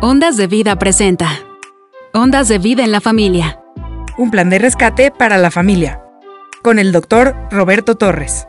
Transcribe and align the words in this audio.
Ondas 0.00 0.36
de 0.36 0.46
Vida 0.46 0.78
presenta. 0.78 1.28
Ondas 2.14 2.46
de 2.46 2.58
Vida 2.58 2.84
en 2.84 2.92
la 2.92 3.00
Familia. 3.00 3.60
Un 4.16 4.30
plan 4.30 4.48
de 4.48 4.60
rescate 4.60 5.10
para 5.10 5.38
la 5.38 5.50
familia. 5.50 6.00
Con 6.62 6.78
el 6.78 6.92
doctor 6.92 7.34
Roberto 7.50 7.96
Torres. 7.96 8.46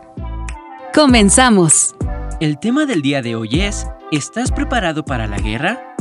Comenzamos. 0.94 1.96
El 2.40 2.60
tema 2.60 2.86
del 2.86 3.02
día 3.02 3.24
de 3.24 3.36
hoy 3.36 3.62
es 3.62 3.88
¿Estás 4.12 4.52
preparado 4.52 5.04
para 5.04 5.26
la 5.26 5.40
guerra? 5.40 5.96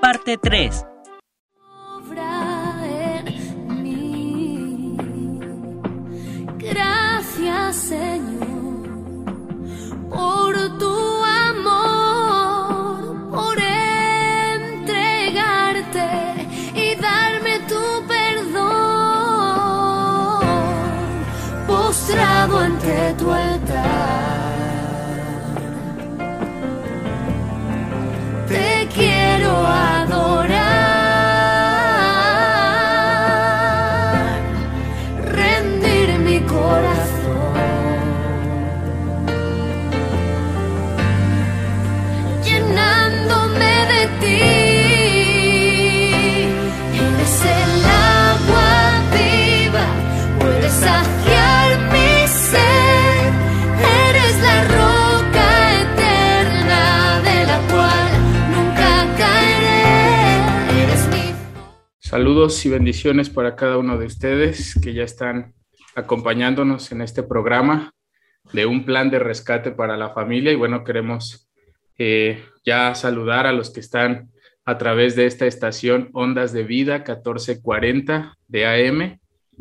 Parte 0.00 0.38
3. 0.40 0.86
Gracias 6.58 7.76
Señor 7.76 8.52
por 10.08 10.78
tu 10.78 11.11
Saludos 62.42 62.66
y 62.66 62.70
bendiciones 62.70 63.30
para 63.30 63.54
cada 63.54 63.78
uno 63.78 63.96
de 63.98 64.06
ustedes 64.06 64.76
que 64.82 64.92
ya 64.92 65.04
están 65.04 65.54
acompañándonos 65.94 66.90
en 66.90 67.00
este 67.00 67.22
programa 67.22 67.94
de 68.52 68.66
un 68.66 68.84
plan 68.84 69.10
de 69.10 69.20
rescate 69.20 69.70
para 69.70 69.96
la 69.96 70.10
familia. 70.10 70.50
Y 70.50 70.56
bueno, 70.56 70.82
queremos 70.82 71.48
eh, 71.98 72.42
ya 72.64 72.96
saludar 72.96 73.46
a 73.46 73.52
los 73.52 73.70
que 73.70 73.78
están 73.78 74.32
a 74.64 74.76
través 74.76 75.14
de 75.14 75.26
esta 75.26 75.46
estación 75.46 76.10
Ondas 76.14 76.52
de 76.52 76.64
Vida 76.64 77.04
1440 77.06 78.36
de 78.48 78.66
AM 78.66 79.20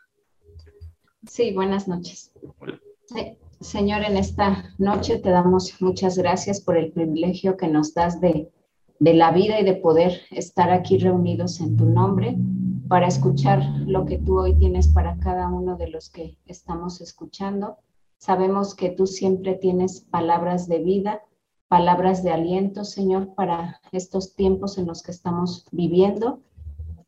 Sí, 1.27 1.53
buenas 1.53 1.87
noches. 1.87 2.33
Hola. 2.57 2.81
Sí, 3.05 3.37
Señor, 3.61 4.01
en 4.03 4.17
esta 4.17 4.73
noche 4.79 5.19
te 5.19 5.29
damos 5.29 5.79
muchas 5.81 6.17
gracias 6.17 6.59
por 6.59 6.77
el 6.77 6.91
privilegio 6.91 7.57
que 7.57 7.67
nos 7.67 7.93
das 7.93 8.19
de, 8.19 8.51
de 8.99 9.13
la 9.13 9.31
vida 9.31 9.59
y 9.59 9.63
de 9.63 9.75
poder 9.75 10.21
estar 10.31 10.71
aquí 10.71 10.97
reunidos 10.97 11.61
en 11.61 11.77
tu 11.77 11.85
nombre 11.85 12.35
para 12.87 13.05
escuchar 13.05 13.63
lo 13.85 14.05
que 14.05 14.17
tú 14.17 14.39
hoy 14.39 14.57
tienes 14.57 14.87
para 14.87 15.15
cada 15.19 15.47
uno 15.47 15.77
de 15.77 15.89
los 15.89 16.09
que 16.09 16.39
estamos 16.47 17.01
escuchando. 17.01 17.77
Sabemos 18.17 18.73
que 18.73 18.89
tú 18.89 19.05
siempre 19.05 19.53
tienes 19.53 20.01
palabras 20.01 20.67
de 20.67 20.79
vida, 20.79 21.21
palabras 21.67 22.23
de 22.23 22.31
aliento, 22.31 22.83
Señor, 22.83 23.35
para 23.35 23.79
estos 23.91 24.33
tiempos 24.33 24.79
en 24.79 24.87
los 24.87 25.03
que 25.03 25.11
estamos 25.11 25.67
viviendo. 25.71 26.41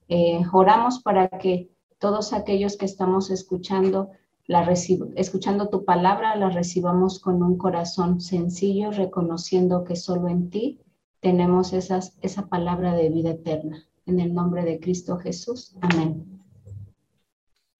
Eh, 0.07 0.43
oramos 0.51 0.99
para 0.99 1.29
que 1.29 1.71
todos 1.97 2.31
aquellos 2.31 2.77
que 2.77 2.85
estamos 2.85 3.31
escuchando, 3.31 4.11
la 4.45 4.65
recibo- 4.65 5.11
escuchando 5.15 5.69
tu 5.69 5.85
palabra, 5.85 6.35
la 6.35 6.49
recibamos 6.49 7.19
con 7.19 7.41
un 7.41 7.57
corazón 7.57 8.19
sencillo, 8.19 8.91
reconociendo 8.91 9.83
que 9.83 9.95
solo 9.95 10.27
en 10.27 10.49
ti 10.49 10.79
tenemos 11.21 11.73
esas, 11.73 12.17
esa 12.21 12.47
palabra 12.47 12.93
de 12.93 13.09
vida 13.09 13.31
eterna. 13.31 13.87
En 14.05 14.19
el 14.19 14.33
nombre 14.33 14.65
de 14.65 14.79
Cristo 14.79 15.17
Jesús. 15.17 15.75
Amén. 15.81 16.41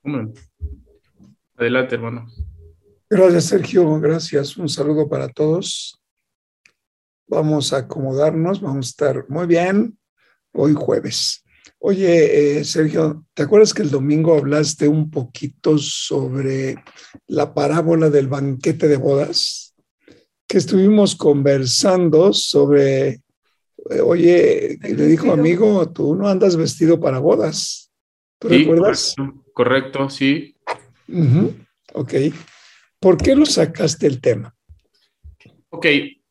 Amén. 0.03 0.33
Adelante, 1.57 1.95
hermano. 1.95 2.27
Gracias, 3.09 3.45
Sergio. 3.45 3.99
Gracias. 3.99 4.55
Un 4.57 4.69
saludo 4.69 5.09
para 5.09 5.27
todos. 5.27 6.01
Vamos 7.27 7.73
a 7.73 7.77
acomodarnos. 7.79 8.61
Vamos 8.61 8.87
a 8.87 8.89
estar 8.89 9.29
muy 9.29 9.45
bien 9.47 9.97
hoy 10.53 10.73
jueves. 10.73 11.42
Oye, 11.85 12.59
eh, 12.59 12.63
Sergio, 12.63 13.25
¿te 13.33 13.43
acuerdas 13.43 13.73
que 13.73 13.81
el 13.81 13.91
domingo 13.91 14.37
hablaste 14.37 14.87
un 14.87 15.11
poquito 15.11 15.77
sobre 15.77 16.77
la 17.27 17.53
parábola 17.53 18.09
del 18.09 18.29
banquete 18.29 18.87
de 18.87 18.95
bodas? 18.95 19.75
Que 20.47 20.59
estuvimos 20.59 21.13
conversando 21.13 22.31
sobre, 22.31 23.07
eh, 23.89 23.99
oye, 24.01 24.79
le 24.81 25.07
dijo 25.07 25.33
amigo, 25.33 25.91
tú 25.91 26.15
no 26.15 26.29
andas 26.29 26.55
vestido 26.55 27.01
para 27.01 27.19
bodas. 27.19 27.91
¿Tú 28.39 28.47
Sí, 28.47 28.59
recuerdas? 28.59 29.13
Correcto, 29.17 29.43
correcto, 29.53 30.09
sí. 30.09 30.55
Ujú, 31.09 31.53
Ok. 31.95 32.13
¿Por 32.97 33.17
qué 33.17 33.35
lo 33.35 33.45
sacaste 33.45 34.07
el 34.07 34.21
tema? 34.21 34.55
Ok, 35.67 35.85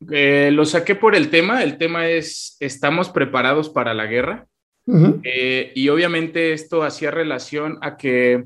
eh, 0.09 0.49
lo 0.51 0.65
saqué 0.65 0.95
por 0.95 1.13
el 1.13 1.29
tema. 1.29 1.61
El 1.61 1.77
tema 1.77 2.09
es, 2.09 2.57
¿estamos 2.59 3.09
preparados 3.09 3.69
para 3.69 3.93
la 3.93 4.07
guerra? 4.07 4.47
Eh, 4.85 5.71
y 5.75 5.89
obviamente 5.89 6.53
esto 6.53 6.83
hacía 6.83 7.09
relación 7.09 7.77
a 7.81 7.95
que 7.95 8.43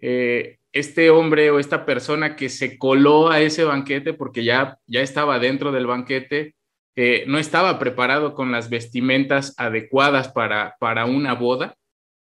eh, 0.00 0.58
este 0.72 1.10
hombre 1.10 1.50
o 1.50 1.58
esta 1.58 1.86
persona 1.86 2.36
que 2.36 2.48
se 2.48 2.78
coló 2.78 3.30
a 3.30 3.40
ese 3.40 3.64
banquete 3.64 4.12
porque 4.12 4.44
ya, 4.44 4.78
ya 4.86 5.00
estaba 5.00 5.38
dentro 5.38 5.72
del 5.72 5.86
banquete, 5.86 6.54
eh, 6.94 7.24
no 7.26 7.38
estaba 7.38 7.78
preparado 7.78 8.34
con 8.34 8.52
las 8.52 8.68
vestimentas 8.68 9.54
adecuadas 9.56 10.28
para, 10.28 10.76
para 10.78 11.06
una 11.06 11.34
boda. 11.34 11.76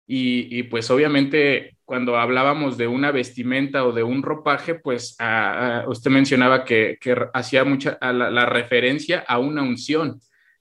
Y, 0.07 0.55
y, 0.55 0.63
pues 0.63 0.91
obviamente 0.91 1.75
cuando 1.83 2.17
hablábamos 2.17 2.77
de 2.77 2.87
una 2.87 3.11
vestimenta 3.11 3.85
o 3.85 3.91
de 3.91 4.03
un 4.03 4.21
ropaje, 4.21 4.75
pues 4.75 5.15
ah, 5.19 5.83
ah, 5.83 5.89
usted 5.89 6.11
mencionaba 6.11 6.63
que, 6.63 6.97
hacía 7.33 7.63
mucha 7.63 7.97
a 8.01 8.13
la 8.13 8.45
referencia 8.45 9.23
a 9.27 9.39
una 9.39 9.61
unción. 9.63 10.19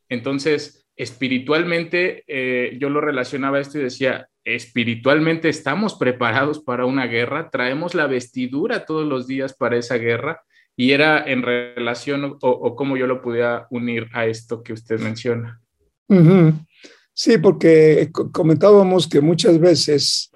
Entonces, 0.09 0.84
espiritualmente, 0.97 2.25
eh, 2.27 2.77
yo 2.81 2.89
lo 2.91 3.01
relacionaba 3.01 3.59
a 3.59 3.61
esto 3.61 3.79
y 3.79 3.83
decía, 3.83 4.29
espiritualmente 4.45 5.49
estamos 5.49 5.95
preparados 5.95 6.61
para 6.61 6.87
una 6.87 7.07
guerra, 7.07 7.51
traemos 7.51 7.95
la 7.95 8.07
vestidura 8.07 8.85
todos 8.85 9.07
los 9.07 9.27
días 9.27 9.55
para 9.55 9.77
esa 9.77 9.97
guerra 9.97 10.43
y 10.77 10.91
era 10.93 11.25
en 11.25 11.43
relación 11.43 12.37
o, 12.41 12.77
cómo 12.77 12.97
yo 12.97 13.07
lo 13.07 13.23
podía 13.23 13.67
unir 13.71 14.09
a 14.13 14.27
esto 14.27 14.63
que 14.63 14.73
usted 14.73 15.01
menciona. 15.01 15.61
Sí, 17.13 17.39
porque 17.39 18.11
co- 18.13 18.31
comentábamos 18.33 19.09
que 19.09 19.21
muchas 19.21 19.59
veces 19.59 20.31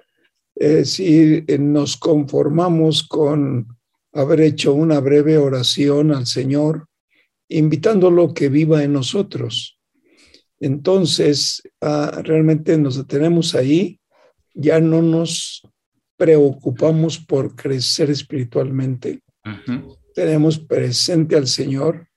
eh, 0.56 0.84
si 0.84 1.44
eh, 1.46 1.58
nos 1.58 1.96
conformamos 1.96 3.02
con 3.06 3.66
haber 4.12 4.40
hecho 4.40 4.72
una 4.74 5.00
breve 5.00 5.38
oración 5.38 6.12
al 6.12 6.26
Señor, 6.26 6.86
invitándolo 7.48 8.32
que 8.32 8.48
viva 8.48 8.82
en 8.82 8.92
nosotros. 8.92 9.77
Entonces, 10.60 11.62
ah, 11.80 12.20
realmente 12.24 12.76
nos 12.78 12.96
detenemos 12.96 13.54
ahí, 13.54 14.00
ya 14.54 14.80
no 14.80 15.02
nos 15.02 15.62
preocupamos 16.16 17.18
por 17.18 17.54
crecer 17.54 18.10
espiritualmente, 18.10 19.22
tenemos 20.14 20.58
presente 20.58 21.36
al 21.36 21.46
Señor, 21.46 22.08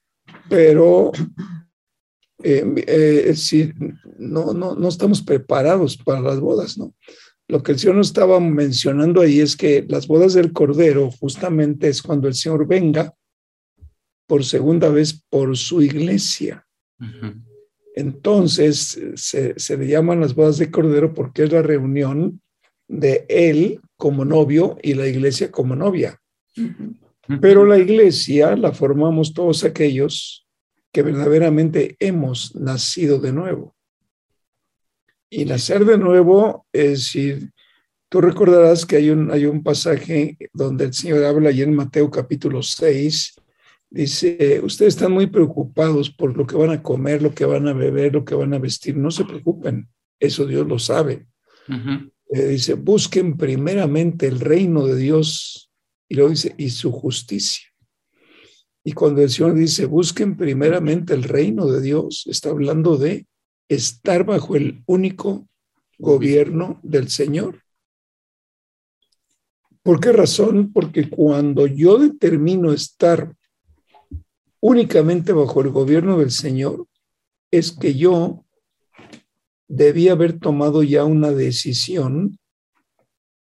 pero 0.50 1.12
eh, 2.44 2.66
eh, 2.88 3.74
no, 4.18 4.54
no, 4.54 4.76
no 4.76 4.88
estamos 4.88 5.22
preparados 5.22 5.98
para 5.98 6.20
las 6.20 6.40
bodas, 6.40 6.78
¿no? 6.78 6.96
Lo 7.48 7.62
que 7.62 7.74
el 7.74 7.80
Señor 7.80 7.98
nos 7.98 8.08
estaba 8.08 8.40
mencionando 8.40 9.22
ahí 9.22 9.40
es 9.40 9.56
que 9.56 9.86
las 9.88 10.08
bodas 10.08 10.34
del 10.34 10.54
Cordero 10.54 11.12
justamente 11.12 11.90
es 11.90 12.02
cuando 12.02 12.28
el 12.28 12.34
Señor 12.34 12.66
venga 12.66 13.14
por 14.26 14.46
segunda 14.46 14.90
vez 14.90 15.22
por 15.30 15.58
su 15.58 15.82
iglesia. 15.82 16.66
Entonces 18.02 19.00
se, 19.16 19.60
se, 19.60 19.78
le 19.78 19.88
llaman 19.88 20.20
las 20.20 20.34
bodas 20.34 20.58
de 20.58 20.72
Cordero 20.72 21.14
porque 21.14 21.44
es 21.44 21.52
la 21.52 21.62
reunión 21.62 22.42
de 22.88 23.26
Él 23.30 23.80
como 23.96 24.26
novio 24.26 24.80
y 24.82 24.96
la 24.96 25.08
iglesia 25.08 25.52
como 25.52 25.76
novia. 25.76 26.20
Pero 27.40 27.64
la 27.64 27.78
iglesia 27.78 28.56
la 28.56 28.72
formamos 28.72 29.36
todos 29.36 29.64
aquellos 29.64 30.48
que 30.92 31.04
verdaderamente 31.04 31.96
hemos 32.00 32.56
nacido 32.56 33.20
de 33.20 33.34
nuevo. 33.34 33.76
Y 35.30 35.46
nacer 35.46 35.86
de 35.86 36.00
nuevo 36.00 36.66
es 36.74 36.90
decir, 36.90 37.52
tú 38.10 38.20
recordarás 38.20 38.88
que 38.88 38.96
hay 38.96 39.12
un, 39.12 39.32
hay 39.32 39.46
un 39.46 39.62
pasaje 39.62 40.38
donde 40.54 40.86
el 40.86 40.94
Señor 40.94 41.24
habla 41.24 41.50
allí 41.50 41.62
en 41.62 41.76
Mateo 41.76 42.10
capítulo 42.10 42.64
6, 42.64 43.36
dice, 43.92 44.62
ustedes 44.64 44.96
están 44.96 45.12
muy 45.12 45.28
preocupados 45.28 46.10
por 46.10 46.36
lo 46.36 46.48
que 46.48 46.56
van 46.56 46.72
a 46.72 46.82
comer, 46.82 47.22
lo 47.22 47.36
que 47.36 47.46
van 47.46 47.68
a 47.68 47.74
beber, 47.74 48.14
lo 48.14 48.26
que 48.26 48.34
van 48.34 48.54
a 48.54 48.60
vestir, 48.60 48.96
no 48.96 49.12
se 49.12 49.26
preocupen, 49.26 49.90
eso 50.20 50.48
Dios 50.48 50.66
lo 50.66 50.80
sabe. 50.80 51.28
Eh, 52.34 52.48
dice, 52.48 52.74
busquen 52.74 53.38
primeramente 53.38 54.28
el 54.28 54.40
reino 54.40 54.88
de 54.88 54.96
Dios 54.96 55.70
y 56.08 56.16
luego 56.16 56.32
dice, 56.32 56.56
y 56.58 56.70
su 56.70 56.92
justicia. 56.92 57.68
Y 58.84 58.94
cuando 58.94 59.22
el 59.22 59.30
Señor 59.30 59.54
dice, 59.54 59.86
busquen 59.86 60.36
primeramente 60.36 61.14
el 61.14 61.24
reino 61.24 61.68
de 61.68 61.82
Dios, 61.82 62.26
está 62.28 62.50
hablando 62.50 62.98
de 62.98 63.28
estar 63.70 64.26
bajo 64.26 64.56
el 64.56 64.82
único 64.86 65.48
gobierno 66.00 66.80
del 66.82 67.10
Señor. 67.10 67.62
¿Por 69.84 70.00
qué 70.00 70.12
razón? 70.12 70.72
Porque 70.72 71.10
cuando 71.10 71.68
yo 71.68 71.98
determino 71.98 72.72
estar 72.72 73.36
únicamente 74.62 75.34
bajo 75.34 75.62
el 75.62 75.70
gobierno 75.70 76.20
del 76.20 76.32
Señor, 76.32 76.88
es 77.52 77.74
que 77.74 77.96
yo 77.96 78.46
debía 79.68 80.14
haber 80.14 80.40
tomado 80.40 80.84
ya 80.84 81.04
una 81.04 81.32
decisión 81.32 82.40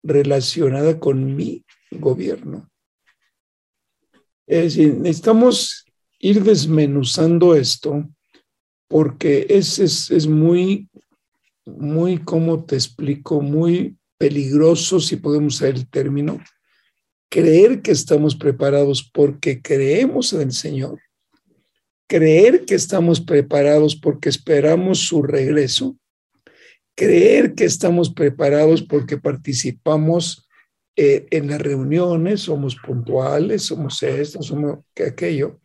relacionada 0.02 0.98
con 0.98 1.36
mi 1.36 1.64
gobierno. 1.90 2.70
Es 4.46 4.76
decir, 4.76 4.94
necesitamos 4.94 5.84
ir 6.18 6.42
desmenuzando 6.42 7.54
esto 7.54 8.08
porque 8.88 9.46
es, 9.50 9.78
es, 9.78 10.10
es 10.10 10.26
muy, 10.26 10.88
muy, 11.66 12.18
¿cómo 12.18 12.64
te 12.64 12.76
explico? 12.76 13.42
Muy 13.42 13.98
peligroso, 14.16 15.00
si 15.00 15.16
podemos 15.16 15.56
usar 15.56 15.68
el 15.68 15.88
término, 15.88 16.40
creer 17.30 17.82
que 17.82 17.90
estamos 17.90 18.34
preparados 18.34 19.08
porque 19.12 19.60
creemos 19.60 20.32
en 20.32 20.40
el 20.42 20.52
Señor, 20.52 20.98
creer 22.08 22.64
que 22.64 22.74
estamos 22.74 23.20
preparados 23.20 23.94
porque 23.94 24.28
esperamos 24.28 25.00
su 25.00 25.22
regreso, 25.22 25.96
creer 26.96 27.54
que 27.54 27.64
estamos 27.64 28.10
preparados 28.10 28.82
porque 28.82 29.18
participamos 29.18 30.48
eh, 30.96 31.26
en 31.30 31.48
las 31.48 31.60
reuniones, 31.60 32.40
somos 32.40 32.74
puntuales, 32.74 33.62
somos 33.62 34.02
esto, 34.02 34.42
somos 34.42 34.78
aquello, 35.06 35.60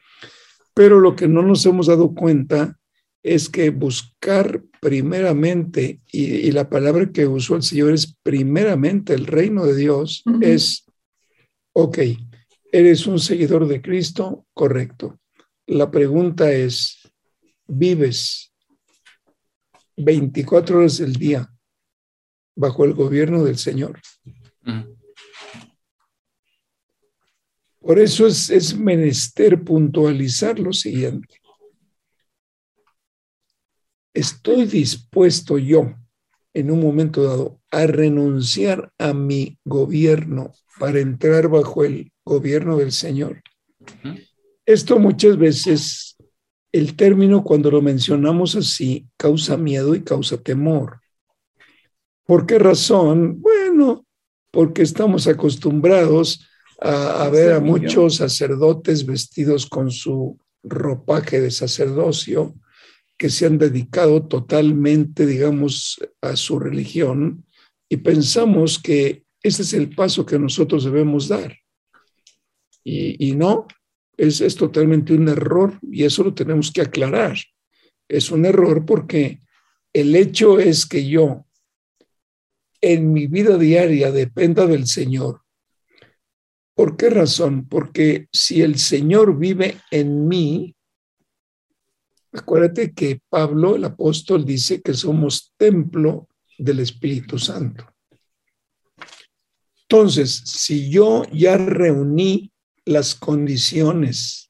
pero 0.76 1.00
lo 1.00 1.16
que 1.16 1.28
no 1.28 1.42
nos 1.42 1.66
hemos 1.66 1.88
dado 1.88 2.14
cuenta 2.14 2.78
es 3.24 3.50
que 3.50 3.70
buscar 3.70 4.62
primeramente, 4.82 6.02
y, 6.12 6.52
la 6.52 6.70
palabra 6.70 7.10
que 7.12 7.26
usó 7.26 7.56
el 7.56 7.64
Señor 7.64 7.94
es 7.94 8.18
primeramente 8.22 9.14
el 9.14 9.26
reino 9.26 9.66
de 9.66 9.76
Dios, 9.76 10.24
es, 10.42 10.86
ok, 11.72 12.00
eres 12.70 13.08
un 13.08 13.18
seguidor 13.18 13.68
de 13.68 13.82
Cristo, 13.82 14.46
correcto. 14.54 15.20
La 15.66 15.90
pregunta 15.90 16.52
es, 16.52 17.10
¿vives 17.68 18.54
24 19.96 20.80
horas 20.80 20.98
del 20.98 21.14
día 21.14 21.50
bajo 22.56 22.84
el 22.86 22.94
gobierno 22.94 23.44
del 23.44 23.58
Señor? 23.58 24.00
Por 27.80 28.00
eso 28.00 28.28
es, 28.28 28.50
es 28.50 28.78
menester 28.78 29.64
puntualizar 29.64 30.60
lo 30.60 30.74
siguiente. 30.74 31.40
Estoy 34.14 34.66
dispuesto 34.66 35.58
yo 35.58 35.96
en 36.54 36.72
un 36.72 36.82
momento 36.82 37.24
dado 37.24 37.62
a 37.72 37.88
renunciar 37.88 38.92
a 38.98 39.14
mi 39.14 39.58
gobierno 39.66 40.54
para 40.80 41.00
entrar 41.00 41.48
bajo 41.48 41.84
el 41.84 42.12
gobierno 42.24 42.78
del 42.78 42.92
Señor. 42.92 43.42
Esto 44.66 45.00
muchas 45.00 45.38
veces, 45.38 46.16
el 46.72 46.96
término 46.96 47.44
cuando 47.44 47.70
lo 47.70 47.82
mencionamos 47.82 48.56
así, 48.56 49.08
causa 49.18 49.58
miedo 49.58 49.96
y 49.96 50.04
causa 50.04 50.38
temor. 50.38 51.02
¿Por 52.26 52.46
qué 52.46 52.58
razón? 52.60 53.42
Bueno, 53.42 54.06
porque 54.52 54.82
estamos 54.82 55.28
acostumbrados 55.28 56.48
a, 56.80 57.30
ver 57.30 57.54
a 57.54 57.60
muchos 57.60 58.18
sacerdotes 58.18 59.06
vestidos 59.06 59.66
con 59.66 59.92
su 59.92 60.38
ropaje 60.64 61.42
de 61.42 61.52
sacerdocio 61.52 62.56
que 63.18 63.30
se 63.30 63.46
han 63.46 63.58
dedicado 63.58 64.28
totalmente, 64.28 65.26
digamos, 65.26 66.00
a 66.22 66.36
su 66.36 66.60
religión 66.60 67.46
y 67.90 67.98
pensamos 67.98 68.80
que 68.80 69.24
ese 69.42 69.62
es 69.62 69.74
el 69.74 69.94
paso 69.94 70.26
que 70.26 70.40
nosotros 70.40 70.84
debemos 70.86 71.28
dar. 71.28 71.58
Y, 72.86 73.34
no, 73.36 73.68
es, 74.18 74.42
es 74.42 74.56
totalmente 74.56 75.14
un 75.14 75.28
error 75.30 75.80
y 75.82 76.04
eso 76.04 76.24
lo 76.24 76.34
tenemos 76.34 76.72
que 76.72 76.82
aclarar. 76.82 77.38
Es 78.08 78.32
un 78.32 78.46
error 78.46 78.86
porque 78.86 79.42
el 79.94 80.16
hecho 80.16 80.60
es 80.60 80.86
que 80.86 81.08
yo 81.08 81.46
en 82.82 83.14
mi 83.14 83.28
vida 83.28 83.58
diaria 83.58 84.12
dependa 84.12 84.68
del 84.68 84.88
Señor 84.88 85.44
¿Por 86.76 86.98
qué 86.98 87.10
razón? 87.10 87.68
Porque 87.68 88.28
si 88.32 88.62
el 88.62 88.80
Señor 88.80 89.38
vive 89.38 89.80
en 89.92 90.28
mí, 90.28 90.76
acuérdate 92.32 92.94
que 92.94 93.22
Pablo, 93.30 93.76
el 93.76 93.86
apóstol, 93.86 94.44
dice 94.44 94.82
que 94.82 94.94
somos 94.94 95.54
templo 95.56 96.28
del 96.58 96.80
Espíritu 96.80 97.38
Santo. 97.38 97.86
Entonces, 99.84 100.42
si 100.46 100.90
yo 100.90 101.24
ya 101.32 101.58
reuní 101.58 102.52
las 102.86 103.16
condiciones 103.16 104.50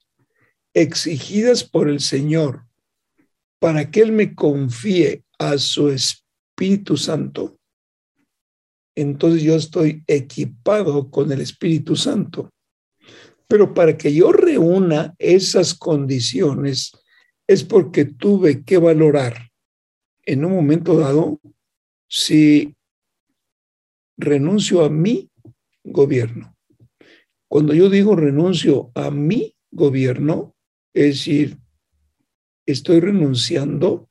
exigidas 0.73 1.63
por 1.63 1.89
el 1.89 1.99
Señor 1.99 2.65
para 3.59 3.89
que 3.91 4.01
Él 4.01 4.11
me 4.11 4.35
confíe 4.35 5.23
a 5.39 5.57
su 5.57 5.89
Espíritu 5.89 6.97
Santo, 6.97 7.57
entonces 8.95 9.41
yo 9.41 9.55
estoy 9.55 10.03
equipado 10.07 11.09
con 11.09 11.31
el 11.31 11.41
Espíritu 11.41 11.95
Santo. 11.95 12.49
Pero 13.47 13.73
para 13.73 13.97
que 13.97 14.13
yo 14.13 14.31
reúna 14.31 15.15
esas 15.17 15.73
condiciones 15.73 16.91
es 17.47 17.63
porque 17.63 18.05
tuve 18.05 18.63
que 18.63 18.77
valorar 18.77 19.51
en 20.25 20.45
un 20.45 20.53
momento 20.53 20.97
dado 20.97 21.39
si 22.07 22.75
renuncio 24.17 24.85
a 24.85 24.89
mi 24.89 25.29
gobierno. 25.83 26.52
Cuando 27.53 27.75
yo 27.75 27.87
digo 27.87 28.15
renuncio 28.15 28.91
a 28.95 29.11
mi 29.11 29.55
gobierno, 29.69 30.55
es 30.91 31.05
decir, 31.05 31.59
estoy 32.65 32.99
renunciando 32.99 34.09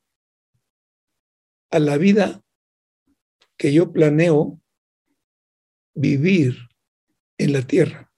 a 1.72 1.80
la 1.80 1.99
vida 1.99 2.40
que 3.56 3.72
yo 3.72 3.92
planeo 3.92 4.61
vivir 5.92 6.56
en 7.37 7.52
la 7.52 7.62
tierra. 7.62 8.12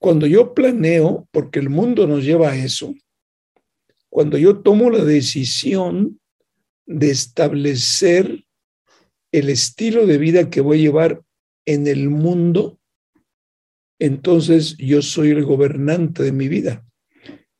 Cuando 0.00 0.26
yo 0.26 0.52
planeo, 0.52 1.28
porque 1.30 1.60
el 1.60 1.70
mundo 1.70 2.08
nos 2.08 2.24
lleva 2.24 2.50
a 2.50 2.56
eso, 2.56 2.92
cuando 4.08 4.36
yo 4.36 4.60
tomo 4.60 4.90
la 4.90 5.04
decisión 5.04 6.20
de 6.84 7.12
establecer 7.12 8.44
el 9.30 9.50
estilo 9.50 10.04
de 10.04 10.18
vida 10.18 10.50
que 10.50 10.60
voy 10.60 10.78
a 10.78 10.82
llevar 10.82 11.22
en 11.72 11.86
el 11.86 12.08
mundo, 12.08 12.80
entonces 14.00 14.76
yo 14.76 15.02
soy 15.02 15.30
el 15.30 15.44
gobernante 15.44 16.22
de 16.22 16.32
mi 16.32 16.48
vida. 16.48 16.84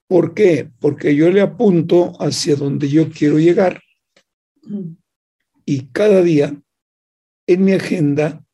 ¿Por 0.09 0.35
qué? 0.35 0.69
Porque 0.81 1.15
yo 1.15 1.31
le 1.31 1.41
apunto 1.41 2.13
hacia 2.21 2.57
donde 2.57 2.89
yo 2.89 3.11
quiero 3.11 3.39
llegar. 3.39 3.81
Y 5.65 5.87
cada 5.93 6.23
día 6.23 6.61
en 7.47 7.65
mi 7.65 7.73
agenda 7.73 8.45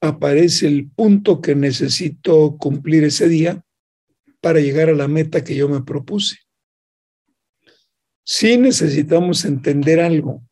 aparece 0.00 0.66
el 0.66 0.90
punto 0.90 1.40
que 1.40 1.54
necesito 1.54 2.56
cumplir 2.58 3.04
ese 3.04 3.28
día 3.28 3.64
para 4.40 4.58
llegar 4.58 4.88
a 4.88 4.94
la 4.94 5.06
meta 5.06 5.44
que 5.44 5.54
yo 5.54 5.68
me 5.68 5.82
propuse. 5.82 6.38
Si 8.24 8.56
necesitamos 8.56 9.44
entender 9.44 10.00
algo. 10.00 10.42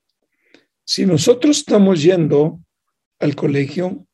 Si 0.84 1.06
nosotros 1.06 1.58
estamos 1.58 2.02
yendo 2.02 2.60
al 3.18 3.34
colegio 3.34 4.06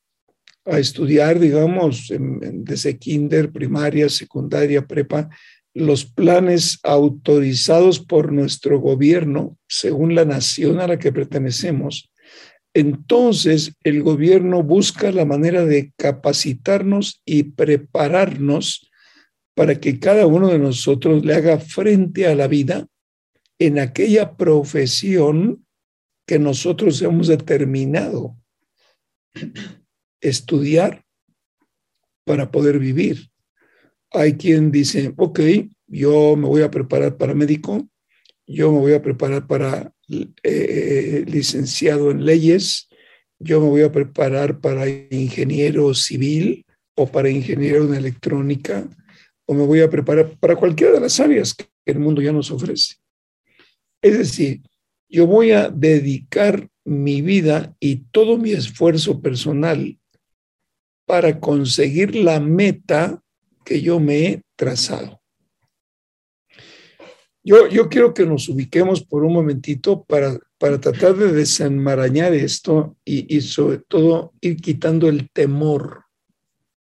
a 0.66 0.78
estudiar, 0.78 1.38
digamos, 1.38 2.08
desde 2.10 2.98
kinder, 2.98 3.50
primaria, 3.52 4.08
secundaria, 4.08 4.86
prepa, 4.86 5.28
los 5.74 6.04
planes 6.04 6.78
autorizados 6.82 8.00
por 8.00 8.32
nuestro 8.32 8.80
gobierno, 8.80 9.58
según 9.68 10.14
la 10.14 10.24
nación 10.24 10.80
a 10.80 10.86
la 10.88 10.98
que 10.98 11.12
pertenecemos, 11.12 12.10
entonces 12.74 13.74
el 13.84 14.02
gobierno 14.02 14.62
busca 14.62 15.10
la 15.10 15.24
manera 15.24 15.64
de 15.64 15.92
capacitarnos 15.96 17.22
y 17.24 17.44
prepararnos 17.44 18.90
para 19.54 19.80
que 19.80 19.98
cada 19.98 20.26
uno 20.26 20.48
de 20.48 20.58
nosotros 20.58 21.24
le 21.24 21.34
haga 21.34 21.58
frente 21.58 22.26
a 22.26 22.34
la 22.34 22.48
vida 22.48 22.86
en 23.58 23.78
aquella 23.78 24.36
profesión 24.36 25.64
que 26.26 26.38
nosotros 26.38 27.00
hemos 27.00 27.28
determinado 27.28 28.36
estudiar 30.20 31.04
para 32.24 32.50
poder 32.50 32.78
vivir. 32.78 33.30
Hay 34.12 34.34
quien 34.34 34.70
dice, 34.70 35.12
ok, 35.16 35.40
yo 35.86 36.36
me 36.36 36.46
voy 36.46 36.62
a 36.62 36.70
preparar 36.70 37.16
para 37.16 37.34
médico, 37.34 37.88
yo 38.46 38.72
me 38.72 38.78
voy 38.78 38.92
a 38.94 39.02
preparar 39.02 39.46
para 39.46 39.92
eh, 40.42 41.24
licenciado 41.26 42.10
en 42.10 42.24
leyes, 42.24 42.88
yo 43.38 43.60
me 43.60 43.68
voy 43.68 43.82
a 43.82 43.92
preparar 43.92 44.60
para 44.60 44.88
ingeniero 44.88 45.94
civil 45.94 46.64
o 46.94 47.06
para 47.06 47.28
ingeniero 47.28 47.84
en 47.84 47.94
electrónica, 47.94 48.88
o 49.46 49.54
me 49.54 49.64
voy 49.64 49.80
a 49.80 49.90
preparar 49.90 50.36
para 50.38 50.56
cualquiera 50.56 50.94
de 50.94 51.00
las 51.00 51.20
áreas 51.20 51.54
que 51.54 51.66
el 51.84 51.98
mundo 51.98 52.22
ya 52.22 52.32
nos 52.32 52.50
ofrece. 52.50 52.96
Es 54.02 54.18
decir, 54.18 54.62
yo 55.08 55.26
voy 55.26 55.52
a 55.52 55.68
dedicar 55.68 56.68
mi 56.84 57.20
vida 57.22 57.76
y 57.80 58.06
todo 58.10 58.38
mi 58.38 58.52
esfuerzo 58.52 59.20
personal 59.20 59.98
para 61.06 61.40
conseguir 61.40 62.16
la 62.16 62.40
meta 62.40 63.22
que 63.64 63.80
yo 63.80 63.98
me 64.00 64.26
he 64.26 64.42
trazado. 64.56 65.20
Yo, 67.42 67.68
yo 67.68 67.88
quiero 67.88 68.12
que 68.12 68.26
nos 68.26 68.48
ubiquemos 68.48 69.04
por 69.04 69.24
un 69.24 69.32
momentito 69.32 70.04
para, 70.04 70.36
para 70.58 70.80
tratar 70.80 71.14
de 71.14 71.32
desenmarañar 71.32 72.34
esto 72.34 72.96
y, 73.04 73.34
y 73.34 73.40
sobre 73.40 73.78
todo 73.78 74.32
ir 74.40 74.56
quitando 74.56 75.08
el 75.08 75.30
temor 75.30 76.06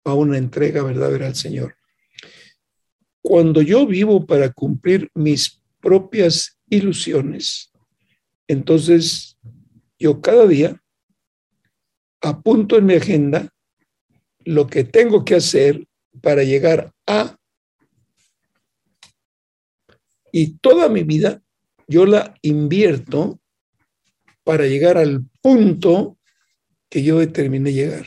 a 0.04 0.14
una 0.16 0.40
entrega 0.40 0.82
verdadera 0.82 1.28
al 1.28 1.36
Señor. 1.36 1.76
Cuando 3.22 3.62
yo 3.62 3.86
vivo 3.86 4.26
para 4.26 4.52
cumplir 4.52 5.10
mis 5.14 5.62
propias 5.80 6.58
ilusiones, 6.68 7.72
entonces 8.48 9.38
yo 10.00 10.22
cada 10.22 10.48
día 10.48 10.82
apunto 12.22 12.78
en 12.78 12.86
mi 12.88 12.96
agenda 12.96 13.55
lo 14.46 14.68
que 14.68 14.84
tengo 14.84 15.26
que 15.26 15.36
hacer 15.36 15.86
para 16.22 16.44
llegar 16.44 16.92
a 17.08 17.38
y 20.32 20.58
toda 20.58 20.90
mi 20.90 21.04
vida 21.04 21.42
yo 21.88 22.06
la 22.06 22.36
invierto 22.42 23.40
para 24.44 24.66
llegar 24.66 24.98
al 24.98 25.26
punto 25.42 26.18
que 26.90 27.04
yo 27.04 27.20
determiné 27.20 27.74
llegar. 27.74 28.06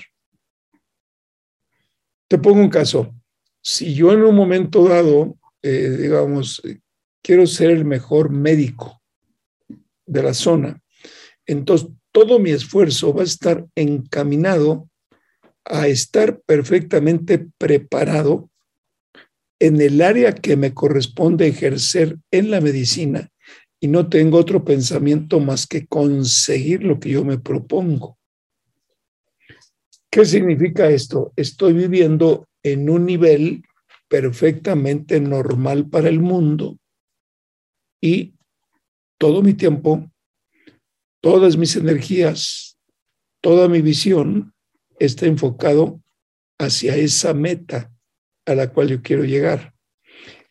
Te 2.29 2.39
pongo 2.39 2.61
un 2.61 2.69
caso. 2.69 3.15
Si 3.63 3.95
yo 3.95 4.13
en 4.13 4.23
un 4.23 4.35
momento 4.35 4.85
dado, 4.87 5.39
eh, 5.63 5.97
digamos, 5.99 6.63
quiero 7.23 7.47
ser 7.47 7.71
el 7.71 7.85
mejor 7.85 8.31
médico 8.31 9.03
de 10.07 10.23
la 10.23 10.35
zona, 10.35 10.81
entonces 11.47 11.89
todo 12.13 12.39
mi 12.39 12.51
esfuerzo 12.51 13.13
va 13.13 13.23
a 13.23 13.25
estar 13.25 13.67
encaminado 13.75 14.88
a 15.69 15.87
estar 15.87 16.41
perfectamente 16.41 17.47
preparado 17.59 18.51
en 19.61 19.81
el 19.81 20.01
área 20.03 20.35
que 20.35 20.57
me 20.57 20.73
corresponde 20.73 21.47
ejercer 21.47 22.19
en 22.31 22.51
la 22.51 22.61
medicina 22.61 23.31
y 23.81 23.89
no 23.89 24.09
tengo 24.09 24.39
otro 24.39 24.65
pensamiento 24.65 25.41
más 25.41 25.67
que 25.67 25.87
conseguir 25.87 26.83
lo 26.83 26.99
que 26.99 27.11
yo 27.11 27.25
me 27.25 27.39
propongo. 27.39 28.19
¿Qué 30.11 30.25
significa 30.25 30.89
esto? 30.89 31.33
Estoy 31.37 31.75
viviendo 31.75 32.49
en 32.63 32.89
un 32.89 33.05
nivel 33.05 33.63
perfectamente 34.09 35.21
normal 35.21 35.89
para 35.89 36.09
el 36.09 36.21
mundo 36.21 36.79
y 38.01 38.35
todo 39.19 39.43
mi 39.43 39.53
tiempo, 39.55 40.11
todas 41.21 41.57
mis 41.57 41.77
energías, 41.77 42.79
toda 43.43 43.69
mi 43.69 43.83
visión 43.83 44.55
está 44.99 45.27
enfocado 45.27 46.03
hacia 46.59 46.97
esa 46.97 47.35
meta 47.35 47.93
a 48.47 48.55
la 48.55 48.73
cual 48.73 48.89
yo 48.89 49.03
quiero 49.03 49.25
llegar. 49.25 49.75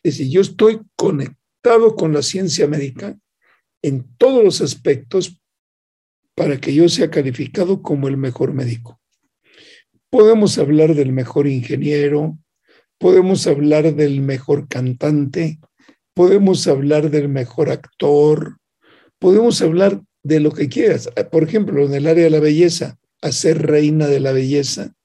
Es 0.04 0.18
decir, 0.18 0.32
yo 0.32 0.42
estoy 0.42 0.82
conectado 0.96 1.96
con 1.96 2.13
la 2.13 2.22
ciencia 2.22 2.68
médica 2.68 3.18
en 3.82 4.06
todos 4.18 4.44
los 4.44 4.62
aspectos 4.62 5.42
para 6.36 6.58
que 6.58 6.74
yo 6.74 6.88
sea 6.88 7.10
calificado 7.10 7.82
como 7.82 8.08
el 8.08 8.16
mejor 8.16 8.54
médico. 8.54 9.01
Podemos 10.10 10.58
hablar 10.58 10.96
del 10.96 11.12
mejor 11.12 11.48
ingeniero, 11.48 12.38
podemos 12.98 13.48
hablar 13.48 13.96
del 13.96 14.22
mejor 14.22 14.68
cantante, 14.68 15.60
podemos 16.13 16.68
hablar 16.68 17.10
del 17.10 17.27
mejor 17.27 17.70
actor, 17.70 18.58
podemos 19.20 19.62
hablar 19.62 20.01
de 20.24 20.39
lo 20.39 20.51
que 20.51 20.70
quieras. 20.70 21.10
Por 21.32 21.44
ejemplo, 21.44 21.86
en 21.86 21.94
el 21.94 22.08
área 22.08 22.25
de 22.25 22.30
la 22.30 22.39
belleza, 22.39 22.98
hacer 23.22 23.66
reina 23.66 24.08
de 24.08 24.20
la 24.20 24.32
belleza, 24.32 24.96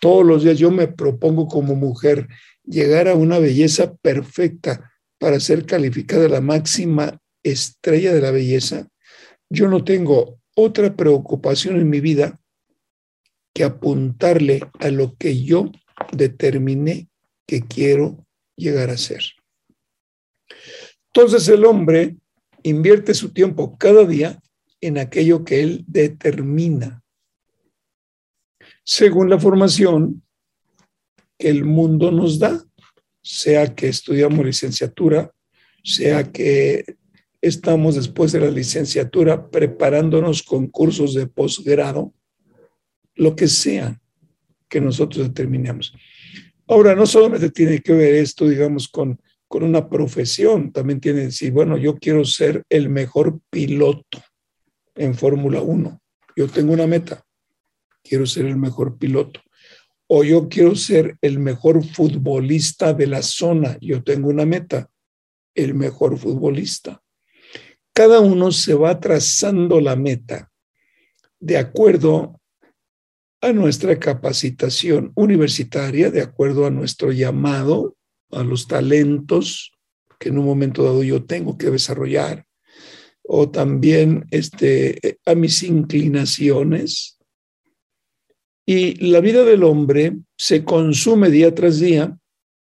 todos 0.00 0.24
los 0.24 0.42
días 0.42 0.58
yo 0.58 0.70
me 0.70 0.88
propongo 0.88 1.46
como 1.46 1.74
mujer 1.74 2.28
llegar 2.64 3.08
a 3.08 3.14
una 3.14 3.38
belleza 3.38 3.94
perfecta 3.96 4.92
para 5.18 5.38
ser 5.40 5.66
calificada 5.66 6.28
la 6.28 6.40
máxima 6.40 7.20
estrella 7.42 8.12
de 8.14 8.22
la 8.22 8.30
belleza. 8.30 8.88
Yo 9.50 9.68
no 9.68 9.84
tengo 9.84 10.40
otra 10.54 10.96
preocupación 10.96 11.76
en 11.76 11.90
mi 11.90 12.00
vida 12.00 12.40
que 13.54 13.64
apuntarle 13.64 14.60
a 14.78 14.88
lo 14.88 15.16
que 15.16 15.42
yo 15.42 15.70
determiné 16.12 17.08
que 17.46 17.62
quiero 17.62 18.26
llegar 18.56 18.90
a 18.90 18.96
ser. 18.96 19.22
Entonces 21.12 21.48
el 21.48 21.64
hombre 21.64 22.16
invierte 22.62 23.14
su 23.14 23.32
tiempo 23.32 23.76
cada 23.76 24.06
día 24.06 24.40
en 24.80 24.96
aquello 24.98 25.44
que 25.44 25.62
él 25.62 25.84
determina 25.86 26.99
según 28.90 29.30
la 29.30 29.38
formación 29.38 30.20
que 31.38 31.48
el 31.48 31.64
mundo 31.64 32.10
nos 32.10 32.40
da, 32.40 32.60
sea 33.22 33.72
que 33.72 33.86
estudiamos 33.86 34.44
licenciatura, 34.44 35.30
sea 35.84 36.24
que 36.32 36.96
estamos 37.40 37.94
después 37.94 38.32
de 38.32 38.40
la 38.40 38.50
licenciatura 38.50 39.48
preparándonos 39.48 40.42
con 40.42 40.66
cursos 40.66 41.14
de 41.14 41.28
posgrado, 41.28 42.12
lo 43.14 43.36
que 43.36 43.46
sea 43.46 44.02
que 44.68 44.80
nosotros 44.80 45.28
determinemos. 45.28 45.94
Ahora, 46.66 46.96
no 46.96 47.06
solamente 47.06 47.50
tiene 47.50 47.78
que 47.78 47.92
ver 47.92 48.16
esto, 48.16 48.48
digamos, 48.48 48.88
con, 48.88 49.20
con 49.46 49.62
una 49.62 49.88
profesión, 49.88 50.72
también 50.72 50.98
tiene 51.00 51.20
que 51.20 51.26
decir, 51.26 51.52
bueno, 51.52 51.78
yo 51.78 51.96
quiero 51.96 52.24
ser 52.24 52.64
el 52.68 52.88
mejor 52.88 53.38
piloto 53.50 54.20
en 54.96 55.14
Fórmula 55.14 55.62
1. 55.62 56.02
Yo 56.34 56.48
tengo 56.48 56.72
una 56.72 56.88
meta 56.88 57.24
quiero 58.02 58.26
ser 58.26 58.46
el 58.46 58.56
mejor 58.56 58.98
piloto. 58.98 59.40
O 60.06 60.24
yo 60.24 60.48
quiero 60.48 60.74
ser 60.74 61.16
el 61.20 61.38
mejor 61.38 61.84
futbolista 61.84 62.92
de 62.92 63.06
la 63.06 63.22
zona. 63.22 63.78
Yo 63.80 64.02
tengo 64.02 64.28
una 64.28 64.44
meta, 64.44 64.90
el 65.54 65.74
mejor 65.74 66.18
futbolista. 66.18 67.02
Cada 67.92 68.20
uno 68.20 68.50
se 68.50 68.74
va 68.74 68.98
trazando 68.98 69.80
la 69.80 69.96
meta 69.96 70.50
de 71.38 71.58
acuerdo 71.58 72.40
a 73.40 73.52
nuestra 73.52 73.98
capacitación 73.98 75.12
universitaria, 75.14 76.10
de 76.10 76.20
acuerdo 76.20 76.66
a 76.66 76.70
nuestro 76.70 77.12
llamado, 77.12 77.96
a 78.30 78.42
los 78.42 78.66
talentos 78.66 79.72
que 80.18 80.28
en 80.28 80.38
un 80.38 80.44
momento 80.44 80.84
dado 80.84 81.02
yo 81.02 81.24
tengo 81.24 81.56
que 81.56 81.70
desarrollar, 81.70 82.44
o 83.22 83.50
también 83.50 84.26
este, 84.30 85.18
a 85.24 85.34
mis 85.34 85.62
inclinaciones, 85.62 87.18
y 88.72 88.94
la 89.10 89.18
vida 89.18 89.42
del 89.42 89.64
hombre 89.64 90.16
se 90.38 90.64
consume 90.64 91.28
día 91.28 91.52
tras 91.52 91.80
día 91.80 92.16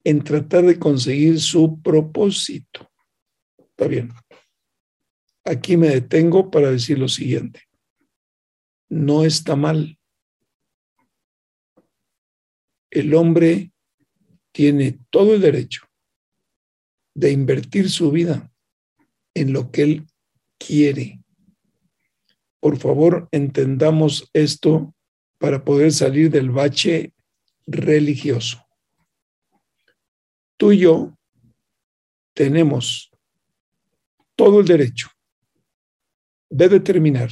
en 0.04 0.22
tratar 0.22 0.66
de 0.66 0.78
conseguir 0.78 1.40
su 1.40 1.80
propósito. 1.80 2.92
Está 3.56 3.88
bien. 3.88 4.12
Aquí 5.46 5.78
me 5.78 5.88
detengo 5.88 6.50
para 6.50 6.70
decir 6.70 6.98
lo 6.98 7.08
siguiente. 7.08 7.62
No 8.90 9.24
está 9.24 9.56
mal. 9.56 9.98
El 12.90 13.14
hombre 13.14 13.72
tiene 14.52 14.98
todo 15.08 15.32
el 15.32 15.40
derecho 15.40 15.86
de 17.14 17.32
invertir 17.32 17.88
su 17.88 18.10
vida 18.10 18.52
en 19.32 19.54
lo 19.54 19.70
que 19.70 19.82
él 19.84 20.06
quiere. 20.58 21.22
por 22.60 22.76
favor, 22.76 23.26
entendamos 23.32 24.28
esto 24.34 24.93
para 25.38 25.64
poder 25.64 25.92
salir 25.92 26.30
del 26.30 26.50
bache 26.50 27.12
religioso. 27.66 28.64
Tú 30.56 30.72
y 30.72 30.78
yo 30.78 31.16
tenemos 32.34 33.10
todo 34.36 34.60
el 34.60 34.66
derecho 34.66 35.08
de 36.50 36.68
determinar 36.68 37.30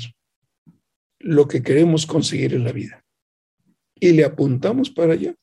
lo 1.19 1.47
que 1.47 1.63
queremos 1.63 2.07
conseguir 2.07 2.55
en 2.55 2.65
la 2.65 2.73
vida. 2.73 3.05
Y 3.95 4.13
le 4.13 4.25
apuntamos 4.25 4.91
para 4.91 5.13
allá. 5.13 5.35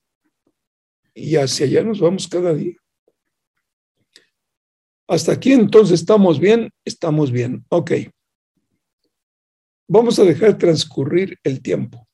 Y 1.13 1.37
hacia 1.37 1.65
allá 1.65 1.83
nos 1.83 1.99
vamos 1.99 2.27
cada 2.27 2.53
día. 2.53 2.75
Hasta 5.07 5.31
aquí 5.31 5.53
entonces 5.53 6.01
estamos 6.01 6.39
bien, 6.39 6.69
estamos 6.85 7.31
bien. 7.31 7.65
Ok. 7.69 7.91
Vamos 9.87 10.19
a 10.19 10.23
dejar 10.23 10.57
transcurrir 10.57 11.39
el 11.43 11.61
tiempo. 11.61 12.08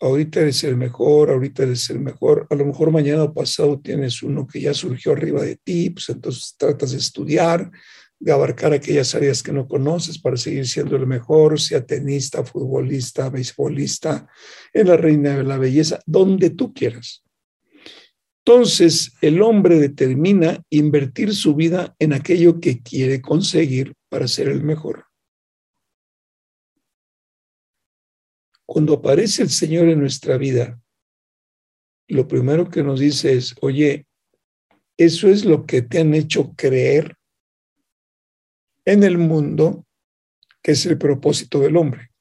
Ahorita 0.00 0.40
eres 0.40 0.64
el 0.64 0.76
mejor, 0.76 1.30
ahorita 1.30 1.64
eres 1.64 1.90
el 1.90 2.00
mejor. 2.00 2.46
A 2.48 2.54
lo 2.54 2.64
mejor 2.64 2.90
mañana 2.90 3.24
o 3.24 3.34
pasado 3.34 3.78
tienes 3.80 4.22
uno 4.22 4.46
que 4.46 4.60
ya 4.60 4.72
surgió 4.72 5.12
arriba 5.12 5.42
de 5.42 5.56
ti, 5.56 5.90
pues 5.90 6.08
entonces 6.08 6.54
tratas 6.56 6.92
de 6.92 6.98
estudiar, 6.98 7.70
de 8.18 8.32
abarcar 8.32 8.72
aquellas 8.72 9.14
áreas 9.14 9.42
que 9.42 9.52
no 9.52 9.68
conoces 9.68 10.18
para 10.18 10.38
seguir 10.38 10.66
siendo 10.66 10.96
el 10.96 11.06
mejor, 11.06 11.60
sea 11.60 11.84
tenista, 11.84 12.44
futbolista, 12.44 13.28
beisbolista, 13.28 14.26
en 14.72 14.88
la 14.88 14.96
reina 14.96 15.36
de 15.36 15.44
la 15.44 15.58
belleza, 15.58 16.00
donde 16.06 16.50
tú 16.50 16.72
quieras. 16.72 17.22
Entonces, 18.44 19.12
el 19.20 19.42
hombre 19.42 19.78
determina 19.78 20.62
invertir 20.70 21.34
su 21.34 21.54
vida 21.54 21.94
en 21.98 22.14
aquello 22.14 22.58
que 22.58 22.82
quiere 22.82 23.20
conseguir 23.20 23.94
para 24.08 24.26
ser 24.26 24.48
el 24.48 24.62
mejor. 24.62 25.09
Cuando 28.70 28.94
aparece 28.94 29.42
el 29.42 29.50
Señor 29.50 29.88
en 29.88 29.98
nuestra 29.98 30.38
vida, 30.38 30.80
lo 32.06 32.28
primero 32.28 32.70
que 32.70 32.84
nos 32.84 33.00
dice 33.00 33.32
es, 33.32 33.56
oye, 33.62 34.06
eso 34.96 35.26
es 35.26 35.44
lo 35.44 35.66
que 35.66 35.82
te 35.82 35.98
han 35.98 36.14
hecho 36.14 36.54
creer 36.54 37.16
en 38.84 39.02
el 39.02 39.18
mundo, 39.18 39.84
que 40.62 40.70
es 40.70 40.86
el 40.86 40.98
propósito 40.98 41.58
del 41.58 41.76
hombre. 41.76 42.12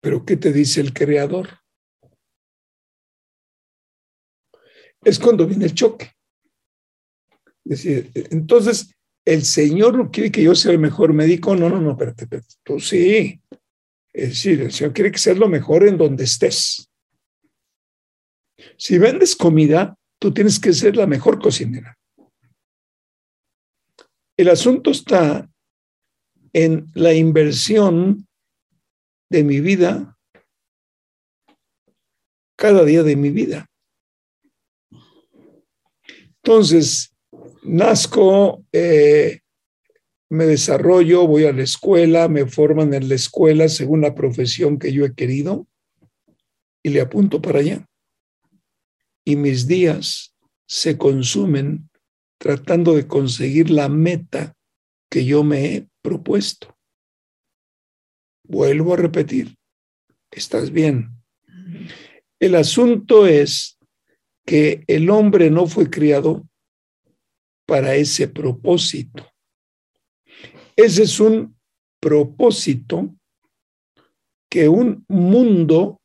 Pero 0.00 0.26
¿qué 0.26 0.36
te 0.36 0.52
dice 0.52 0.80
el 0.80 0.92
Creador? 0.92 1.60
Es 5.04 5.20
cuando 5.20 5.46
viene 5.46 5.66
el 5.66 5.74
choque. 5.74 6.10
Es 7.64 7.84
decir, 7.84 8.10
entonces, 8.32 8.97
el 9.28 9.44
Señor 9.44 9.94
no 9.94 10.10
quiere 10.10 10.32
que 10.32 10.42
yo 10.42 10.54
sea 10.54 10.72
el 10.72 10.78
mejor 10.78 11.12
médico. 11.12 11.54
No, 11.54 11.68
no, 11.68 11.78
no, 11.78 11.90
espérate, 11.90 12.24
espérate. 12.24 12.54
Tú 12.62 12.80
sí. 12.80 13.38
Es 14.10 14.28
decir, 14.30 14.62
el 14.62 14.72
Señor 14.72 14.94
quiere 14.94 15.12
que 15.12 15.18
seas 15.18 15.36
lo 15.36 15.48
mejor 15.48 15.86
en 15.86 15.98
donde 15.98 16.24
estés. 16.24 16.90
Si 18.78 18.96
vendes 18.96 19.36
comida, 19.36 19.98
tú 20.18 20.32
tienes 20.32 20.58
que 20.58 20.72
ser 20.72 20.96
la 20.96 21.06
mejor 21.06 21.38
cocinera. 21.42 21.98
El 24.34 24.48
asunto 24.48 24.92
está 24.92 25.46
en 26.54 26.86
la 26.94 27.12
inversión 27.12 28.26
de 29.28 29.44
mi 29.44 29.60
vida 29.60 30.16
cada 32.56 32.82
día 32.82 33.02
de 33.02 33.14
mi 33.14 33.28
vida. 33.28 33.66
Entonces, 36.42 37.14
nazco, 37.62 38.64
eh, 38.72 39.40
me 40.30 40.46
desarrollo, 40.46 41.26
voy 41.26 41.44
a 41.44 41.52
la 41.52 41.62
escuela, 41.62 42.28
me 42.28 42.46
forman 42.46 42.92
en 42.94 43.08
la 43.08 43.14
escuela 43.14 43.68
según 43.68 44.02
la 44.02 44.14
profesión 44.14 44.78
que 44.78 44.92
yo 44.92 45.04
he 45.04 45.14
querido 45.14 45.66
y 46.82 46.90
le 46.90 47.00
apunto 47.00 47.40
para 47.40 47.60
allá. 47.60 47.86
Y 49.24 49.36
mis 49.36 49.66
días 49.66 50.34
se 50.66 50.98
consumen 50.98 51.88
tratando 52.38 52.94
de 52.94 53.06
conseguir 53.06 53.70
la 53.70 53.88
meta 53.88 54.54
que 55.10 55.24
yo 55.24 55.42
me 55.42 55.74
he 55.74 55.88
propuesto. 56.02 56.76
Vuelvo 58.44 58.94
a 58.94 58.96
repetir, 58.96 59.56
estás 60.30 60.70
bien. 60.70 61.10
El 62.38 62.54
asunto 62.54 63.26
es 63.26 63.78
que 64.46 64.84
el 64.86 65.10
hombre 65.10 65.50
no 65.50 65.66
fue 65.66 65.90
criado 65.90 66.47
para 67.68 67.94
ese 67.94 68.26
propósito. 68.28 69.30
Ese 70.74 71.02
es 71.02 71.20
un 71.20 71.54
propósito 72.00 73.14
que 74.50 74.70
un 74.70 75.04
mundo 75.06 76.00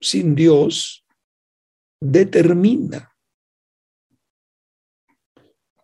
sin 0.00 0.36
Dios 0.36 1.04
determina. 2.00 3.12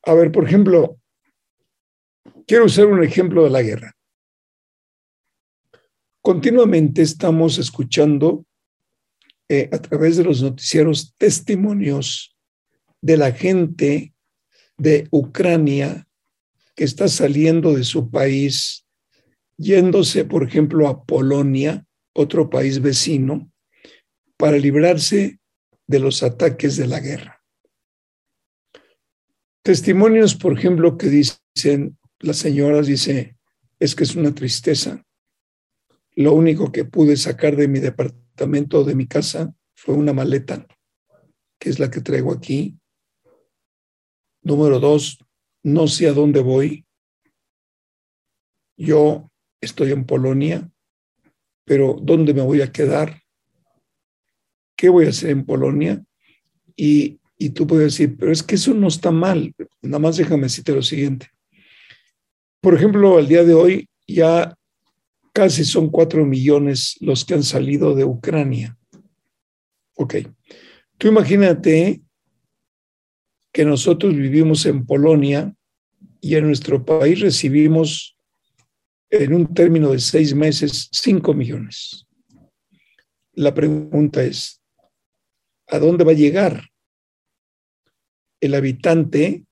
A 0.04 0.14
ver, 0.14 0.30
por 0.30 0.44
ejemplo, 0.44 1.00
quiero 2.46 2.66
usar 2.66 2.86
un 2.86 3.02
ejemplo 3.02 3.42
de 3.42 3.50
la 3.50 3.62
guerra. 3.62 3.96
Continuamente 6.22 7.02
estamos 7.02 7.58
escuchando 7.58 8.46
eh, 9.48 9.68
a 9.72 9.78
través 9.78 10.18
de 10.18 10.22
los 10.22 10.40
noticieros 10.40 11.16
testimonios 11.16 12.36
de 13.02 13.16
la 13.16 13.32
gente 13.32 14.14
de 14.76 15.08
Ucrania 15.10 16.06
que 16.74 16.84
está 16.84 17.08
saliendo 17.08 17.74
de 17.74 17.84
su 17.84 18.10
país, 18.10 18.86
yéndose, 19.56 20.24
por 20.24 20.42
ejemplo, 20.42 20.88
a 20.88 21.04
Polonia, 21.04 21.86
otro 22.14 22.48
país 22.48 22.80
vecino, 22.80 23.52
para 24.36 24.56
librarse 24.56 25.38
de 25.86 25.98
los 25.98 26.22
ataques 26.22 26.76
de 26.76 26.86
la 26.86 27.00
guerra. 27.00 27.42
Testimonios, 29.62 30.34
por 30.34 30.58
ejemplo, 30.58 30.96
que 30.96 31.08
dicen, 31.08 31.98
las 32.18 32.38
señoras 32.38 32.86
dice, 32.86 33.36
es 33.78 33.94
que 33.94 34.04
es 34.04 34.16
una 34.16 34.34
tristeza. 34.34 35.04
Lo 36.14 36.32
único 36.32 36.72
que 36.72 36.86
pude 36.86 37.16
sacar 37.16 37.56
de 37.56 37.68
mi 37.68 37.78
departamento, 37.78 38.84
de 38.84 38.94
mi 38.94 39.06
casa, 39.06 39.54
fue 39.74 39.94
una 39.94 40.14
maleta, 40.14 40.66
que 41.58 41.68
es 41.68 41.78
la 41.78 41.90
que 41.90 42.00
traigo 42.00 42.32
aquí, 42.32 42.79
Número 44.42 44.80
dos, 44.80 45.18
no 45.62 45.86
sé 45.86 46.08
a 46.08 46.12
dónde 46.12 46.40
voy. 46.40 46.86
Yo 48.76 49.30
estoy 49.60 49.92
en 49.92 50.04
Polonia, 50.04 50.70
pero 51.64 51.96
¿dónde 52.00 52.32
me 52.32 52.42
voy 52.42 52.62
a 52.62 52.72
quedar? 52.72 53.22
¿Qué 54.76 54.88
voy 54.88 55.06
a 55.06 55.10
hacer 55.10 55.30
en 55.30 55.44
Polonia? 55.44 56.02
Y, 56.74 57.20
y 57.36 57.50
tú 57.50 57.66
puedes 57.66 57.92
decir, 57.92 58.16
pero 58.18 58.32
es 58.32 58.42
que 58.42 58.54
eso 58.54 58.72
no 58.72 58.88
está 58.88 59.10
mal. 59.10 59.54
Nada 59.82 59.98
más 59.98 60.16
déjame 60.16 60.44
decirte 60.44 60.72
lo 60.72 60.82
siguiente. 60.82 61.28
Por 62.60 62.74
ejemplo, 62.74 63.18
al 63.18 63.28
día 63.28 63.44
de 63.44 63.54
hoy 63.54 63.88
ya 64.06 64.56
casi 65.32 65.64
son 65.64 65.90
cuatro 65.90 66.24
millones 66.24 66.96
los 67.00 67.24
que 67.24 67.34
han 67.34 67.42
salido 67.42 67.94
de 67.94 68.04
Ucrania. 68.04 68.78
Ok. 69.94 70.16
Tú 70.98 71.08
imagínate 71.08 72.02
que 73.52 73.64
nosotros 73.64 74.14
vivimos 74.14 74.66
en 74.66 74.86
Polonia 74.86 75.54
y 76.20 76.36
en 76.36 76.46
nuestro 76.46 76.84
país 76.84 77.20
recibimos 77.20 78.16
en 79.10 79.34
un 79.34 79.52
término 79.52 79.90
de 79.90 79.98
seis 79.98 80.34
meses 80.34 80.88
cinco 80.92 81.34
millones. 81.34 82.06
La 83.32 83.52
pregunta 83.52 84.22
es, 84.22 84.62
¿a 85.66 85.78
dónde 85.78 86.04
va 86.04 86.12
a 86.12 86.14
llegar 86.14 86.68
el 88.40 88.54
habitante 88.54 89.44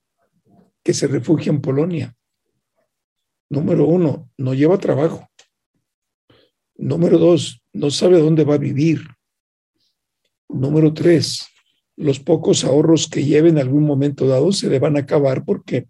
que 0.85 0.95
se 0.95 1.07
refugia 1.07 1.51
en 1.51 1.61
Polonia? 1.61 2.15
Número 3.51 3.87
uno, 3.87 4.31
no 4.37 4.55
lleva 4.55 4.79
trabajo. 4.79 5.29
Número 6.77 7.19
dos, 7.19 7.61
no 7.73 7.91
sabe 7.91 8.21
dónde 8.21 8.45
va 8.45 8.55
a 8.55 8.59
vivir. 8.59 9.01
Número 10.49 10.95
tres, 10.95 11.47
los 11.99 12.21
pocos 12.21 12.65
ahorros 12.65 13.09
que 13.09 13.25
lleve 13.25 13.49
en 13.49 13.59
algún 13.59 13.83
momento 13.83 14.29
dado 14.29 14.53
se 14.53 14.71
le 14.71 14.79
van 14.79 14.97
a 14.97 15.01
acabar 15.01 15.45
porque 15.45 15.89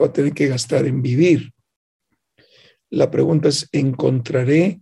va 0.00 0.06
a 0.06 0.12
tener 0.12 0.32
que 0.32 0.46
gastar 0.46 0.86
en 0.86 1.02
vivir. 1.02 1.52
La 2.88 3.10
pregunta 3.10 3.50
es, 3.50 3.68
¿encontraré 3.72 4.80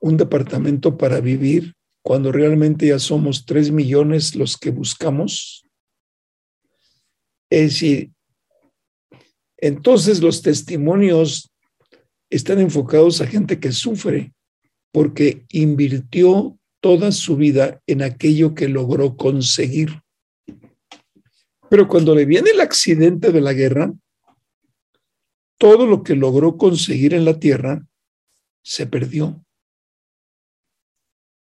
un 0.00 0.18
departamento 0.18 0.98
para 0.98 1.20
vivir 1.20 1.74
cuando 2.02 2.30
realmente 2.32 2.88
ya 2.88 2.98
somos 2.98 3.46
tres 3.46 3.70
millones 3.70 4.34
los 4.36 4.58
que 4.58 4.70
buscamos? 4.70 5.66
Es 7.48 7.72
decir, 7.72 8.10
entonces 9.56 10.20
los 10.20 10.42
testimonios 10.42 11.50
están 12.28 12.60
enfocados 12.60 13.22
a 13.22 13.26
gente 13.26 13.58
que 13.58 13.72
sufre 13.72 14.34
porque 14.92 15.46
invirtió 15.48 16.58
toda 16.80 17.12
su 17.12 17.36
vida 17.36 17.82
en 17.86 18.02
aquello 18.02 18.54
que 18.54 18.68
logró 18.68 19.16
conseguir. 19.16 20.02
Pero 21.70 21.88
cuando 21.88 22.14
le 22.14 22.24
viene 22.24 22.50
el 22.50 22.60
accidente 22.60 23.32
de 23.32 23.40
la 23.40 23.52
guerra, 23.52 23.92
todo 25.58 25.86
lo 25.86 26.02
que 26.02 26.14
logró 26.14 26.56
conseguir 26.56 27.14
en 27.14 27.24
la 27.24 27.38
tierra 27.38 27.84
se 28.62 28.86
perdió. 28.86 29.44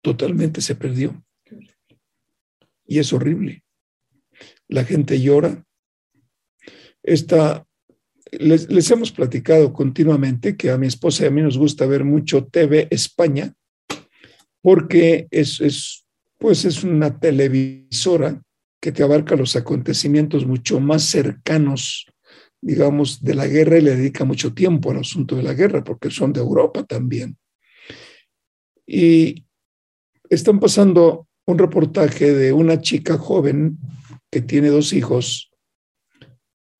Totalmente 0.02 0.62
se 0.62 0.76
perdió. 0.76 1.24
Y 2.86 3.00
es 3.00 3.14
horrible. 3.14 3.64
La 4.68 4.84
gente 4.84 5.22
llora. 5.22 5.64
Esta, 7.04 7.66
les, 8.32 8.70
les 8.70 8.90
hemos 8.92 9.12
platicado 9.12 9.72
continuamente 9.74 10.58
que 10.58 10.72
a 10.72 10.78
mi 10.78 10.88
esposa 10.88 11.24
y 11.24 11.28
a 11.28 11.32
mí 11.32 11.42
nos 11.42 11.58
gusta 11.58 11.86
ver 11.86 12.04
mucho 12.04 12.46
TV 12.46 12.88
España 12.90 13.54
porque 14.62 15.28
es, 15.32 15.62
es, 15.62 16.06
pues 16.38 16.66
es 16.66 16.84
una 16.84 17.20
televisora 17.20 18.42
que 18.82 18.92
te 18.92 19.04
abarca 19.04 19.36
los 19.36 19.56
acontecimientos 19.56 20.46
mucho 20.46 20.80
más 20.80 21.04
cercanos, 21.04 22.06
digamos, 22.62 23.24
de 23.24 23.36
la 23.36 23.48
guerra 23.48 23.78
y 23.78 23.82
le 23.82 23.96
dedica 23.96 24.24
mucho 24.26 24.54
tiempo 24.54 24.92
al 24.92 25.00
asunto 25.00 25.36
de 25.36 25.44
la 25.44 25.54
guerra, 25.54 25.84
porque 25.84 26.10
son 26.10 26.34
de 26.34 26.40
Europa 26.40 26.84
también. 26.84 27.38
Y 28.88 29.46
están 30.30 30.60
pasando 30.60 31.28
un 31.46 31.58
reportaje 31.58 32.34
de 32.34 32.54
una 32.54 32.80
chica 32.80 33.18
joven 33.18 33.78
que 34.32 34.42
tiene 34.42 34.70
dos 34.70 34.94
hijos, 34.94 35.52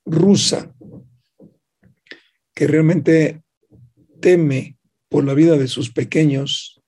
rusa, 0.06 0.74
que 2.54 2.68
realmente 2.68 3.42
teme 4.22 4.78
por 5.10 5.24
la 5.24 5.34
vida 5.34 5.58
de 5.58 5.68
sus 5.68 5.92
pequeños, 5.92 6.79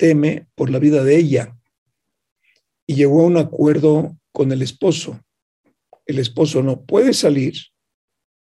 teme 0.00 0.46
por 0.54 0.70
la 0.70 0.78
vida 0.78 1.04
de 1.04 1.14
ella 1.18 1.58
y 2.86 2.94
llegó 2.94 3.20
a 3.20 3.26
un 3.26 3.36
acuerdo 3.36 4.16
con 4.32 4.50
el 4.50 4.62
esposo. 4.62 5.20
El 6.06 6.18
esposo 6.18 6.62
no 6.62 6.86
puede 6.86 7.12
salir 7.12 7.54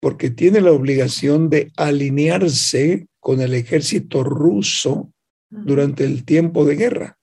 porque 0.01 0.31
tiene 0.31 0.63
la 0.63 0.73
obligación 0.73 1.51
de 1.51 1.71
alinearse 1.77 3.09
con 3.21 3.43
el 3.43 3.53
ejército 3.53 4.25
ruso 4.25 5.13
durante 5.51 6.05
el 6.05 6.25
tiempo 6.25 6.65
de 6.65 6.77
guerra. 6.77 7.19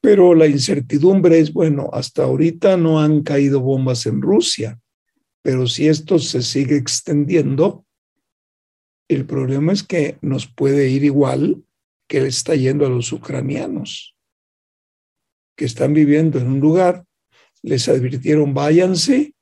Pero 0.00 0.34
la 0.34 0.48
incertidumbre 0.48 1.38
es, 1.38 1.52
bueno, 1.52 1.88
hasta 1.92 2.24
ahorita 2.24 2.76
no 2.76 3.00
han 3.00 3.22
caído 3.22 3.60
bombas 3.60 4.06
en 4.06 4.20
Rusia, 4.20 4.80
pero 5.40 5.68
si 5.68 5.86
esto 5.86 6.18
se 6.18 6.42
sigue 6.42 6.76
extendiendo, 6.76 7.86
el 9.08 9.24
problema 9.24 9.72
es 9.72 9.84
que 9.84 10.18
nos 10.20 10.48
puede 10.48 10.88
ir 10.88 11.04
igual 11.04 11.64
que 12.10 12.20
le 12.20 12.26
está 12.26 12.56
yendo 12.56 12.84
a 12.84 12.88
los 12.88 13.12
ucranianos 13.12 14.16
que 15.56 15.64
están 15.64 15.94
viviendo 15.94 16.40
en 16.40 16.48
un 16.48 16.58
lugar, 16.58 17.04
les 17.62 17.88
advirtieron 17.88 18.52
váyanse, 18.52 19.36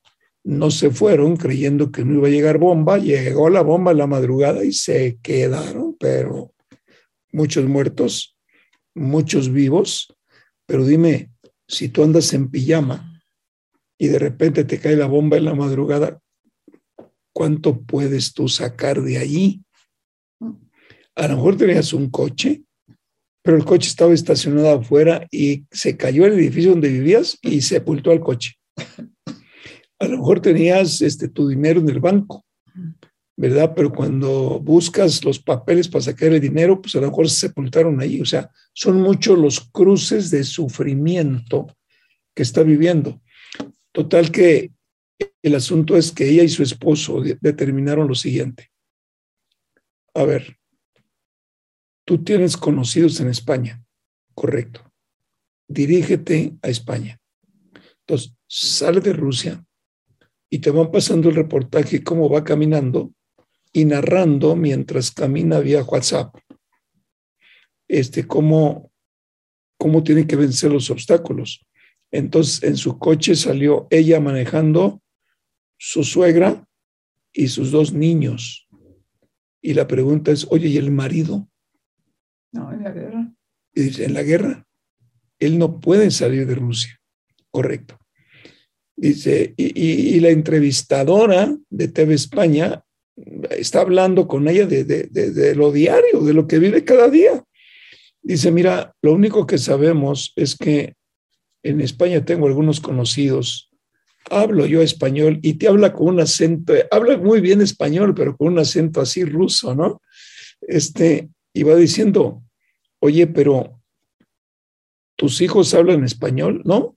no 0.45 0.71
se 0.71 0.91
fueron 0.91 1.39
creyendo 1.39 1.91
que 1.91 2.05
no 2.05 2.15
iba 2.15 2.29
a 2.29 2.31
llegar 2.31 2.59
bomba, 2.59 2.99
llegó 2.99 3.49
la 3.49 3.63
bomba 3.63 3.93
en 3.93 3.99
la 3.99 4.07
madrugada 4.07 4.65
y 4.65 4.73
se 4.75 5.19
quedaron, 5.23 5.97
pero 5.99 6.53
muchos 7.33 7.65
muertos, 7.65 8.37
muchos 8.95 9.51
vivos, 9.51 10.15
pero 10.67 10.85
dime, 10.85 11.31
si 11.67 11.89
tú 11.89 12.05
andas 12.05 12.35
en 12.35 12.51
pijama 12.51 13.23
y 13.97 14.09
de 14.09 14.19
repente 14.19 14.65
te 14.65 14.79
cae 14.79 14.97
la 14.97 15.07
bomba 15.07 15.39
en 15.39 15.47
la 15.47 15.55
madrugada, 15.55 16.21
¿cuánto 17.33 17.81
puedes 17.81 18.35
tú 18.35 18.47
sacar 18.47 19.01
de 19.01 19.17
allí? 19.17 19.65
A 21.19 21.27
lo 21.27 21.35
mejor 21.35 21.57
tenías 21.57 21.93
un 21.93 22.11
coche, 22.11 22.63
pero 23.43 23.57
el 23.57 23.65
coche 23.65 23.89
estaba 23.89 24.15
estacionado 24.15 24.79
afuera 24.79 25.27
y 25.33 25.65
se 25.69 25.97
cayó 25.97 26.25
el 26.25 26.35
edificio 26.35 26.71
donde 26.71 26.91
vivías 26.91 27.37
y 27.43 27.61
sepultó 27.61 28.13
al 28.13 28.21
coche. 28.21 28.55
A 29.99 30.07
lo 30.07 30.19
mejor 30.19 30.41
tenías 30.41 31.03
este, 31.03 31.29
tu 31.29 31.49
dinero 31.49 31.81
en 31.81 31.89
el 31.89 31.99
banco, 31.99 32.45
¿verdad? 33.37 33.73
Pero 33.75 33.93
cuando 33.93 34.61
buscas 34.61 35.25
los 35.25 35.41
papeles 35.41 35.89
para 35.89 36.03
sacar 36.03 36.33
el 36.33 36.41
dinero, 36.41 36.81
pues 36.81 36.95
a 36.95 37.01
lo 37.01 37.09
mejor 37.09 37.29
se 37.29 37.49
sepultaron 37.49 38.01
ahí. 38.01 38.21
O 38.21 38.25
sea, 38.25 38.49
son 38.73 39.03
muchos 39.03 39.37
los 39.37 39.59
cruces 39.73 40.31
de 40.31 40.45
sufrimiento 40.45 41.67
que 42.33 42.45
está 42.45 42.63
viviendo. 42.63 43.21
Total 43.91 44.31
que 44.31 44.71
el 45.43 45.57
asunto 45.57 45.97
es 45.97 46.13
que 46.13 46.29
ella 46.29 46.45
y 46.45 46.49
su 46.49 46.63
esposo 46.63 47.21
determinaron 47.41 48.07
lo 48.07 48.15
siguiente. 48.15 48.71
A 50.15 50.23
ver, 50.23 50.58
Tú 52.09 52.25
tienes 52.25 52.57
conocidos 52.57 53.21
en 53.21 53.29
España, 53.29 53.85
correcto. 54.35 54.81
Dirígete 55.69 56.57
a 56.63 56.71
España. 56.71 57.21
Entonces, 58.01 58.35
sale 58.47 59.03
de 59.03 59.13
Rusia 59.13 59.63
y 60.49 60.61
te 60.61 60.71
van 60.71 60.91
pasando 60.91 61.29
el 61.29 61.35
reportaje 61.35 62.03
cómo 62.03 62.31
va 62.31 62.45
caminando 62.45 63.13
y 63.75 63.85
narrando 63.85 64.57
mientras 64.57 65.11
camina 65.11 65.61
vía 65.61 65.85
WhatsApp. 65.85 66.35
Este, 67.87 68.27
cómo, 68.27 68.91
cómo 69.77 70.03
tiene 70.03 70.27
que 70.27 70.37
vencer 70.37 70.73
los 70.73 70.89
obstáculos. 70.89 71.67
Entonces, 72.11 72.63
en 72.63 72.79
su 72.79 72.99
coche 72.99 73.37
salió 73.37 73.87
ella 73.91 74.19
manejando, 74.19 75.03
su 75.77 76.05
suegra 76.05 76.67
y 77.35 77.49
sus 77.49 77.71
dos 77.71 77.93
niños. 77.93 78.67
Y 79.61 79.75
la 79.75 79.87
pregunta 79.87 80.31
es, 80.31 80.47
oye, 80.49 80.69
¿y 80.69 80.79
el 80.79 80.91
marido? 80.91 81.51
No, 82.53 82.73
en 82.73 82.83
la 82.83 82.91
guerra. 82.91 83.33
En 83.75 84.15
la 84.15 84.23
guerra, 84.23 84.67
él 85.39 85.59
no 85.59 85.81
puede 85.81 86.11
salir 86.11 86.47
de 86.47 86.55
Rusia. 86.55 86.99
Correcto. 87.51 87.99
Dice, 88.97 89.55
y, 89.57 90.17
y, 90.17 90.21
la 90.21 90.31
entrevistadora 90.31 91.57
de 91.71 91.89
TV 91.89 92.15
España 92.15 92.83
está 93.51 93.81
hablando 93.81 94.27
con 94.27 94.49
ella 94.49 94.67
de, 94.67 94.85
de, 94.85 95.05
de, 95.05 95.31
de, 95.31 95.55
lo 95.55 95.71
diario, 95.71 96.21
de 96.23 96.35
lo 96.35 96.49
que 96.49 96.59
vive 96.59 96.85
cada 96.85 97.09
día. 97.09 97.45
Dice, 98.23 98.51
mira, 98.51 98.93
lo 99.03 99.13
único 99.13 99.47
que 99.47 99.59
sabemos 99.59 100.33
es 100.35 100.57
que 100.57 100.95
en 101.63 101.81
España 101.81 102.25
tengo 102.25 102.47
algunos 102.47 102.81
conocidos, 102.81 103.71
hablo 104.31 104.67
yo 104.67 104.83
español 104.83 105.39
y 105.43 105.55
te 105.55 105.69
habla 105.69 105.93
con 105.93 106.09
un 106.09 106.21
acento, 106.21 106.75
habla 106.91 107.17
muy 107.19 107.41
bien 107.41 107.61
español, 107.61 108.15
pero 108.15 108.37
con 108.37 108.49
un 108.49 108.59
acento 108.59 109.01
así 109.01 109.25
ruso, 109.25 109.75
¿no? 109.75 110.03
Este, 110.61 111.29
y 111.59 111.65
va 111.65 111.75
diciendo, 111.75 112.45
oye, 113.01 113.27
pero 113.27 113.83
tus 115.17 115.41
hijos 115.41 115.75
hablan 115.75 116.05
español, 116.05 116.63
¿no? 116.65 116.97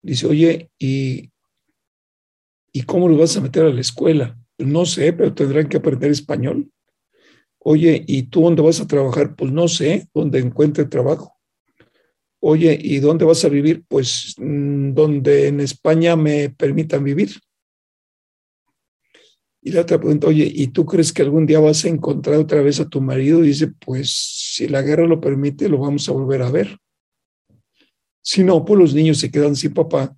Dice, 0.00 0.26
oye, 0.26 0.70
¿y, 0.78 1.30
¿y 2.72 2.82
cómo 2.84 3.10
los 3.10 3.18
vas 3.18 3.36
a 3.36 3.42
meter 3.42 3.66
a 3.66 3.68
la 3.68 3.82
escuela? 3.82 4.38
No 4.56 4.86
sé, 4.86 5.12
pero 5.12 5.34
tendrán 5.34 5.68
que 5.68 5.76
aprender 5.76 6.10
español. 6.10 6.72
Oye, 7.58 8.02
¿y 8.08 8.22
tú 8.22 8.40
dónde 8.40 8.62
vas 8.62 8.80
a 8.80 8.86
trabajar? 8.86 9.36
Pues 9.36 9.52
no 9.52 9.68
sé, 9.68 10.08
dónde 10.14 10.38
encuentre 10.38 10.86
trabajo. 10.86 11.38
Oye, 12.40 12.78
¿y 12.80 13.00
dónde 13.00 13.26
vas 13.26 13.44
a 13.44 13.50
vivir? 13.50 13.84
Pues 13.86 14.34
mm, 14.38 14.94
donde 14.94 15.48
en 15.48 15.60
España 15.60 16.16
me 16.16 16.48
permitan 16.48 17.04
vivir. 17.04 17.32
Y 19.64 19.70
la 19.70 19.82
otra 19.82 19.98
pregunta, 19.98 20.26
oye, 20.26 20.50
¿y 20.52 20.66
tú 20.68 20.84
crees 20.84 21.12
que 21.12 21.22
algún 21.22 21.46
día 21.46 21.60
vas 21.60 21.84
a 21.84 21.88
encontrar 21.88 22.36
otra 22.36 22.60
vez 22.62 22.80
a 22.80 22.88
tu 22.88 23.00
marido? 23.00 23.44
Y 23.44 23.48
dice, 23.48 23.68
pues 23.68 24.10
si 24.10 24.66
la 24.66 24.82
guerra 24.82 25.06
lo 25.06 25.20
permite, 25.20 25.68
lo 25.68 25.78
vamos 25.78 26.08
a 26.08 26.12
volver 26.12 26.42
a 26.42 26.50
ver. 26.50 26.78
Si 28.22 28.42
no, 28.42 28.64
pues 28.64 28.80
los 28.80 28.94
niños 28.94 29.18
se 29.18 29.30
quedan 29.30 29.54
sin 29.54 29.72
papá 29.72 30.16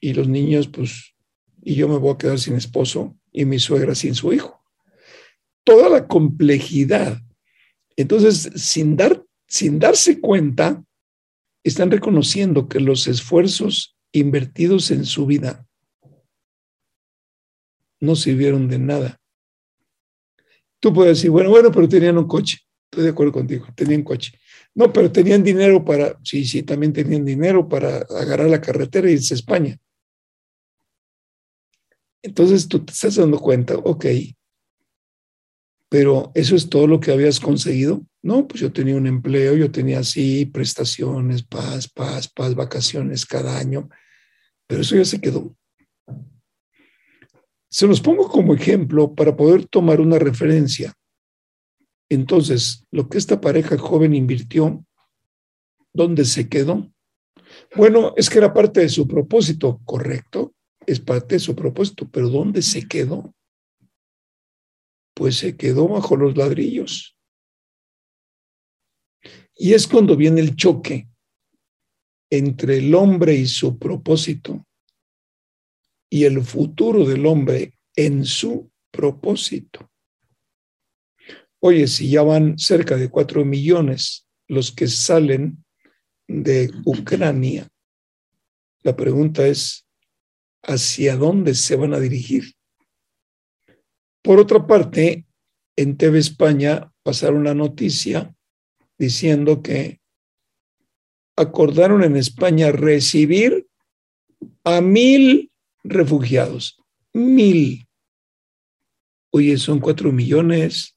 y 0.00 0.12
los 0.12 0.26
niños, 0.26 0.66
pues, 0.66 1.14
y 1.62 1.76
yo 1.76 1.88
me 1.88 1.98
voy 1.98 2.14
a 2.14 2.18
quedar 2.18 2.40
sin 2.40 2.56
esposo 2.56 3.16
y 3.30 3.44
mi 3.44 3.60
suegra 3.60 3.94
sin 3.94 4.16
su 4.16 4.32
hijo. 4.32 4.60
Toda 5.62 5.88
la 5.88 6.08
complejidad. 6.08 7.20
Entonces, 7.96 8.50
sin, 8.56 8.96
dar, 8.96 9.24
sin 9.46 9.78
darse 9.78 10.20
cuenta, 10.20 10.84
están 11.62 11.92
reconociendo 11.92 12.68
que 12.68 12.80
los 12.80 13.06
esfuerzos 13.06 13.96
invertidos 14.10 14.90
en 14.90 15.04
su 15.04 15.26
vida 15.26 15.63
no 18.04 18.16
sirvieron 18.16 18.68
de 18.68 18.78
nada. 18.78 19.20
Tú 20.80 20.92
puedes 20.92 21.18
decir, 21.18 21.30
bueno, 21.30 21.50
bueno, 21.50 21.72
pero 21.72 21.88
tenían 21.88 22.18
un 22.18 22.26
coche. 22.26 22.58
Estoy 22.84 23.04
de 23.04 23.10
acuerdo 23.10 23.32
contigo, 23.32 23.66
tenían 23.74 24.02
coche. 24.02 24.38
No, 24.74 24.92
pero 24.92 25.10
tenían 25.10 25.42
dinero 25.42 25.84
para, 25.84 26.18
sí, 26.22 26.44
sí, 26.44 26.62
también 26.62 26.92
tenían 26.92 27.24
dinero 27.24 27.68
para 27.68 27.98
agarrar 27.98 28.48
la 28.48 28.60
carretera 28.60 29.08
y 29.08 29.14
irse 29.14 29.34
a 29.34 29.36
España. 29.36 29.78
Entonces 32.22 32.68
tú 32.68 32.84
te 32.84 32.92
estás 32.92 33.16
dando 33.16 33.38
cuenta, 33.38 33.74
ok, 33.76 34.06
pero 35.94 36.32
eso 36.34 36.56
es 36.56 36.68
todo 36.68 36.86
lo 36.86 36.98
que 36.98 37.12
habías 37.12 37.38
conseguido. 37.38 38.04
No, 38.20 38.48
pues 38.48 38.60
yo 38.60 38.72
tenía 38.72 38.96
un 38.96 39.06
empleo, 39.06 39.54
yo 39.54 39.70
tenía 39.70 40.00
así 40.00 40.44
prestaciones, 40.46 41.44
paz, 41.44 41.88
paz, 41.88 42.28
paz, 42.28 42.54
vacaciones 42.54 43.24
cada 43.26 43.58
año, 43.58 43.88
pero 44.66 44.80
eso 44.80 44.96
ya 44.96 45.04
se 45.04 45.20
quedó. 45.20 45.56
Se 47.74 47.88
los 47.88 48.00
pongo 48.00 48.28
como 48.28 48.54
ejemplo 48.54 49.16
para 49.16 49.36
poder 49.36 49.66
tomar 49.66 50.00
una 50.00 50.16
referencia. 50.16 50.94
Entonces, 52.08 52.86
lo 52.92 53.08
que 53.08 53.18
esta 53.18 53.40
pareja 53.40 53.76
joven 53.76 54.14
invirtió, 54.14 54.86
¿dónde 55.92 56.24
se 56.24 56.48
quedó? 56.48 56.88
Bueno, 57.74 58.14
es 58.16 58.30
que 58.30 58.38
era 58.38 58.54
parte 58.54 58.78
de 58.78 58.88
su 58.88 59.08
propósito, 59.08 59.80
correcto, 59.84 60.54
es 60.86 61.00
parte 61.00 61.34
de 61.34 61.40
su 61.40 61.56
propósito, 61.56 62.08
pero 62.08 62.28
¿dónde 62.28 62.62
se 62.62 62.86
quedó? 62.86 63.34
pues 65.12 65.38
se 65.38 65.56
quedó 65.56 65.88
bajo 65.88 66.14
los 66.16 66.36
ladrillos. 66.36 67.16
Y 69.56 69.72
es 69.72 69.88
cuando 69.88 70.16
viene 70.16 70.40
el 70.40 70.54
choque 70.54 71.08
entre 72.30 72.78
el 72.78 72.94
hombre 72.94 73.34
y 73.34 73.46
su 73.48 73.76
propósito 73.78 74.64
y 76.14 76.26
el 76.26 76.44
futuro 76.44 77.04
del 77.04 77.26
hombre 77.26 77.76
en 77.96 78.24
su 78.24 78.70
propósito. 78.92 79.90
Oye, 81.58 81.88
si 81.88 82.08
ya 82.08 82.22
van 82.22 82.56
cerca 82.56 82.96
de 82.96 83.10
cuatro 83.10 83.44
millones 83.44 84.24
los 84.46 84.70
que 84.70 84.86
salen 84.86 85.64
de 86.28 86.70
Ucrania, 86.84 87.66
la 88.84 88.94
pregunta 88.94 89.44
es, 89.44 89.88
¿hacia 90.62 91.16
dónde 91.16 91.56
se 91.56 91.74
van 91.74 91.94
a 91.94 91.98
dirigir? 91.98 92.44
Por 94.22 94.38
otra 94.38 94.68
parte, 94.68 95.26
en 95.74 95.96
TV 95.96 96.20
España 96.20 96.92
pasaron 97.02 97.42
la 97.42 97.54
noticia 97.54 98.32
diciendo 98.96 99.62
que 99.62 100.00
acordaron 101.34 102.04
en 102.04 102.16
España 102.16 102.70
recibir 102.70 103.66
a 104.62 104.80
mil 104.80 105.50
refugiados. 105.84 106.82
Mil. 107.12 107.86
Oye, 109.30 109.56
son 109.58 109.78
cuatro 109.78 110.10
millones. 110.10 110.96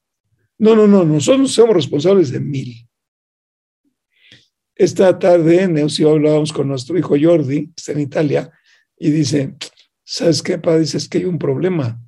No, 0.58 0.74
no, 0.74 0.88
no, 0.88 1.04
nosotros 1.04 1.52
somos 1.52 1.76
responsables 1.76 2.32
de 2.32 2.40
mil. 2.40 2.88
Esta 4.74 5.18
tarde 5.18 5.62
en 5.62 5.78
hablábamos 5.78 6.52
con 6.52 6.68
nuestro 6.68 6.96
hijo 6.98 7.16
Jordi, 7.20 7.66
que 7.66 7.72
está 7.76 7.92
en 7.92 8.00
Italia, 8.00 8.50
y 8.96 9.10
dice, 9.10 9.56
¿sabes 10.04 10.42
qué, 10.42 10.58
padre? 10.58 10.80
Dice, 10.80 10.98
es 10.98 11.08
que 11.08 11.18
hay 11.18 11.24
un 11.24 11.38
problema, 11.38 12.00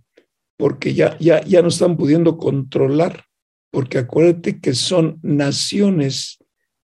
porque 0.57 0.95
ya, 0.95 1.19
ya, 1.19 1.43
ya 1.43 1.63
no 1.63 1.69
están 1.69 1.97
pudiendo 1.97 2.39
controlar, 2.39 3.25
porque 3.73 3.99
acuérdate 3.99 4.61
que 4.61 4.75
son 4.75 5.19
naciones 5.23 6.39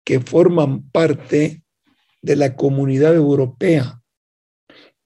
que 0.04 0.20
forman 0.20 0.90
parte 0.90 1.64
de 2.22 2.36
la 2.36 2.56
comunidad 2.56 3.16
europea 3.16 3.99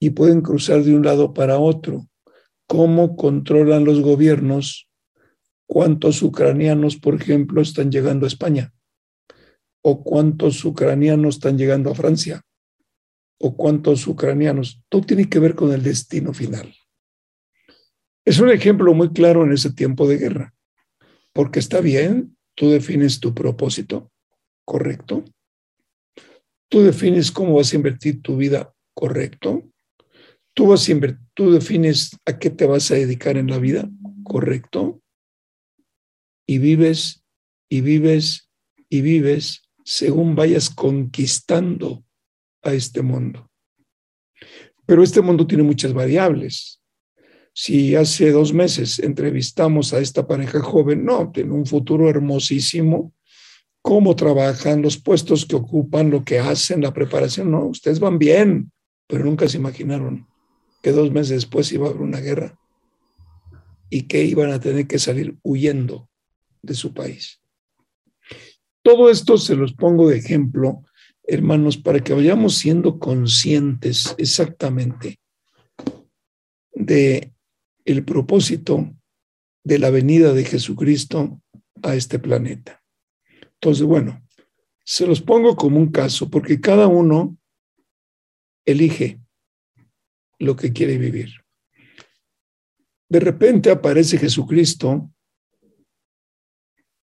y 0.04 0.10
pueden 0.10 0.42
cruzar 0.42 0.84
de 0.84 0.94
un 0.94 1.06
lado 1.06 1.34
para 1.34 1.60
otro. 1.60 2.10
¿Cómo 2.68 3.16
controlan 3.16 3.86
los 3.86 4.02
gobiernos 4.02 4.90
cuántos 5.66 6.22
ucranianos, 6.22 6.98
por 6.98 7.16
ejemplo, 7.16 7.62
están 7.62 7.90
llegando 7.90 8.26
a 8.26 8.28
España? 8.28 8.74
¿O 9.82 10.04
cuántos 10.04 10.66
ucranianos 10.66 11.36
están 11.36 11.58
llegando 11.58 11.90
a 11.90 11.96
Francia? 11.96 12.42
¿O 13.40 13.56
cuántos 13.56 14.06
ucranianos? 14.06 14.84
Todo 14.90 15.04
tiene 15.04 15.30
que 15.30 15.40
ver 15.40 15.56
con 15.56 15.72
el 15.72 15.82
destino 15.82 16.34
final. 16.34 16.76
Es 18.26 18.42
un 18.42 18.50
ejemplo 18.50 18.94
muy 18.94 19.14
claro 19.14 19.46
en 19.46 19.54
ese 19.54 19.72
tiempo 19.72 20.06
de 20.06 20.18
guerra, 20.18 20.54
porque 21.32 21.60
está 21.60 21.80
bien, 21.80 22.36
tú 22.56 22.70
defines 22.70 23.22
tu 23.22 23.34
propósito, 23.34 24.12
correcto. 24.66 25.24
Tú 26.68 26.82
defines 26.82 27.32
cómo 27.32 27.54
vas 27.56 27.72
a 27.72 27.78
invertir 27.78 28.22
tu 28.22 28.36
vida, 28.36 28.74
correcto. 28.94 29.64
Tú, 30.54 30.68
vas 30.68 30.88
a 30.88 30.94
tú 31.34 31.52
defines 31.52 32.16
a 32.26 32.38
qué 32.38 32.52
te 32.52 32.68
vas 32.68 32.92
a 32.92 32.96
dedicar 32.96 33.38
en 33.38 33.48
la 33.48 33.58
vida, 33.58 33.90
correcto. 34.24 35.02
Y 36.46 36.60
vives 36.60 37.24
y 37.70 37.82
vives 37.82 38.50
y 38.88 39.02
vives 39.02 39.64
según 39.84 40.36
vayas 40.36 40.70
conquistando 40.70 42.06
a 42.62 42.74
este 42.74 43.02
mundo. 43.02 43.50
Pero 44.86 45.02
este 45.02 45.22
mundo 45.22 45.48
tiene 45.48 45.64
muchas 45.64 45.94
variables. 45.94 46.82
Si 47.54 47.96
hace 47.96 48.32
dos 48.32 48.54
meses 48.54 49.00
entrevistamos 49.00 49.94
a 49.94 50.00
esta 50.00 50.28
pareja 50.28 50.60
joven, 50.60 51.04
no, 51.04 51.32
tiene 51.32 51.52
un 51.52 51.66
futuro 51.66 52.10
hermosísimo, 52.10 53.14
cómo 53.82 54.16
trabajan, 54.16 54.82
los 54.82 54.98
puestos 54.98 55.46
que 55.46 55.56
ocupan, 55.56 56.12
lo 56.12 56.24
que 56.24 56.40
hacen, 56.40 56.82
la 56.82 56.94
preparación. 56.94 57.52
No, 57.52 57.66
ustedes 57.66 58.00
van 58.00 58.20
bien, 58.20 58.72
pero 59.08 59.26
nunca 59.26 59.48
se 59.48 59.58
imaginaron 59.58 60.28
que 60.84 60.92
dos 60.92 61.12
meses 61.12 61.30
después 61.30 61.72
iba 61.72 61.88
a 61.88 61.90
haber 61.90 62.02
una 62.02 62.20
guerra 62.20 62.60
y 63.90 64.04
que 64.04 64.26
iban 64.26 64.52
a 64.52 64.60
tener 64.60 64.86
que 64.86 65.00
salir 65.00 65.38
huyendo 65.42 66.10
de 66.62 66.76
su 66.76 66.94
país. 66.94 67.42
Todo 68.82 69.10
esto 69.10 69.38
se 69.38 69.56
los 69.56 69.74
pongo 69.74 70.10
de 70.10 70.18
ejemplo, 70.18 70.84
hermanos, 71.24 71.78
para 71.78 72.02
que 72.02 72.14
vayamos 72.14 72.56
siendo 72.56 73.00
conscientes 73.00 74.14
exactamente 74.18 75.20
de 76.74 77.32
el 77.86 78.04
propósito 78.04 78.94
de 79.64 79.80
la 79.80 79.90
venida 79.90 80.34
de 80.34 80.44
Jesucristo 80.44 81.42
a 81.82 81.96
este 81.96 82.20
planeta. 82.20 82.84
Entonces, 83.54 83.84
bueno, 83.84 84.22
se 84.84 85.08
los 85.08 85.22
pongo 85.22 85.56
como 85.56 85.78
un 85.78 85.92
caso 85.92 86.30
porque 86.30 86.60
cada 86.60 86.88
uno 86.88 87.38
elige 88.66 89.23
lo 90.40 90.56
que 90.56 90.74
quiere 90.74 90.98
vivir. 90.98 91.30
De 93.10 93.20
repente 93.20 93.70
aparece 93.70 94.18
Jesucristo 94.18 95.12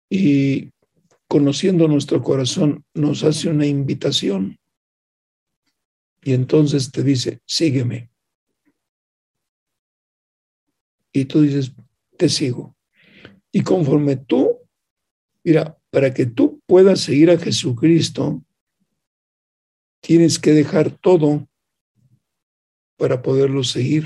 y 0.09 0.71
conociendo 1.27 1.87
nuestro 1.87 2.21
corazón 2.21 2.83
nos 2.93 3.23
hace 3.23 3.49
una 3.49 3.65
invitación 3.65 4.59
y 6.23 6.33
entonces 6.33 6.91
te 6.91 7.03
dice, 7.03 7.41
sígueme. 7.45 8.11
Y 11.11 11.25
tú 11.25 11.41
dices, 11.41 11.73
te 12.17 12.29
sigo. 12.29 12.75
Y 13.51 13.63
conforme 13.63 14.17
tú, 14.17 14.59
mira, 15.43 15.77
para 15.89 16.13
que 16.13 16.25
tú 16.25 16.61
puedas 16.65 17.01
seguir 17.01 17.31
a 17.31 17.37
Jesucristo, 17.37 18.43
tienes 19.99 20.39
que 20.39 20.51
dejar 20.51 20.91
todo 20.91 21.49
para 23.01 23.23
poderlo 23.23 23.63
seguir. 23.63 24.05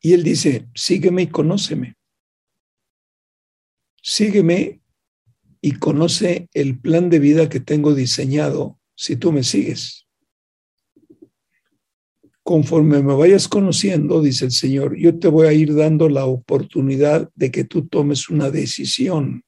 Y 0.00 0.14
él 0.14 0.24
dice, 0.24 0.66
sígueme 0.74 1.22
y 1.22 1.26
conóceme. 1.28 1.94
Sígueme 4.02 4.80
y 5.60 5.78
conoce 5.78 6.48
el 6.54 6.80
plan 6.80 7.08
de 7.08 7.20
vida 7.20 7.48
que 7.48 7.60
tengo 7.60 7.94
diseñado 7.94 8.80
si 8.96 9.14
tú 9.14 9.30
me 9.30 9.44
sigues 9.44 10.08
conforme 12.42 13.00
me 13.00 13.14
vayas 13.14 13.46
conociendo, 13.46 14.20
dice 14.20 14.46
el 14.46 14.50
Señor, 14.50 14.96
yo 14.96 15.16
te 15.20 15.28
voy 15.28 15.46
a 15.46 15.52
ir 15.52 15.72
dando 15.72 16.08
la 16.08 16.24
oportunidad 16.24 17.30
de 17.36 17.52
que 17.52 17.62
tú 17.62 17.86
tomes 17.86 18.28
una 18.28 18.50
decisión. 18.50 19.44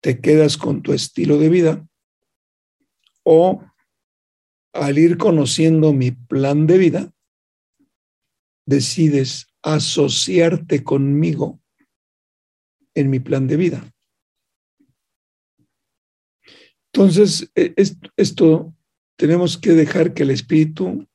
Te 0.00 0.20
quedas 0.20 0.56
con 0.56 0.82
tu 0.82 0.92
estilo 0.92 1.38
de 1.38 1.48
vida 1.50 1.86
o 3.24 3.64
al 4.72 4.98
ir 4.98 5.18
conociendo 5.18 5.92
mi 5.92 6.10
plan 6.10 6.66
de 6.66 6.78
vida, 6.78 7.14
decides 8.66 9.46
asociarte 9.62 10.82
conmigo 10.82 11.60
en 12.94 13.10
mi 13.10 13.20
plan 13.20 13.46
de 13.46 13.56
vida. 13.56 13.94
Entonces, 16.92 17.50
e, 17.56 17.74
esto 18.16 18.74
tenemos 19.16 19.58
que 19.58 19.72
dejar 19.72 20.14
que 20.14 20.22
el 20.22 20.30
Espíritu 20.30 21.08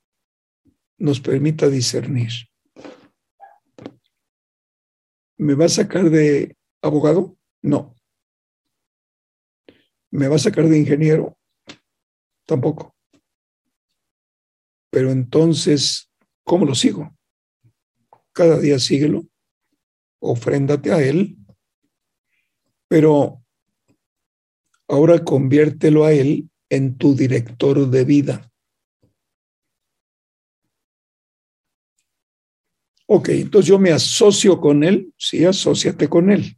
nos 0.98 1.22
permita 1.22 1.70
discernir. 1.70 2.32
¿Me 5.38 5.54
va 5.56 5.66
a 5.66 5.70
sacar 5.70 6.10
de 6.10 6.58
abogado? 6.82 7.38
No. 7.62 7.96
¿Me 10.12 10.28
va 10.28 10.36
a 10.36 10.40
sacar 10.40 10.68
de 10.68 10.78
ingeniero? 10.78 11.39
Tampoco. 12.50 12.96
Pero 14.90 15.12
entonces, 15.12 16.10
¿cómo 16.44 16.66
lo 16.66 16.74
sigo? 16.74 17.16
Cada 18.34 18.58
día 18.58 18.80
síguelo, 18.80 19.28
ofréndate 20.20 20.92
a 20.92 21.00
él, 21.00 21.38
pero 22.88 23.44
ahora 24.88 25.24
conviértelo 25.24 26.06
a 26.06 26.12
él 26.12 26.50
en 26.70 26.98
tu 26.98 27.14
director 27.16 27.88
de 27.88 28.04
vida. 28.04 28.52
Ok, 33.06 33.30
entonces 33.30 33.70
yo 33.70 33.78
me 33.78 33.92
asocio 33.92 34.60
con 34.60 34.84
él, 34.84 35.14
sí, 35.18 35.46
asóciate 35.46 36.10
con 36.10 36.32
él. 36.32 36.58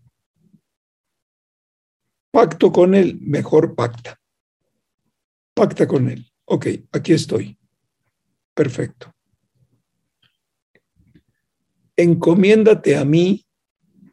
Pacto 2.31 2.71
con 2.71 2.95
él, 2.95 3.19
mejor 3.19 3.75
pacta. 3.75 4.20
Pacta 5.61 5.87
con 5.87 6.09
él. 6.09 6.25
Ok, 6.45 6.65
aquí 6.91 7.13
estoy. 7.13 7.55
Perfecto. 8.55 9.13
Encomiéndate 11.95 12.97
a 12.97 13.05
mí 13.05 13.45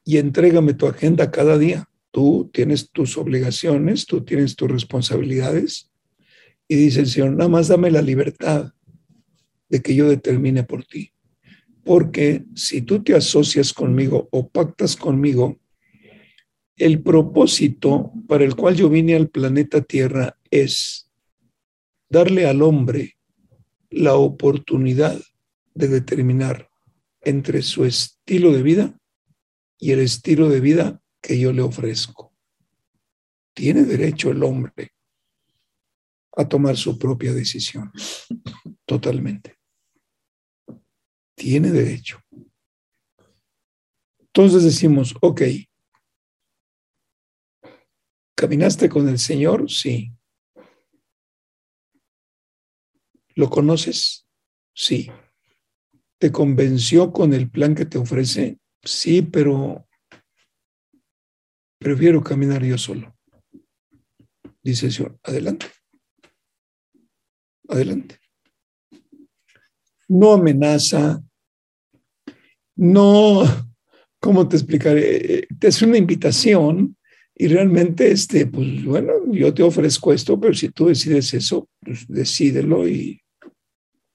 y 0.04 0.18
entrégame 0.18 0.74
tu 0.74 0.86
agenda 0.86 1.30
cada 1.30 1.56
día. 1.56 1.88
Tú 2.10 2.50
tienes 2.52 2.90
tus 2.90 3.16
obligaciones, 3.16 4.04
tú 4.04 4.26
tienes 4.26 4.56
tus 4.56 4.70
responsabilidades. 4.70 5.90
Y 6.68 6.76
dice 6.76 7.00
el 7.00 7.06
Señor, 7.06 7.30
nada 7.30 7.48
más 7.48 7.68
dame 7.68 7.90
la 7.90 8.02
libertad 8.02 8.74
de 9.70 9.80
que 9.80 9.94
yo 9.94 10.06
determine 10.06 10.64
por 10.64 10.84
ti 10.84 11.14
Porque 11.82 12.44
si 12.54 12.82
tú 12.82 13.02
te 13.02 13.14
asocias 13.14 13.72
conmigo 13.72 14.28
o 14.32 14.50
pactas 14.50 14.96
conmigo, 14.96 15.58
el 16.76 17.00
propósito 17.02 18.12
para 18.28 18.44
el 18.44 18.54
cual 18.54 18.76
yo 18.76 18.90
vine 18.90 19.14
al 19.16 19.30
planeta 19.30 19.80
Tierra 19.80 20.36
es 20.50 21.07
darle 22.08 22.46
al 22.46 22.62
hombre 22.62 23.18
la 23.90 24.14
oportunidad 24.14 25.20
de 25.74 25.88
determinar 25.88 26.68
entre 27.20 27.62
su 27.62 27.84
estilo 27.84 28.52
de 28.52 28.62
vida 28.62 28.98
y 29.78 29.92
el 29.92 30.00
estilo 30.00 30.48
de 30.48 30.60
vida 30.60 31.02
que 31.20 31.38
yo 31.38 31.52
le 31.52 31.62
ofrezco. 31.62 32.32
Tiene 33.54 33.84
derecho 33.84 34.30
el 34.30 34.42
hombre 34.42 34.92
a 36.36 36.48
tomar 36.48 36.76
su 36.76 36.98
propia 36.98 37.32
decisión, 37.32 37.92
totalmente. 38.84 39.58
Tiene 41.34 41.70
derecho. 41.70 42.20
Entonces 44.18 44.62
decimos, 44.62 45.14
ok, 45.20 45.42
¿caminaste 48.36 48.88
con 48.88 49.08
el 49.08 49.18
Señor? 49.18 49.68
Sí. 49.68 50.12
¿Lo 53.38 53.48
conoces? 53.48 54.26
Sí. 54.74 55.08
¿Te 56.18 56.32
convenció 56.32 57.12
con 57.12 57.32
el 57.32 57.48
plan 57.48 57.76
que 57.76 57.86
te 57.86 57.96
ofrece? 57.96 58.58
Sí, 58.82 59.22
pero 59.22 59.86
prefiero 61.78 62.20
caminar 62.20 62.64
yo 62.64 62.76
solo. 62.76 63.16
Dice 64.60 64.86
el 64.86 64.92
Señor, 64.92 65.20
adelante. 65.22 65.66
Adelante. 67.68 68.18
No 70.08 70.32
amenaza, 70.32 71.22
no, 72.74 73.44
¿cómo 74.18 74.48
te 74.48 74.56
explicaré? 74.56 75.46
Te 75.60 75.68
hace 75.68 75.84
una 75.84 75.98
invitación 75.98 76.96
y 77.36 77.46
realmente, 77.46 78.10
este, 78.10 78.46
pues 78.46 78.84
bueno, 78.84 79.12
yo 79.30 79.54
te 79.54 79.62
ofrezco 79.62 80.12
esto, 80.12 80.40
pero 80.40 80.54
si 80.54 80.70
tú 80.70 80.88
decides 80.88 81.32
eso, 81.34 81.68
pues 81.80 82.04
decídelo 82.08 82.88
y 82.88 83.22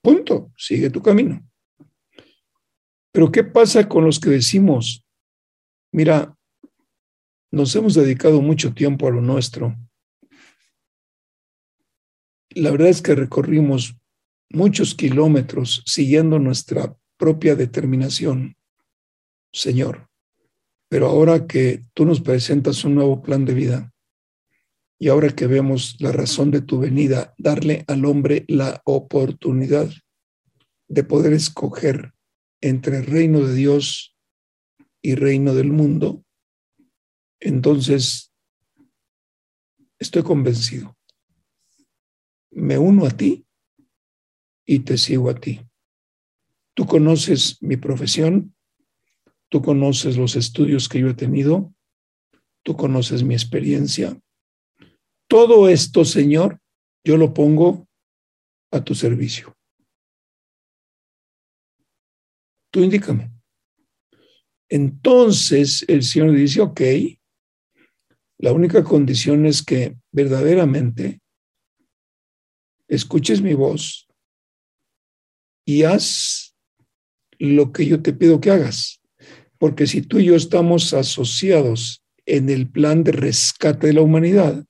punto, 0.04 0.52
sigue 0.56 0.90
tu 0.90 1.02
camino. 1.02 1.42
Pero 3.10 3.32
¿qué 3.32 3.42
pasa 3.42 3.88
con 3.88 4.04
los 4.04 4.20
que 4.20 4.28
decimos, 4.28 5.02
mira, 5.92 6.36
nos 7.50 7.74
hemos 7.74 7.94
dedicado 7.94 8.42
mucho 8.42 8.74
tiempo 8.74 9.08
a 9.08 9.10
lo 9.10 9.22
nuestro? 9.22 9.74
La 12.50 12.70
verdad 12.70 12.88
es 12.88 13.00
que 13.00 13.14
recorrimos 13.14 13.96
muchos 14.50 14.94
kilómetros 14.94 15.82
siguiendo 15.86 16.38
nuestra 16.38 16.94
propia 17.16 17.56
determinación, 17.56 18.56
Señor. 19.52 20.10
Pero 20.90 21.06
ahora 21.06 21.46
que 21.46 21.86
tú 21.94 22.04
nos 22.04 22.20
presentas 22.20 22.84
un 22.84 22.94
nuevo 22.94 23.22
plan 23.22 23.46
de 23.46 23.54
vida 23.54 23.93
y 24.98 25.08
ahora 25.08 25.30
que 25.30 25.46
vemos 25.46 25.96
la 26.00 26.12
razón 26.12 26.50
de 26.50 26.60
tu 26.60 26.78
venida, 26.78 27.34
darle 27.38 27.84
al 27.88 28.04
hombre 28.04 28.44
la 28.48 28.80
oportunidad 28.84 29.90
de 30.88 31.04
poder 31.04 31.32
escoger 31.32 32.12
entre 32.60 33.02
reino 33.02 33.40
de 33.40 33.54
Dios 33.54 34.16
y 35.02 35.14
reino 35.16 35.54
del 35.54 35.70
mundo, 35.70 36.24
entonces 37.40 38.32
estoy 39.98 40.22
convencido. 40.22 40.96
Me 42.50 42.78
uno 42.78 43.04
a 43.06 43.10
ti 43.10 43.44
y 44.64 44.80
te 44.80 44.96
sigo 44.96 45.28
a 45.28 45.34
ti. 45.34 45.60
Tú 46.74 46.86
conoces 46.86 47.62
mi 47.62 47.76
profesión, 47.76 48.54
tú 49.48 49.62
conoces 49.62 50.16
los 50.16 50.36
estudios 50.36 50.88
que 50.88 51.00
yo 51.00 51.08
he 51.08 51.14
tenido, 51.14 51.74
tú 52.62 52.76
conoces 52.76 53.22
mi 53.22 53.34
experiencia. 53.34 54.18
Todo 55.34 55.68
esto, 55.68 56.04
Señor, 56.04 56.60
yo 57.04 57.16
lo 57.16 57.34
pongo 57.34 57.88
a 58.70 58.84
tu 58.84 58.94
servicio. 58.94 59.52
tú 62.70 62.84
indícame. 62.84 63.32
Entonces 64.68 65.84
el 65.88 66.04
Señor 66.04 66.30
dice, 66.36 66.60
ok, 66.60 66.80
la 68.38 68.52
única 68.52 68.84
condición 68.84 69.44
es 69.44 69.64
que 69.64 69.96
verdaderamente 70.12 71.20
escuches 72.86 73.42
mi 73.42 73.54
voz 73.54 74.06
y 75.66 75.82
haz 75.82 76.54
lo 77.40 77.72
que 77.72 77.86
yo 77.86 78.02
te 78.02 78.12
pido 78.12 78.40
que 78.40 78.52
hagas. 78.52 79.00
Porque 79.58 79.88
si 79.88 80.00
tú 80.00 80.20
y 80.20 80.26
yo 80.26 80.36
estamos 80.36 80.94
asociados 80.94 82.04
en 82.24 82.50
el 82.50 82.70
plan 82.70 83.02
de 83.02 83.10
rescate 83.10 83.88
de 83.88 83.94
la 83.94 84.02
humanidad, 84.02 84.64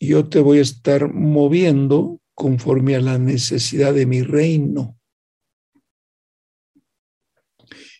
yo 0.00 0.28
te 0.28 0.40
voy 0.40 0.58
a 0.58 0.62
estar 0.62 1.12
moviendo 1.12 2.20
conforme 2.34 2.96
a 2.96 3.00
la 3.00 3.18
necesidad 3.18 3.92
de 3.92 4.06
mi 4.06 4.22
reino. 4.22 4.98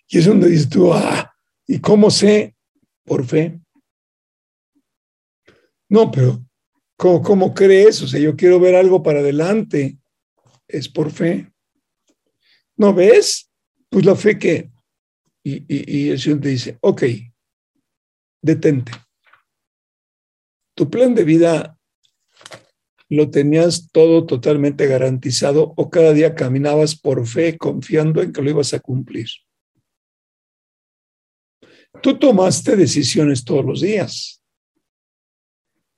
Y 0.09 0.19
es 0.19 0.25
donde 0.25 0.49
dices 0.49 0.71
tú, 0.71 0.93
ah, 0.93 1.33
¿y 1.67 1.79
cómo 1.79 2.11
sé? 2.11 2.57
Por 3.05 3.27
fe. 3.27 3.61
No, 5.91 6.11
pero 6.11 6.43
¿cómo, 6.97 7.23
¿cómo 7.23 7.55
crees? 7.55 8.01
O 8.03 8.09
sea, 8.09 8.19
yo 8.19 8.35
quiero 8.35 8.59
ver 8.59 8.75
algo 8.75 9.03
para 9.03 9.21
adelante. 9.21 9.99
Es 10.67 10.89
por 10.89 11.11
fe. 11.11 11.53
¿No 12.77 12.95
ves? 12.95 13.51
Pues 13.91 14.07
la 14.07 14.17
fe 14.17 14.39
que... 14.39 14.71
Y, 15.43 15.65
y, 15.69 15.99
y 15.99 16.11
el 16.11 16.21
Señor 16.21 16.41
te 16.41 16.49
dice, 16.49 16.79
ok, 16.81 17.03
detente. 18.43 18.93
Tu 20.75 20.89
plan 20.89 21.15
de 21.15 21.25
vida 21.25 21.80
lo 23.11 23.29
tenías 23.29 23.91
todo 23.91 24.25
totalmente 24.25 24.87
garantizado 24.87 25.75
o 25.77 25.91
cada 25.91 26.13
día 26.13 26.35
caminabas 26.37 26.95
por 26.99 27.27
fe 27.27 27.59
confiando 27.59 28.23
en 28.23 28.33
que 28.33 28.41
lo 28.41 28.51
ibas 28.51 28.73
a 28.73 28.79
cumplir. 28.79 29.27
Tú 32.01 32.17
tomaste 32.19 32.77
decisiones 32.77 33.45
todos 33.45 33.65
los 33.65 33.81
días. 33.81 34.41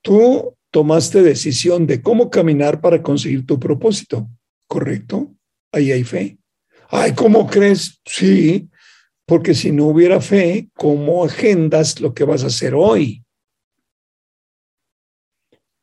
Tú 0.01 0.57
tomaste 0.71 1.21
decisión 1.21 1.85
de 1.85 2.01
cómo 2.01 2.31
caminar 2.31 2.81
para 2.81 3.03
conseguir 3.03 3.45
tu 3.45 3.59
propósito, 3.59 4.27
¿correcto? 4.67 5.35
Ahí 5.71 5.91
hay 5.91 6.03
fe. 6.03 6.39
Ay, 6.89 7.13
¿cómo 7.13 7.47
crees? 7.47 8.01
Sí, 8.05 8.69
porque 9.27 9.53
si 9.53 9.71
no 9.71 9.85
hubiera 9.85 10.19
fe, 10.19 10.69
¿cómo 10.73 11.23
agendas 11.23 12.01
lo 12.01 12.13
que 12.15 12.23
vas 12.23 12.43
a 12.43 12.47
hacer 12.47 12.73
hoy? 12.73 13.23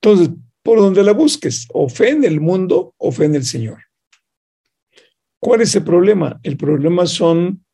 Entonces, 0.02 0.30
por 0.70 0.78
donde 0.78 1.02
la 1.02 1.12
busques, 1.12 1.66
o 1.72 1.88
fe 1.88 2.10
en 2.10 2.22
el 2.22 2.40
mundo 2.40 2.94
o 2.96 3.10
fe 3.10 3.24
en 3.24 3.34
el 3.34 3.44
Señor. 3.44 3.82
¿Cuál 5.40 5.62
es 5.62 5.74
el 5.74 5.82
problema? 5.82 6.38
El 6.44 6.56
problema 6.56 7.06
son 7.06 7.66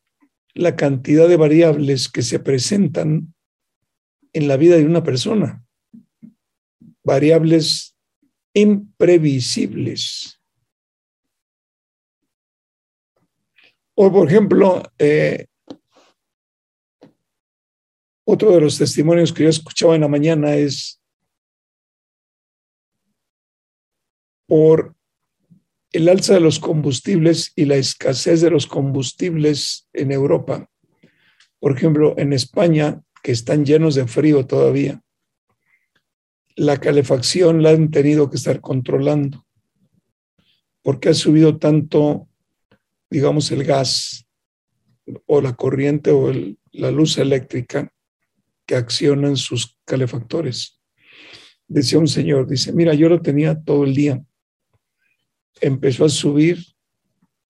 la 0.55 0.75
cantidad 0.75 1.29
de 1.29 1.37
variables 1.37 2.09
que 2.09 2.23
se 2.23 2.39
presentan 2.39 3.35
en 4.33 4.47
la 4.47 4.57
vida 4.57 4.77
de 4.77 4.85
una 4.87 5.03
persona. 5.03 5.63
Variables 7.03 7.95
imprevisibles. 8.55 10.41
O, 13.93 14.11
por 14.11 14.27
ejemplo, 14.27 14.81
eh, 14.97 15.45
otro 18.25 18.53
de 18.53 18.61
los 18.61 18.75
testimonios 18.79 19.31
que 19.31 19.43
yo 19.43 19.49
escuchaba 19.49 19.93
en 19.93 20.01
la 20.01 20.07
mañana 20.07 20.55
es 20.55 20.96
por 24.47 24.95
el 25.91 26.09
alza 26.09 26.33
de 26.33 26.39
los 26.39 26.59
combustibles 26.59 27.51
y 27.55 27.65
la 27.65 27.75
escasez 27.75 28.41
de 28.41 28.49
los 28.49 28.65
combustibles 28.65 29.87
en 29.93 30.11
Europa. 30.11 30.69
Por 31.59 31.77
ejemplo, 31.77 32.15
en 32.17 32.33
España, 32.33 33.01
que 33.23 33.31
están 33.31 33.65
llenos 33.65 33.95
de 33.95 34.07
frío 34.07 34.45
todavía, 34.45 35.01
la 36.55 36.79
calefacción 36.79 37.61
la 37.61 37.71
han 37.71 37.91
tenido 37.91 38.29
que 38.29 38.37
estar 38.37 38.61
controlando 38.61 39.45
porque 40.81 41.09
ha 41.09 41.13
subido 41.13 41.57
tanto, 41.57 42.29
digamos, 43.09 43.51
el 43.51 43.63
gas 43.65 44.25
o 45.25 45.41
la 45.41 45.53
corriente 45.53 46.11
o 46.11 46.31
la 46.71 46.91
luz 46.91 47.17
eléctrica 47.17 47.91
que 48.65 48.75
accionan 48.75 49.35
sus 49.35 49.77
calefactores. 49.85 50.79
Decía 51.67 51.99
un 51.99 52.07
señor, 52.07 52.47
dice, 52.47 52.71
mira, 52.71 52.93
yo 52.93 53.09
lo 53.09 53.21
tenía 53.21 53.61
todo 53.61 53.83
el 53.83 53.93
día 53.93 54.23
empezó 55.61 56.05
a 56.05 56.09
subir 56.09 56.65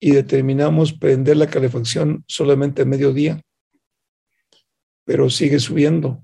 y 0.00 0.12
determinamos 0.12 0.92
prender 0.92 1.36
la 1.36 1.48
calefacción 1.48 2.24
solamente 2.28 2.82
a 2.82 2.84
mediodía, 2.84 3.40
pero 5.04 5.30
sigue 5.30 5.58
subiendo. 5.58 6.22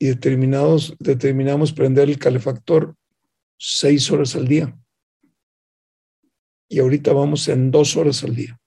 Y 0.00 0.06
determinados, 0.06 0.94
determinamos 0.98 1.72
prender 1.72 2.08
el 2.08 2.18
calefactor 2.18 2.94
seis 3.58 4.10
horas 4.10 4.36
al 4.36 4.46
día. 4.46 4.78
Y 6.68 6.78
ahorita 6.78 7.12
vamos 7.12 7.48
en 7.48 7.70
dos 7.70 7.96
horas 7.96 8.22
al 8.22 8.34
día. 8.36 8.58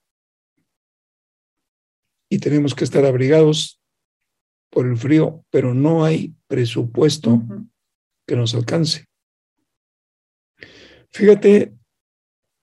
y 2.32 2.38
tenemos 2.38 2.74
que 2.74 2.84
estar 2.84 3.04
abrigados 3.04 3.78
por 4.70 4.86
el 4.86 4.96
frío, 4.96 5.44
pero 5.50 5.74
no 5.74 6.02
hay 6.02 6.34
presupuesto 6.46 7.42
que 8.26 8.36
nos 8.36 8.54
alcance. 8.54 9.04
Fíjate 11.10 11.74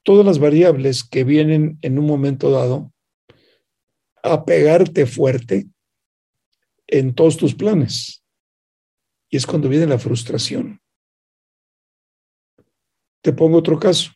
todas 0.10 0.26
las 0.26 0.40
variables 0.40 1.04
que 1.04 1.24
vienen 1.24 1.78
en 1.84 2.00
un 2.00 2.08
momento 2.08 2.50
dado 2.50 2.92
a 4.24 4.44
pegarte 4.44 5.06
fuerte 5.06 5.68
en 6.88 7.14
todos 7.14 7.38
tus 7.38 7.54
planes. 7.54 8.24
Y 9.30 9.38
es 9.38 9.46
cuando 9.46 9.70
viene 9.70 9.86
la 9.86 10.00
frustración. 10.00 10.82
Te 13.22 13.34
pongo 13.34 13.60
otro 13.60 13.78
caso. 13.78 14.12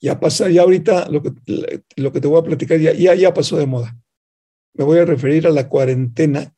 Ya 0.00 0.18
pasa, 0.18 0.48
ya 0.48 0.62
ahorita 0.62 1.10
lo 1.10 1.22
que, 1.22 1.82
lo 1.96 2.10
que 2.10 2.20
te 2.22 2.26
voy 2.26 2.40
a 2.40 2.44
platicar 2.44 2.80
ya, 2.80 2.94
ya, 2.94 3.14
ya 3.14 3.34
pasó 3.34 3.58
de 3.58 3.66
moda. 3.66 4.00
Me 4.72 4.84
voy 4.84 4.98
a 4.98 5.04
referir 5.04 5.46
a 5.46 5.50
la 5.50 5.68
cuarentena 5.68 6.56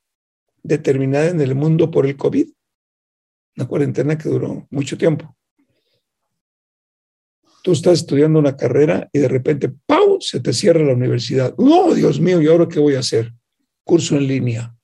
determinada 0.63 1.27
en 1.27 1.41
el 1.41 1.57
mundo 1.57 1.91
por 1.91 2.07
el 2.07 2.17
COVID. 2.17 2.53
Una 3.57 3.67
cuarentena 3.67 4.17
que 4.17 4.29
duró 4.29 4.65
mucho 4.71 4.97
tiempo. 4.97 5.37
Tú 7.65 7.73
estás 7.73 8.01
estudiando 8.01 8.39
una 8.39 8.59
carrera 8.59 9.09
y 9.11 9.21
de 9.21 9.27
repente, 9.27 9.73
¡pau!, 9.87 10.19
se 10.21 10.39
te 10.39 10.53
cierra 10.53 10.85
la 10.85 10.93
universidad. 10.93 11.55
No, 11.57 11.95
Dios 11.95 12.21
mío, 12.21 12.43
¿y 12.43 12.47
ahora 12.47 12.69
qué 12.69 12.79
voy 12.79 12.95
a 12.95 12.99
hacer? 12.99 13.33
Curso 13.85 14.17
en 14.17 14.27
línea. 14.27 14.77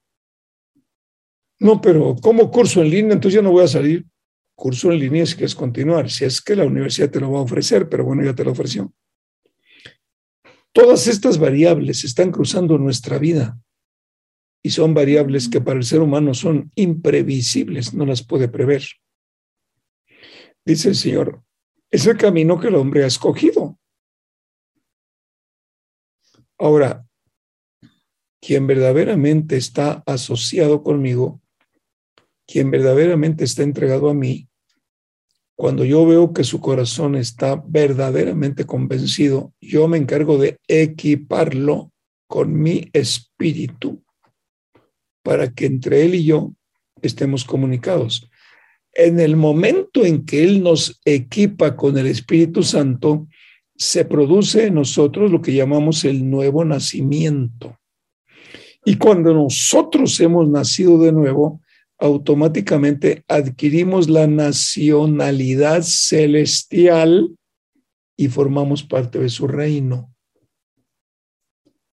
No, 1.59 1.79
pero 1.83 2.17
¿cómo 2.23 2.51
curso 2.51 2.81
en 2.81 2.89
línea? 2.89 3.13
Entonces 3.13 3.35
yo 3.35 3.43
no 3.43 3.53
voy 3.53 3.65
a 3.65 3.69
salir. 3.69 4.07
Curso 4.55 4.91
en 4.91 4.99
línea 4.99 5.27
si 5.27 5.35
quieres 5.35 5.55
continuar, 5.55 6.11
si 6.11 6.25
es 6.25 6.41
que 6.41 6.57
la 6.57 6.65
universidad 6.65 7.11
te 7.11 7.21
lo 7.21 7.31
va 7.31 7.41
a 7.41 7.43
ofrecer, 7.43 7.87
pero 7.87 8.03
bueno, 8.03 8.25
ya 8.25 8.35
te 8.35 8.45
lo 8.45 8.53
ofreció. 8.53 8.91
Todas 10.73 11.07
estas 11.07 11.37
variables 11.37 12.03
están 12.05 12.33
cruzando 12.33 12.79
nuestra 12.79 13.19
vida 13.19 13.61
y 14.63 14.71
son 14.71 14.95
variables 14.95 15.51
que 15.51 15.61
para 15.61 15.79
el 15.79 15.85
ser 15.85 16.01
humano 16.01 16.33
son 16.33 16.71
imprevisibles, 16.77 17.93
no 17.93 18.07
las 18.07 18.25
puede 18.25 18.49
prever. 18.49 18.85
Dice 20.65 20.89
el 20.89 20.95
Señor, 20.95 21.43
es 21.91 22.07
el 22.07 22.17
camino 22.17 22.59
que 22.61 22.69
el 22.69 22.77
hombre 22.77 23.05
ha 23.05 23.07
escogido. 23.07 23.79
Ahora, 26.59 27.07
quien 28.41 28.67
verdaderamente 28.67 29.57
está 29.57 30.03
asociado 30.07 30.83
conmigo, 30.83 31.41
quien 32.47 32.71
verdaderamente 32.71 33.45
está 33.45 33.63
entregado 33.63 34.09
a 34.09 34.15
mí, 34.15 34.49
cuando 35.57 35.85
yo 35.85 36.07
veo 36.07 36.33
que 36.33 36.43
su 36.43 36.61
corazón 36.61 37.17
está 37.17 37.63
verdaderamente 37.67 38.65
convencido, 38.65 39.53
yo 39.61 39.89
me 39.89 39.99
encargo 39.99 40.39
de 40.39 40.59
equiparlo 40.67 41.93
con 42.27 42.59
mi 42.59 42.89
espíritu 42.95 44.03
para 45.23 45.53
que 45.53 45.67
entre 45.67 46.05
él 46.07 46.15
y 46.15 46.25
yo 46.25 46.55
estemos 47.03 47.45
comunicados. 47.45 48.30
En 48.93 49.21
el 49.21 49.37
momento 49.37 50.05
en 50.05 50.25
que 50.25 50.43
Él 50.43 50.63
nos 50.63 51.01
equipa 51.05 51.77
con 51.77 51.97
el 51.97 52.07
Espíritu 52.07 52.63
Santo, 52.63 53.29
se 53.77 54.05
produce 54.05 54.67
en 54.67 54.75
nosotros 54.75 55.31
lo 55.31 55.41
que 55.41 55.55
llamamos 55.55 56.05
el 56.05 56.29
nuevo 56.29 56.65
nacimiento. 56.65 57.79
Y 58.85 58.97
cuando 58.97 59.33
nosotros 59.33 60.19
hemos 60.21 60.49
nacido 60.49 60.99
de 60.99 61.13
nuevo, 61.13 61.63
automáticamente 61.99 63.25
adquirimos 63.29 64.09
la 64.09 64.27
nacionalidad 64.27 65.83
celestial 65.83 67.37
y 68.17 68.29
formamos 68.29 68.83
parte 68.83 69.19
de 69.19 69.29
su 69.29 69.47
reino. 69.47 70.15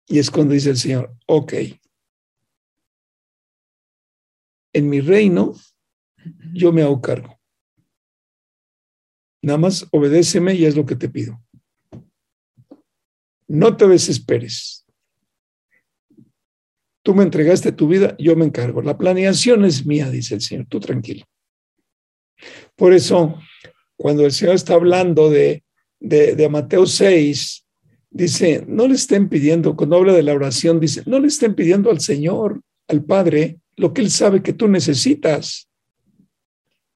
Y 0.08 0.18
es 0.18 0.30
cuando 0.30 0.54
dice 0.54 0.70
el 0.70 0.76
Señor, 0.76 1.16
ok, 1.26 1.54
en 4.72 4.88
mi 4.88 5.00
reino 5.00 5.54
yo 6.52 6.72
me 6.72 6.82
hago 6.82 7.00
cargo. 7.00 7.38
Nada 9.42 9.58
más 9.58 9.86
obedéceme 9.90 10.54
y 10.54 10.64
es 10.64 10.76
lo 10.76 10.86
que 10.86 10.96
te 10.96 11.08
pido. 11.08 11.42
No 13.48 13.76
te 13.76 13.88
desesperes. 13.88 14.86
Tú 17.02 17.14
me 17.14 17.24
entregaste 17.24 17.72
tu 17.72 17.88
vida, 17.88 18.14
yo 18.18 18.36
me 18.36 18.44
encargo. 18.44 18.80
La 18.80 18.96
planeación 18.96 19.64
es 19.64 19.84
mía, 19.84 20.08
dice 20.10 20.36
el 20.36 20.40
Señor, 20.40 20.66
tú 20.68 20.78
tranquilo. 20.78 21.24
Por 22.76 22.92
eso, 22.92 23.34
cuando 23.96 24.24
el 24.24 24.32
Señor 24.32 24.54
está 24.54 24.74
hablando 24.74 25.28
de, 25.28 25.64
de, 25.98 26.48
Mateo 26.48 26.86
6, 26.86 27.66
dice, 28.10 28.64
no 28.68 28.86
le 28.86 28.94
estén 28.94 29.28
pidiendo, 29.28 29.76
cuando 29.76 29.96
habla 29.96 30.12
de 30.12 30.22
la 30.22 30.34
oración, 30.34 30.78
dice, 30.78 31.02
no 31.06 31.18
le 31.18 31.26
estén 31.26 31.54
pidiendo 31.54 31.90
al 31.90 32.00
Señor, 32.00 32.60
al 32.88 33.04
Padre, 33.04 33.58
lo 33.76 33.92
que 33.92 34.02
Él 34.02 34.10
sabe 34.10 34.42
que 34.42 34.52
tú 34.52 34.68
necesitas. 34.68 35.68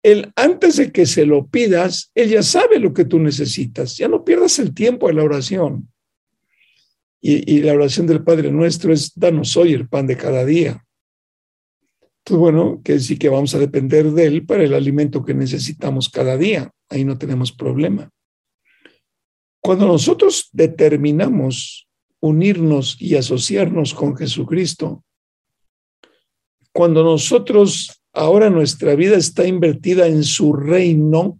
Él, 0.07 0.33
antes 0.37 0.77
de 0.77 0.93
que 0.93 1.05
se 1.05 1.27
lo 1.27 1.49
pidas, 1.49 2.13
Él 2.15 2.29
ya 2.29 2.45
sabe 2.45 2.79
lo 2.79 2.95
que 2.95 3.05
tú 3.05 3.19
necesitas. 3.19 3.97
Ya 3.97 4.07
no 4.07 4.25
pierdas 4.25 4.61
el 4.61 4.73
tiempo 4.73 5.11
en 5.11 5.17
la 5.17 5.25
oración. 5.25 5.93
Y, 7.21 7.53
y, 7.53 7.61
la 7.63 7.73
oración 7.73 8.07
del 8.07 8.23
Padre 8.23 8.53
nuestro 8.53 8.93
es, 8.93 9.13
danos 9.19 9.57
hoy 9.57 9.73
el 9.73 9.89
pan 9.89 10.07
de 10.07 10.17
cada 10.17 10.45
día. 10.45 10.87
Entonces, 12.19 12.39
bueno, 12.39 12.81
que 12.85 13.01
sí 13.01 13.19
que 13.19 13.29
vamos 13.29 13.53
a 13.57 13.59
depender 13.59 14.13
de 14.13 14.27
Él 14.27 14.47
para 14.47 14.63
el 14.63 14.75
alimento 14.75 15.25
que 15.25 15.35
necesitamos 15.35 16.09
cada 16.09 16.37
día. 16.37 16.71
Ahí 16.89 17.05
no 17.05 17.19
tenemos 17.19 17.51
problema. 17.51 18.09
Cuando 19.61 19.89
nosotros 19.89 20.51
determinamos 20.53 21.89
unirnos 22.21 22.97
y 23.01 23.17
asociarnos 23.17 23.93
con 23.93 24.17
Jesucristo, 24.17 25.03
cuando 26.73 27.03
nosotros 27.03 28.05
ahora 28.17 28.49
nuestra 28.49 28.95
vida 28.95 29.17
está 29.17 29.47
invertida 29.47 30.07
en 30.07 30.25
su 30.25 30.55
reino, 30.55 31.39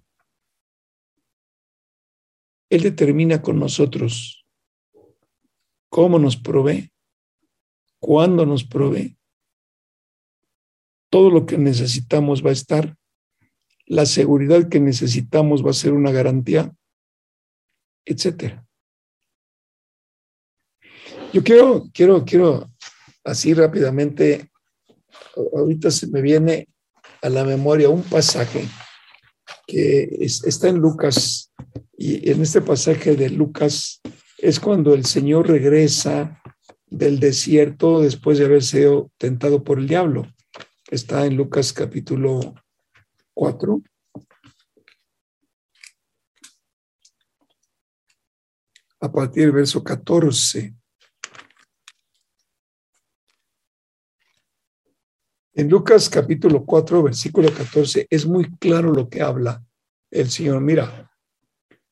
Él 2.69 2.83
determina 2.83 3.41
con 3.41 3.59
nosotros 3.59 4.47
cómo 5.89 6.19
nos 6.19 6.37
provee, 6.37 6.93
cuándo 7.99 8.45
nos 8.45 8.65
provee. 8.65 9.17
Todo 11.09 11.31
lo 11.31 11.47
que 11.47 11.57
necesitamos 11.57 12.45
va 12.45 12.51
a 12.51 12.55
estar. 12.55 12.97
La 13.87 14.05
seguridad 14.05 14.69
que 14.69 14.81
necesitamos 14.81 15.65
va 15.65 15.71
a 15.71 15.75
ser 15.75 15.93
una 15.93 16.11
garantía, 16.11 16.75
etcétera. 18.05 18.67
Yo 21.33 21.43
quiero, 21.43 21.85
quiero, 21.95 22.25
quiero 22.25 22.71
así 23.25 23.55
rápidamente, 23.55 24.51
ahorita 25.55 25.91
se 25.91 26.07
me 26.09 26.21
viene 26.23 26.69
a 27.23 27.29
la 27.29 27.45
memoria 27.45 27.89
un 27.89 28.03
pasaje 28.03 28.69
que 29.67 30.09
es, 30.21 30.45
está 30.45 30.69
en 30.69 30.79
Lucas 30.79 31.53
y 31.97 32.31
en 32.31 32.43
este 32.43 32.61
pasaje 32.61 33.17
de 33.17 33.31
Lucas 33.31 34.01
es 34.39 34.61
cuando 34.61 34.95
el 34.95 35.05
Señor 35.05 35.49
regresa 35.49 36.43
del 36.87 37.19
desierto 37.19 38.01
después 38.01 38.39
de 38.39 38.45
haber 38.45 38.63
sido 38.63 39.11
tentado 39.19 39.65
por 39.65 39.79
el 39.79 39.89
diablo. 39.89 40.27
Está 40.89 41.27
en 41.27 41.37
Lucas 41.37 41.73
capítulo 41.73 42.55
4. 43.35 43.83
A 49.01 49.13
partir 49.13 49.45
del 49.45 49.53
verso 49.53 49.83
14. 49.83 50.76
En 55.59 55.71
Lucas 55.71 56.11
capítulo 56.11 56.67
4, 56.67 57.03
versículo 57.03 57.51
14, 57.51 58.07
es 58.11 58.27
muy 58.27 58.45
claro 58.59 58.93
lo 58.93 59.09
que 59.09 59.23
habla 59.23 59.65
el 60.11 60.29
Señor. 60.29 60.61
Mira, 60.61 61.11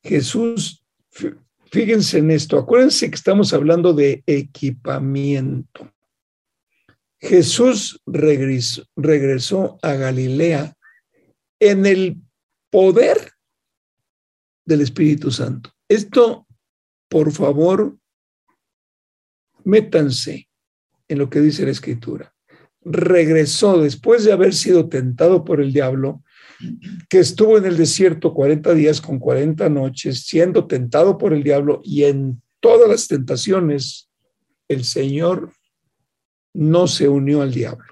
Jesús, 0.03 0.85
fíjense 1.73 2.19
en 2.19 2.31
esto, 2.31 2.59
acuérdense 2.59 3.09
que 3.09 3.15
estamos 3.15 3.55
hablando 3.55 3.95
de 3.95 4.23
equipamiento. 4.27 5.91
Jesús 7.19 8.03
regresó, 8.05 8.85
regresó 8.97 9.79
a 9.81 9.95
Galilea 9.95 10.77
en 11.59 11.87
el 11.87 12.21
poder 12.69 13.33
del 14.67 14.83
Espíritu 14.83 15.31
Santo. 15.31 15.71
Esto, 15.89 16.47
por 17.09 17.33
favor, 17.33 17.97
métanse 19.65 20.51
en 21.09 21.19
lo 21.19 21.31
que 21.31 21.41
dice 21.41 21.65
la 21.65 21.71
Escritura 21.71 22.34
regresó 22.85 23.81
después 23.81 24.25
de 24.25 24.33
haber 24.33 24.55
sido 24.55 24.89
tentado 24.89 25.45
por 25.45 25.61
el 25.61 25.73
diablo, 25.73 26.23
que 27.09 27.19
estuvo 27.19 27.59
en 27.59 27.65
el 27.65 27.77
desierto 27.77 28.33
40 28.33 28.75
días 28.75 29.01
con 29.01 29.19
40 29.19 29.69
noches, 29.69 30.23
siendo 30.25 30.67
tentado 30.67 31.19
por 31.19 31.33
el 31.33 31.43
diablo 31.43 31.81
y 31.83 32.05
en 32.05 32.43
todas 32.61 32.89
las 32.89 33.09
tentaciones, 33.09 34.09
el 34.69 34.85
Señor 34.85 35.53
no 36.55 36.87
se 36.87 37.09
unió 37.09 37.43
al 37.43 37.53
diablo. 37.53 37.87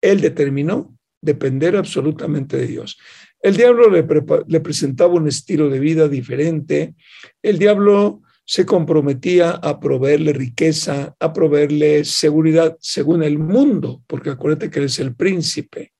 Él 0.00 0.20
determinó 0.20 0.96
depender 1.20 1.76
absolutamente 1.76 2.56
de 2.56 2.66
Dios. 2.66 2.98
El 3.42 3.56
diablo 3.56 3.90
le, 3.90 4.06
le 4.46 4.60
presentaba 4.60 5.14
un 5.14 5.28
estilo 5.28 5.68
de 5.68 5.78
vida 5.78 6.08
diferente. 6.08 6.94
El 7.42 7.58
diablo 7.58 8.22
se 8.50 8.66
comprometía 8.66 9.52
a 9.52 9.78
proveerle 9.78 10.32
riqueza, 10.32 11.14
a 11.20 11.32
proveerle 11.32 12.04
seguridad 12.04 12.76
según 12.80 13.22
el 13.22 13.38
mundo, 13.38 14.02
porque 14.08 14.30
acuérdate 14.30 14.70
que 14.70 14.80
él 14.80 14.86
es 14.86 14.98
el 14.98 15.14
príncipe 15.14 15.92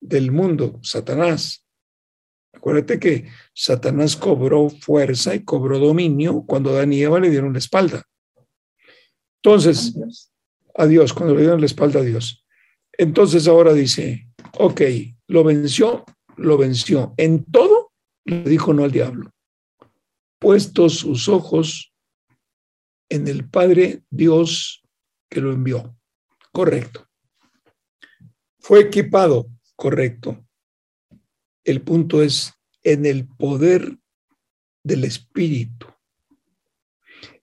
del 0.00 0.32
mundo, 0.32 0.80
Satanás. 0.82 1.64
Acuérdate 2.52 2.98
que 2.98 3.28
Satanás 3.54 4.16
cobró 4.16 4.68
fuerza 4.68 5.36
y 5.36 5.44
cobró 5.44 5.78
dominio 5.78 6.42
cuando 6.48 6.70
Adán 6.70 6.92
y 6.92 7.02
Eva 7.02 7.20
le 7.20 7.30
dieron 7.30 7.52
la 7.52 7.60
espalda. 7.60 8.02
Entonces, 9.40 9.94
a 10.74 10.86
Dios, 10.86 11.12
cuando 11.12 11.36
le 11.36 11.42
dieron 11.42 11.60
la 11.60 11.66
espalda 11.66 12.00
a 12.00 12.02
Dios. 12.02 12.44
Entonces 12.90 13.46
ahora 13.46 13.72
dice, 13.72 14.26
ok, 14.58 14.80
lo 15.28 15.44
venció, 15.44 16.04
lo 16.36 16.58
venció. 16.58 17.14
En 17.18 17.44
todo 17.44 17.92
le 18.24 18.42
dijo 18.42 18.74
no 18.74 18.82
al 18.82 18.90
diablo 18.90 19.33
puesto 20.44 20.90
sus 20.90 21.30
ojos 21.30 21.94
en 23.08 23.28
el 23.28 23.48
Padre 23.48 24.02
Dios 24.10 24.82
que 25.30 25.40
lo 25.40 25.52
envió. 25.52 25.96
Correcto. 26.52 27.08
Fue 28.58 28.80
equipado. 28.80 29.48
Correcto. 29.74 30.46
El 31.64 31.80
punto 31.80 32.22
es 32.22 32.52
en 32.82 33.06
el 33.06 33.26
poder 33.26 33.96
del 34.82 35.04
Espíritu. 35.04 35.86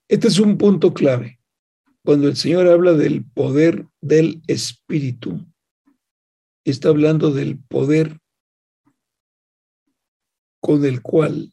Este 0.07 0.27
es 0.27 0.37
un 0.37 0.59
punto 0.59 0.93
clave. 0.93 1.39
Cuando 2.05 2.27
el 2.27 2.35
Señor 2.35 2.67
habla 2.67 2.93
del 2.93 3.25
poder 3.25 3.87
del 3.99 4.43
Espíritu, 4.45 5.43
está 6.63 6.89
hablando 6.89 7.31
del 7.31 7.57
poder 7.57 8.19
con 10.59 10.85
el 10.85 11.01
cual 11.01 11.51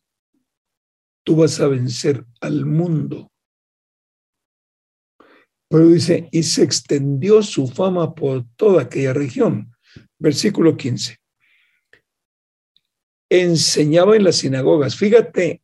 tú 1.29 1.37
vas 1.37 1.61
a 1.61 1.69
vencer 1.69 2.25
al 2.41 2.65
mundo. 2.65 3.31
Pero 5.69 5.87
dice, 5.89 6.27
y 6.33 6.43
se 6.43 6.63
extendió 6.63 7.43
su 7.43 7.67
fama 7.67 8.15
por 8.15 8.47
toda 8.57 8.85
aquella 8.85 9.13
región. 9.13 9.71
Versículo 10.19 10.79
15. 10.79 11.19
Enseñaba 13.29 14.17
en 14.17 14.25
las 14.25 14.37
sinagogas. 14.37 14.97
Fíjate 14.97 15.61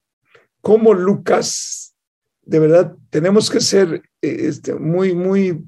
cómo 0.60 0.92
Lucas, 0.92 1.96
de 2.42 2.58
verdad, 2.58 2.94
tenemos 3.08 3.48
que 3.48 3.62
ser 3.62 4.02
eh, 4.20 4.36
este, 4.40 4.74
muy, 4.74 5.14
muy 5.14 5.64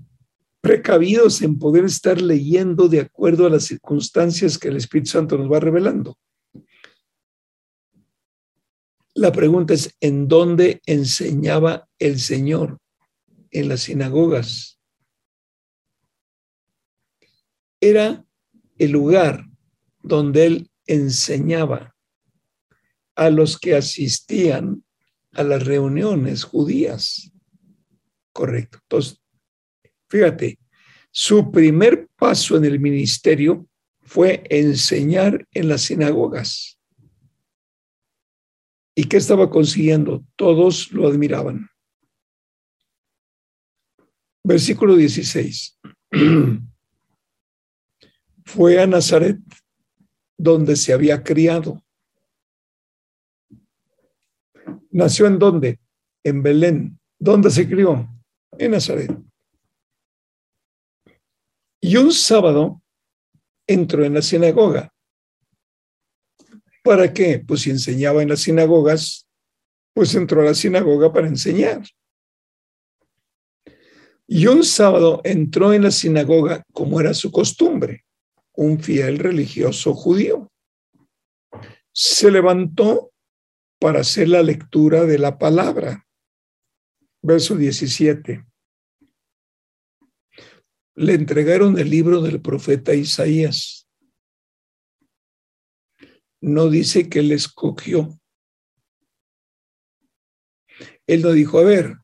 precavidos 0.61 1.41
en 1.41 1.59
poder 1.59 1.87
estar 1.87 2.21
leyendo 2.21 2.89
de 2.89 3.01
acuerdo 3.01 3.47
a 3.47 3.51
las 3.51 3.65
circunstancias 3.65 4.59
que 4.59 4.69
el 4.69 4.77
Espíritu 4.77 5.13
Santo 5.13 5.39
nos 5.39 5.51
va 5.51 5.59
revelando. 5.59 6.19
La 9.17 9.33
pregunta 9.33 9.73
es, 9.73 9.97
¿en 10.01 10.29
dónde 10.29 10.83
enseñaba 10.85 11.89
el 11.99 12.21
Señor? 12.21 12.79
En 13.51 13.71
las 13.71 13.85
sinagogas. 13.85 14.79
Era 17.81 18.27
el 18.77 18.91
lugar 18.91 19.47
donde 20.03 20.45
él 20.45 20.71
enseñaba 20.87 21.97
a 23.15 23.31
los 23.31 23.59
que 23.59 23.75
asistían 23.75 24.85
a 25.33 25.43
las 25.45 25.65
reuniones 25.65 26.45
judías. 26.45 27.33
Correcto. 28.35 28.81
Entonces, 28.83 29.23
fíjate, 30.11 30.59
su 31.11 31.51
primer 31.51 32.07
paso 32.17 32.59
en 32.59 32.67
el 32.67 32.79
ministerio 32.79 33.67
fue 34.03 34.45
enseñar 34.51 35.49
en 35.53 35.69
las 35.71 35.85
sinagogas. 35.85 36.76
¿Y 38.99 39.05
qué 39.05 39.19
estaba 39.19 39.51
consiguiendo? 39.51 40.25
Todos 40.37 40.91
lo 40.91 41.07
admiraban. 41.07 41.69
Versículo 44.43 44.97
16. 44.97 45.79
Fue 48.47 48.81
a 48.81 48.87
Nazaret, 48.87 49.39
donde 50.39 50.77
se 50.77 50.95
había 50.95 51.23
criado. 51.23 51.85
¿Nació 54.91 55.27
en 55.27 55.39
dónde? 55.39 55.79
En 56.25 56.43
Belén. 56.43 56.99
¿Dónde 57.19 57.51
se 57.51 57.69
crió? 57.69 58.09
En 58.53 58.71
Nazaret. 58.71 59.11
Y 61.83 61.97
un 61.99 62.13
sábado 62.13 62.83
entró 63.67 64.05
en 64.05 64.15
la 64.15 64.23
sinagoga 64.23 64.96
¿Para 66.87 67.13
qué? 67.13 67.43
Pues 67.45 67.63
si 67.63 67.71
enseñaba 67.71 68.23
en 68.23 68.29
las 68.29 68.43
sinagogas, 68.43 69.27
pues 69.93 70.15
entró 70.15 70.43
a 70.43 70.45
la 70.45 70.55
sinagoga 70.55 71.13
para 71.13 71.27
enseñar. 71.27 71.83
Y 74.29 74.47
un 74.47 74.63
sábado 74.63 75.21
entró 75.25 75.73
en 75.73 75.83
la 75.83 75.91
sinagoga 75.91 76.63
como 76.73 77.01
era 77.01 77.13
su 77.13 77.33
costumbre, 77.33 78.05
un 78.53 78.79
fiel 78.79 79.19
religioso 79.19 79.95
judío. 79.95 80.49
Se 81.93 82.31
levantó 82.31 83.11
para 83.81 84.01
hacer 84.01 84.29
la 84.29 84.45
lectura 84.45 85.07
de 85.07 85.19
la 85.19 85.39
palabra. 85.39 86.07
Verso 87.21 87.57
17. 87.57 88.47
Le 90.95 91.15
entregaron 91.15 91.81
el 91.81 91.91
libro 91.91 92.23
del 92.23 92.41
profeta 92.41 92.95
Isaías 92.95 93.86
no 96.47 96.71
dice 96.71 97.09
que 97.09 97.19
él 97.19 97.33
escogió. 97.33 98.21
Él 101.09 101.23
no 101.23 101.33
dijo, 101.33 101.59
a 101.59 101.65
ver, 101.65 101.97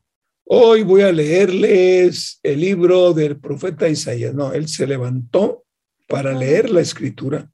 hoy 0.43 0.83
voy 0.83 1.01
a 1.01 1.13
leerles 1.13 2.41
el 2.43 2.59
libro 2.59 3.13
del 3.13 3.39
profeta 3.39 3.87
Isaías. 3.87 4.35
No, 4.35 4.51
él 4.51 4.67
se 4.67 4.85
levantó 4.85 5.63
para 6.09 6.37
leer 6.37 6.69
la 6.71 6.81
escritura 6.81 7.49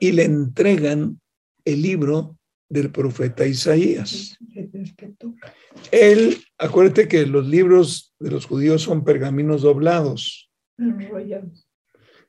y 0.00 0.10
le 0.10 0.24
entregan 0.24 1.20
el 1.64 1.82
libro 1.82 2.36
del 2.68 2.90
profeta 2.90 3.46
Isaías. 3.46 4.36
Él, 5.92 6.42
acuérdate 6.58 7.06
que 7.06 7.26
los 7.26 7.46
libros 7.46 8.12
de 8.18 8.32
los 8.32 8.46
judíos 8.46 8.82
son 8.82 9.04
pergaminos 9.04 9.62
doblados. 9.62 10.50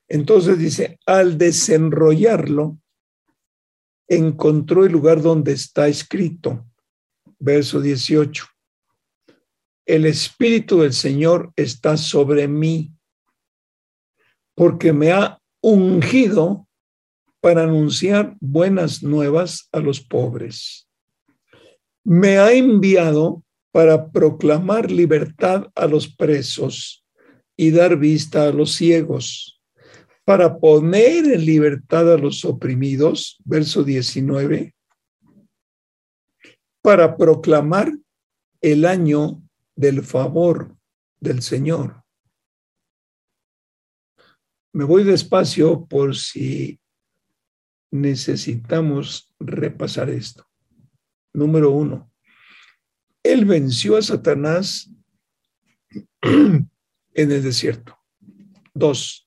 Entonces 0.08 0.60
dice, 0.60 1.00
al 1.08 1.40
desenrollarlo, 1.40 2.78
encontró 4.16 4.86
el 4.86 4.92
lugar 4.92 5.22
donde 5.22 5.54
está 5.54 5.88
escrito, 5.88 6.66
verso 7.40 7.82
18. 7.82 8.46
El 9.86 10.06
Espíritu 10.06 10.82
del 10.82 10.94
Señor 10.94 11.52
está 11.56 11.98
sobre 11.98 12.48
mí, 12.48 12.92
porque 14.56 14.94
me 14.94 15.12
ha 15.12 15.40
ungido 15.62 16.68
para 17.42 17.64
anunciar 17.64 18.38
buenas 18.40 19.04
nuevas 19.04 19.68
a 19.72 19.80
los 19.80 20.00
pobres. 20.00 20.88
Me 22.06 22.38
ha 22.38 22.54
enviado 22.54 23.44
para 23.72 24.12
proclamar 24.12 24.92
libertad 24.92 25.70
a 25.76 25.88
los 25.88 26.08
presos 26.08 27.06
y 27.58 27.72
dar 27.72 27.98
vista 27.98 28.48
a 28.48 28.52
los 28.52 28.74
ciegos 28.74 29.54
para 30.26 30.58
poner 30.58 31.26
en 31.26 31.46
libertad 31.46 32.14
a 32.14 32.18
los 32.18 32.46
oprimidos, 32.46 33.42
verso 33.44 33.84
19, 33.84 34.74
para 36.82 37.18
proclamar 37.18 37.92
el 38.62 38.86
año 38.86 39.42
del 39.76 40.04
favor 40.04 40.76
del 41.20 41.42
Señor. 41.42 42.04
Me 44.72 44.86
voy 44.86 45.04
despacio 45.04 45.86
por 45.86 46.16
si 46.16 46.80
necesitamos 47.92 49.34
repasar 49.40 50.10
esto. 50.10 50.48
Número 51.34 51.72
uno, 51.72 52.12
Él 53.22 53.46
venció 53.46 53.98
a 53.98 54.02
Satanás 54.02 54.90
en 56.22 56.70
el 57.14 57.44
desierto. 57.44 57.98
Dos, 58.74 59.23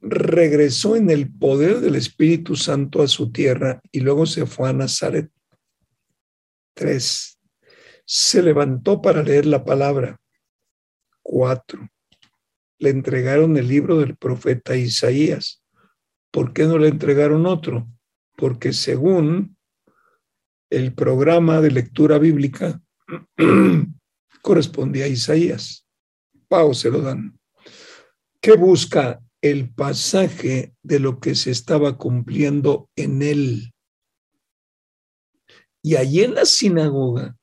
regresó 0.00 0.96
en 0.96 1.10
el 1.10 1.32
poder 1.32 1.80
del 1.80 1.96
Espíritu 1.96 2.56
Santo 2.56 3.02
a 3.02 3.08
su 3.08 3.32
tierra 3.32 3.80
y 3.90 4.00
luego 4.00 4.26
se 4.26 4.46
fue 4.46 4.68
a 4.68 4.72
Nazaret. 4.72 5.30
Tres, 6.74 7.38
se 8.04 8.42
levantó 8.42 9.02
para 9.02 9.22
leer 9.22 9.46
la 9.46 9.64
palabra. 9.64 10.20
Cuatro, 11.22 11.88
le 12.78 12.90
entregaron 12.90 13.56
el 13.56 13.68
libro 13.68 13.98
del 13.98 14.16
profeta 14.16 14.76
Isaías. 14.76 15.62
¿Por 16.30 16.52
qué 16.52 16.64
no 16.64 16.78
le 16.78 16.88
entregaron 16.88 17.46
otro? 17.46 17.88
Porque 18.36 18.72
según 18.72 19.56
el 20.70 20.94
programa 20.94 21.60
de 21.60 21.70
lectura 21.70 22.18
bíblica 22.18 22.80
correspondía 24.42 25.06
a 25.06 25.08
Isaías. 25.08 25.86
Pau 26.46 26.74
se 26.74 26.90
lo 26.90 27.00
dan. 27.00 27.38
¿Qué 28.40 28.52
busca 28.52 29.20
el 29.42 29.72
pasaje 29.72 30.74
de 30.82 30.98
lo 30.98 31.20
que 31.20 31.34
se 31.34 31.50
estaba 31.50 31.96
cumpliendo 31.96 32.90
en 32.96 33.22
él. 33.22 33.72
Y 35.82 35.96
allí 35.96 36.24
en 36.24 36.34
la 36.34 36.44
sinagoga 36.44 37.36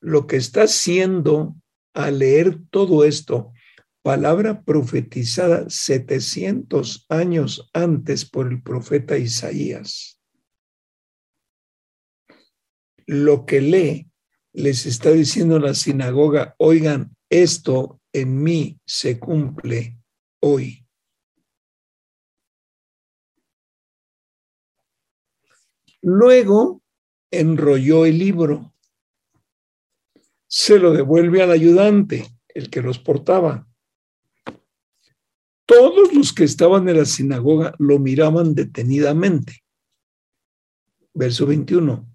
lo 0.00 0.26
que 0.26 0.36
está 0.36 0.62
haciendo 0.62 1.56
al 1.94 2.20
leer 2.20 2.58
todo 2.70 3.04
esto, 3.04 3.52
palabra 4.02 4.62
profetizada 4.62 5.68
700 5.68 7.06
años 7.08 7.68
antes 7.72 8.24
por 8.24 8.48
el 8.48 8.62
profeta 8.62 9.18
Isaías. 9.18 10.20
Lo 13.06 13.46
que 13.46 13.60
lee 13.60 14.10
les 14.52 14.86
está 14.86 15.10
diciendo 15.10 15.58
la 15.58 15.74
sinagoga, 15.74 16.54
oigan, 16.58 17.16
esto 17.30 18.00
en 18.12 18.42
mí 18.42 18.80
se 18.86 19.18
cumple 19.18 19.98
hoy. 20.40 20.87
Luego 26.02 26.82
enrolló 27.30 28.06
el 28.06 28.18
libro, 28.18 28.74
se 30.46 30.78
lo 30.78 30.92
devuelve 30.92 31.42
al 31.42 31.50
ayudante, 31.50 32.26
el 32.48 32.70
que 32.70 32.80
los 32.80 32.98
portaba. 32.98 33.68
Todos 35.66 36.14
los 36.14 36.32
que 36.32 36.44
estaban 36.44 36.88
en 36.88 36.96
la 36.96 37.04
sinagoga 37.04 37.74
lo 37.78 37.98
miraban 37.98 38.54
detenidamente. 38.54 39.62
Verso 41.12 41.44
21. 41.44 42.08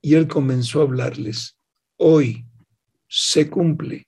Y 0.00 0.14
él 0.14 0.28
comenzó 0.28 0.80
a 0.80 0.84
hablarles. 0.84 1.58
Hoy 1.96 2.46
se 3.08 3.50
cumple 3.50 4.06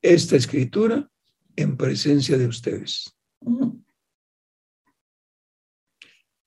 esta 0.00 0.36
escritura 0.36 1.10
en 1.56 1.76
presencia 1.76 2.38
de 2.38 2.46
ustedes. 2.46 3.12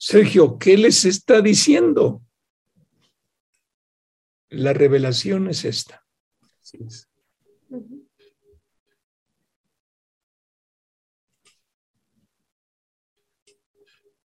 Sergio, 0.08 0.60
¿qué 0.60 0.78
les 0.78 1.03
está 1.03 1.41
diciendo? 1.41 2.22
La 4.49 4.72
revelación 4.72 5.49
es 5.49 5.66
esta. 5.66 6.06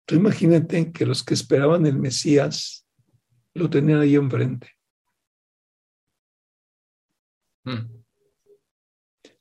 Tú 0.05 0.15
imagínate 0.15 0.93
que 0.93 1.07
los 1.07 1.25
que 1.25 1.33
esperaban 1.33 1.87
el 1.87 1.99
Mesías 1.99 2.87
lo 3.55 3.71
tenían 3.71 4.01
ahí 4.01 4.17
enfrente. 4.17 4.73
Hmm. 7.65 8.03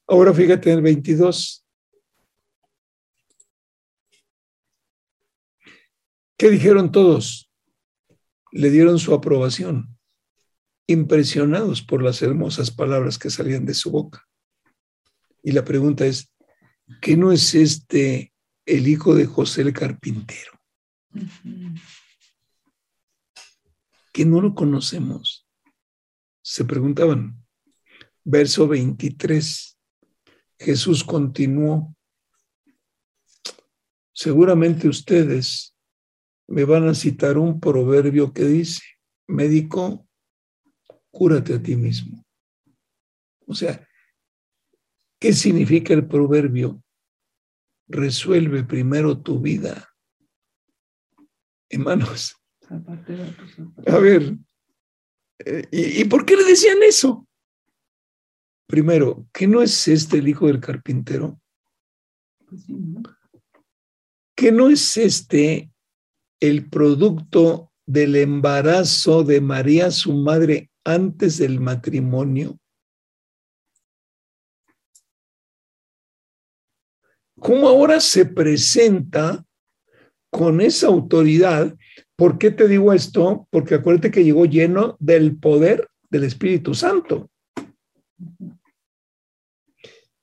Ahora 0.08 0.34
fíjate 0.34 0.72
en 0.72 0.78
el 0.78 0.82
22. 0.82 1.61
¿Qué 6.42 6.50
dijeron 6.50 6.92
todos? 6.92 7.52
Le 8.52 8.72
dieron 8.72 8.98
su 8.98 9.14
aprobación, 9.14 9.96
impresionados 10.88 11.84
por 11.84 12.02
las 12.02 12.24
hermosas 12.24 12.72
palabras 12.72 13.20
que 13.20 13.30
salían 13.30 13.64
de 13.64 13.76
su 13.76 13.92
boca. 13.92 14.28
Y 15.44 15.52
la 15.52 15.64
pregunta 15.64 16.04
es, 16.08 16.34
¿qué 17.00 17.16
no 17.16 17.32
es 17.32 17.54
este 17.54 18.34
el 18.66 18.88
hijo 18.88 19.14
de 19.14 19.28
José 19.28 19.62
el 19.62 19.72
carpintero? 19.72 20.60
Que 24.12 24.26
no 24.26 24.42
lo 24.42 24.56
conocemos. 24.56 25.48
Se 26.42 26.66
preguntaban. 26.66 27.46
Verso 28.24 28.68
23. 28.68 29.78
Jesús 30.58 31.04
continuó. 31.04 31.96
Seguramente 34.12 34.88
ustedes 34.88 35.72
me 36.52 36.66
van 36.66 36.88
a 36.88 36.94
citar 36.94 37.38
un 37.38 37.60
proverbio 37.60 38.34
que 38.34 38.46
dice, 38.46 38.82
médico, 39.28 40.08
cúrate 41.10 41.56
a 41.56 41.62
ti 41.62 41.76
mismo. 41.76 42.26
O 43.46 43.54
sea, 43.54 43.88
¿qué 45.20 45.34
significa 45.34 45.94
el 45.94 46.08
proverbio? 46.08 46.84
Resuelve 47.88 48.64
primero 48.64 49.20
tu 49.20 49.40
vida 49.40 49.92
hermanos. 51.72 52.36
A 53.88 53.98
ver, 53.98 54.38
eh, 55.40 55.68
¿y, 55.72 56.06
por 56.06 56.26
qué 56.26 56.36
le 56.36 56.44
decían 56.44 56.78
eso? 56.84 57.28
Primero, 58.68 59.28
¿qué 59.34 59.48
no 59.48 59.62
es 59.62 59.88
este 59.88 60.20
el 60.20 60.28
hijo 60.28 60.48
del 60.48 60.62
carpintero? 60.62 61.42
Pues 62.46 62.66
¿Qué 64.36 64.52
no 64.52 64.70
es 64.70 64.98
este 64.98 65.71
el 66.42 66.70
producto 66.70 67.72
del 67.86 68.18
embarazo 68.18 69.24
de 69.24 69.40
María, 69.40 69.90
su 69.92 70.14
madre, 70.14 70.70
antes 70.84 71.38
del 71.38 71.62
matrimonio? 71.62 72.60
¿Cómo 77.40 77.70
ahora 77.70 78.02
se 78.02 78.26
presenta 78.26 79.46
con 80.32 80.62
esa 80.62 80.88
autoridad. 80.88 81.78
¿Por 82.16 82.40
qué 82.40 82.50
te 82.50 82.68
digo 82.68 82.94
esto? 82.94 83.48
Porque 83.52 83.76
acuérdate 83.76 84.10
que 84.10 84.24
llegó 84.24 84.46
lleno 84.46 84.98
del 85.00 85.38
poder 85.38 85.90
del 86.10 86.24
Espíritu 86.24 86.74
Santo. 86.74 87.30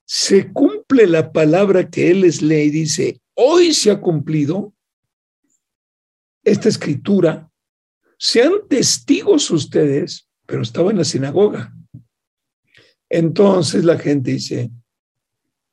Se 0.04 0.50
cumple 0.52 1.06
la 1.06 1.30
palabra 1.32 1.88
que 1.90 2.10
Él 2.10 2.22
les 2.22 2.40
lee 2.40 2.62
y 2.62 2.70
dice, 2.70 3.20
hoy 3.34 3.74
se 3.74 3.90
ha 3.90 4.00
cumplido 4.00 4.72
esta 6.50 6.68
escritura. 6.68 7.50
Sean 8.18 8.52
testigos 8.68 9.50
ustedes, 9.50 10.28
pero 10.46 10.62
estaba 10.62 10.90
en 10.90 10.98
la 10.98 11.04
sinagoga. 11.04 11.74
Entonces 13.08 13.84
la 13.84 13.98
gente 13.98 14.32
dice, 14.32 14.70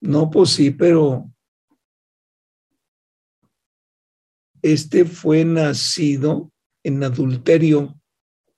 no, 0.01 0.29
pues 0.29 0.51
sí, 0.51 0.71
pero 0.71 1.31
este 4.61 5.05
fue 5.05 5.43
nacido 5.45 6.51
en 6.83 7.03
adulterio 7.03 7.99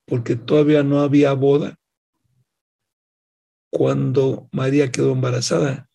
porque 0.06 0.36
todavía 0.36 0.82
no 0.82 1.00
había 1.00 1.32
boda 1.34 1.78
cuando 3.70 4.48
María 4.52 4.90
quedó 4.90 5.12
embarazada. 5.12 5.88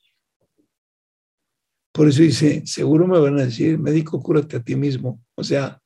Por 1.91 2.07
eso 2.07 2.21
dice, 2.21 2.63
seguro 2.65 3.07
me 3.07 3.19
van 3.19 3.39
a 3.39 3.45
decir, 3.45 3.77
médico, 3.77 4.21
cúrate 4.21 4.57
a 4.57 4.63
ti 4.63 4.75
mismo. 4.75 5.23
O 5.35 5.43
sea, 5.43 5.82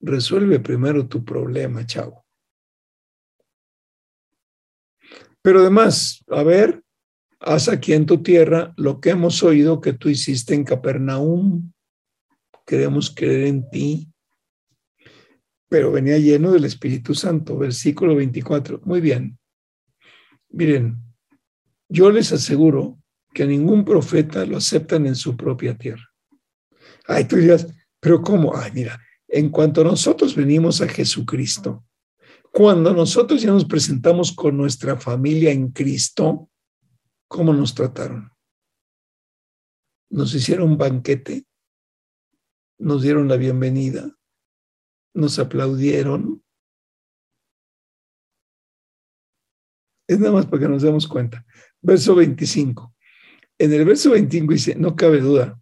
resuelve 0.00 0.60
primero 0.60 1.06
tu 1.08 1.24
problema, 1.24 1.84
chavo. 1.86 2.24
Pero 5.42 5.60
además, 5.60 6.24
a 6.28 6.42
ver, 6.42 6.82
haz 7.40 7.68
aquí 7.68 7.92
en 7.92 8.06
tu 8.06 8.22
tierra 8.22 8.74
lo 8.76 9.00
que 9.00 9.10
hemos 9.10 9.42
oído 9.42 9.80
que 9.80 9.92
tú 9.92 10.08
hiciste 10.08 10.54
en 10.54 10.64
Capernaum 10.64 11.72
queremos 12.66 13.14
creer 13.14 13.46
en 13.46 13.70
ti. 13.70 14.12
Pero 15.68 15.92
venía 15.92 16.18
lleno 16.18 16.52
del 16.52 16.64
Espíritu 16.64 17.14
Santo, 17.14 17.56
versículo 17.56 18.14
24. 18.16 18.82
Muy 18.84 19.00
bien. 19.00 19.38
Miren, 20.50 20.96
yo 21.88 22.10
les 22.10 22.32
aseguro 22.32 22.98
que 23.32 23.46
ningún 23.46 23.84
profeta 23.84 24.44
lo 24.44 24.56
aceptan 24.56 25.06
en 25.06 25.14
su 25.14 25.36
propia 25.36 25.76
tierra. 25.76 26.04
Ay, 27.06 27.24
tú 27.24 27.36
dirás, 27.36 27.66
pero 28.00 28.20
¿cómo? 28.22 28.56
Ay, 28.56 28.70
mira, 28.72 29.00
en 29.28 29.50
cuanto 29.50 29.82
nosotros 29.84 30.34
venimos 30.34 30.80
a 30.80 30.88
Jesucristo, 30.88 31.84
cuando 32.52 32.94
nosotros 32.94 33.42
ya 33.42 33.50
nos 33.50 33.64
presentamos 33.64 34.32
con 34.32 34.56
nuestra 34.56 34.96
familia 34.96 35.50
en 35.52 35.72
Cristo, 35.72 36.48
¿cómo 37.28 37.52
nos 37.52 37.74
trataron? 37.74 38.32
Nos 40.10 40.34
hicieron 40.34 40.70
un 40.70 40.78
banquete, 40.78 41.44
nos 42.78 43.02
dieron 43.02 43.28
la 43.28 43.36
bienvenida, 43.36 44.16
nos 45.12 45.38
aplaudieron. 45.38 46.42
Es 50.08 50.18
nada 50.20 50.32
más 50.32 50.46
para 50.46 50.62
que 50.62 50.68
nos 50.68 50.82
demos 50.82 51.08
cuenta. 51.08 51.44
Verso 51.82 52.14
25. 52.14 52.94
En 53.58 53.72
el 53.72 53.84
verso 53.84 54.10
25 54.12 54.52
dice, 54.52 54.74
no 54.76 54.94
cabe 54.94 55.20
duda 55.20 55.60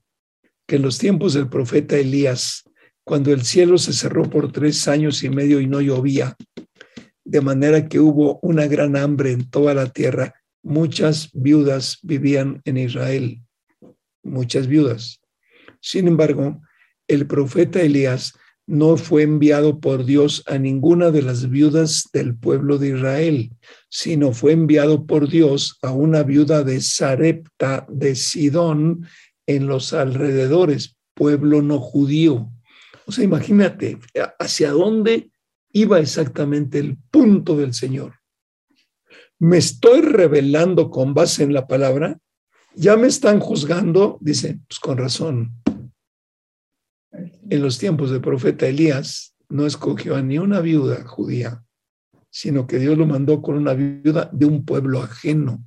que 0.66 0.76
en 0.76 0.82
los 0.82 0.98
tiempos 0.98 1.34
del 1.34 1.48
profeta 1.48 1.96
Elías, 1.96 2.64
cuando 3.04 3.32
el 3.32 3.42
cielo 3.42 3.78
se 3.78 3.92
cerró 3.92 4.28
por 4.28 4.50
tres 4.50 4.88
años 4.88 5.22
y 5.22 5.30
medio 5.30 5.60
y 5.60 5.66
no 5.66 5.80
llovía, 5.80 6.36
de 7.24 7.40
manera 7.40 7.88
que 7.88 8.00
hubo 8.00 8.38
una 8.42 8.66
gran 8.66 8.96
hambre 8.96 9.32
en 9.32 9.48
toda 9.48 9.74
la 9.74 9.86
tierra, 9.86 10.34
muchas 10.62 11.30
viudas 11.32 11.98
vivían 12.02 12.60
en 12.64 12.78
Israel, 12.78 13.42
muchas 14.22 14.66
viudas. 14.66 15.20
Sin 15.80 16.08
embargo, 16.08 16.62
el 17.06 17.26
profeta 17.26 17.82
Elías 17.82 18.34
no 18.66 18.96
fue 18.96 19.22
enviado 19.22 19.80
por 19.80 20.06
Dios 20.06 20.42
a 20.46 20.56
ninguna 20.56 21.10
de 21.10 21.22
las 21.22 21.50
viudas 21.50 22.08
del 22.12 22.34
pueblo 22.34 22.78
de 22.78 22.96
Israel, 22.96 23.50
sino 23.90 24.32
fue 24.32 24.52
enviado 24.52 25.06
por 25.06 25.28
Dios 25.28 25.78
a 25.82 25.92
una 25.92 26.22
viuda 26.22 26.62
de 26.64 26.80
Sarepta 26.80 27.86
de 27.90 28.14
Sidón 28.14 29.06
en 29.46 29.66
los 29.66 29.92
alrededores, 29.92 30.96
pueblo 31.14 31.60
no 31.60 31.78
judío. 31.78 32.50
O 33.06 33.12
sea, 33.12 33.24
imagínate 33.24 33.98
hacia 34.38 34.70
dónde 34.70 35.30
iba 35.72 35.98
exactamente 35.98 36.78
el 36.78 36.96
punto 37.10 37.56
del 37.56 37.74
Señor. 37.74 38.14
me 39.38 39.58
estoy 39.58 40.00
revelando 40.00 40.90
con 40.90 41.12
base 41.12 41.42
en 41.42 41.52
la 41.52 41.66
palabra, 41.66 42.18
ya 42.74 42.96
me 42.96 43.08
están 43.08 43.40
juzgando, 43.40 44.18
dice, 44.20 44.58
pues 44.66 44.80
con 44.80 44.96
razón. 44.96 45.52
En 47.12 47.62
los 47.62 47.78
tiempos 47.78 48.10
del 48.10 48.20
profeta 48.20 48.66
Elías 48.66 49.36
no 49.48 49.66
escogió 49.66 50.16
a 50.16 50.22
ni 50.22 50.38
una 50.38 50.60
viuda 50.60 51.04
judía, 51.04 51.62
sino 52.30 52.66
que 52.66 52.78
Dios 52.78 52.96
lo 52.96 53.06
mandó 53.06 53.42
con 53.42 53.56
una 53.56 53.74
viuda 53.74 54.30
de 54.32 54.46
un 54.46 54.64
pueblo 54.64 55.02
ajeno. 55.02 55.64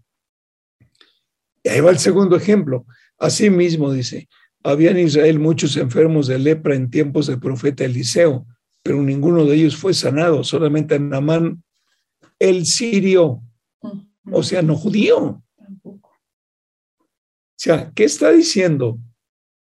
Y 1.64 1.70
ahí 1.70 1.80
va 1.80 1.92
el 1.92 2.00
segundo 2.00 2.36
ejemplo. 2.36 2.86
Asimismo 3.18 3.92
dice, 3.92 4.28
había 4.64 4.92
en 4.92 5.00
Israel 5.00 5.40
muchos 5.40 5.78
enfermos 5.78 6.28
de 6.28 6.40
lepra 6.40 6.76
en 6.76 6.90
tiempos 6.90 7.28
del 7.28 7.40
profeta 7.40 7.86
Eliseo, 7.86 8.46
pero 8.84 9.02
ninguno 9.02 9.46
de 9.46 9.56
ellos 9.56 9.76
fue 9.76 9.94
sanado, 9.94 10.44
solamente 10.44 11.00
Namán 11.00 11.64
el 12.40 12.66
sirio, 12.66 13.42
o 14.32 14.44
sea, 14.44 14.62
no 14.62 14.76
judío. 14.76 15.44
O 15.84 17.60
sea, 17.60 17.92
¿qué 17.96 18.04
está 18.04 18.32
diciendo? 18.32 19.00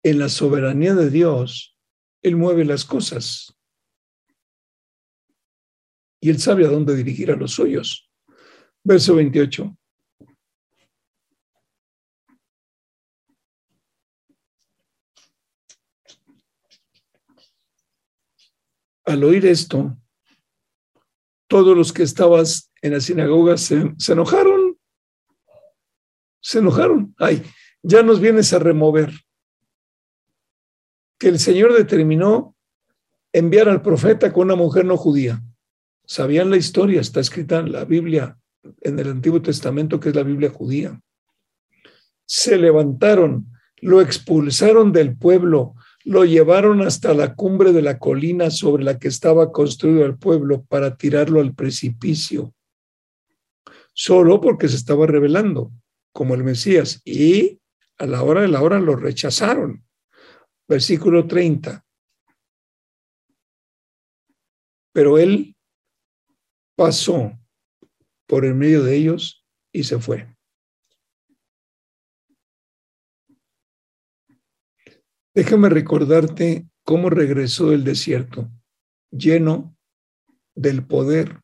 En 0.03 0.19
la 0.19 0.29
soberanía 0.29 0.93
de 0.95 1.09
Dios, 1.09 1.77
Él 2.21 2.36
mueve 2.36 2.65
las 2.65 2.86
cosas. 2.86 3.55
Y 6.21 6.29
Él 6.29 6.39
sabe 6.39 6.65
a 6.65 6.69
dónde 6.69 6.95
dirigir 6.95 7.31
a 7.31 7.36
los 7.36 7.51
suyos. 7.51 8.09
Verso 8.84 9.15
28. 9.15 9.77
Al 19.06 19.24
oír 19.24 19.45
esto, 19.45 19.97
todos 21.47 21.76
los 21.76 21.91
que 21.93 22.04
estabas 22.04 22.72
en 22.82 22.93
la 22.93 22.99
sinagoga 22.99 23.58
se, 23.58 23.93
se 23.97 24.14
enojaron. 24.14 24.78
Se 26.41 26.60
enojaron. 26.60 27.14
Ay, 27.18 27.43
ya 27.82 28.04
nos 28.04 28.20
vienes 28.20 28.54
a 28.54 28.60
remover. 28.60 29.12
Que 31.20 31.30
el 31.30 31.39
Señor 31.39 31.74
determinó 31.74 32.56
enviar 33.34 33.68
al 33.68 33.82
profeta 33.82 34.32
con 34.32 34.45
una 34.45 34.56
mujer 34.56 34.86
no 34.86 34.95
judía. 34.95 35.41
Sabían 36.06 36.49
la 36.49 36.58
historia, 36.58 37.01
está 37.01 37.20
escrita 37.20 37.60
en 37.60 37.72
la 37.72 37.86
Biblia, 37.86 38.38
en 38.82 38.99
el 38.99 39.10
Antiguo 39.10 39.41
Testamento, 39.41 39.99
que 39.99 40.10
es 40.10 40.16
la 40.16 40.24
Biblia 40.24 40.49
judía. 40.49 40.99
Se 42.26 42.58
levantaron, 42.58 43.47
lo 43.82 44.01
expulsaron 44.01 44.91
del 44.91 45.18
pueblo, 45.18 45.76
lo 46.06 46.26
llevaron 46.26 46.82
hasta 46.82 47.14
la 47.14 47.36
cumbre 47.36 47.72
de 47.72 47.82
la 47.82 47.97
colina 47.97 48.51
sobre 48.51 48.84
la 48.84 48.99
que 48.99 49.08
estaba 49.08 49.51
construido 49.51 50.06
el 50.06 50.18
pueblo 50.18 50.64
para 50.64 50.97
tirarlo 50.97 51.39
al 51.39 51.56
precipicio, 51.56 52.54
solo 53.93 54.41
porque 54.41 54.68
se 54.68 54.76
estaba 54.76 55.08
revelando 55.08 55.72
como 56.12 56.36
el 56.36 56.43
Mesías. 56.43 57.01
Y 57.06 57.60
a 57.97 58.06
la 58.06 58.24
hora 58.24 58.41
de 58.41 58.47
la 58.49 58.62
hora 58.62 58.80
lo 58.80 58.95
rechazaron. 58.95 59.86
Versículo 60.68 61.28
30. 61.28 61.86
Pero 64.93 65.18
él 65.18 65.56
pasó 66.76 67.32
por 68.28 68.45
el 68.45 68.56
medio 68.56 68.84
de 68.84 68.95
ellos 68.95 69.45
y 69.72 69.84
se 69.84 69.99
fue. 69.99 70.32
Déjame 75.36 75.69
recordarte 75.69 76.67
cómo 76.84 77.09
regresó 77.09 77.69
del 77.69 77.84
desierto, 77.84 78.51
lleno 79.11 79.75
del 80.55 80.86
poder 80.86 81.41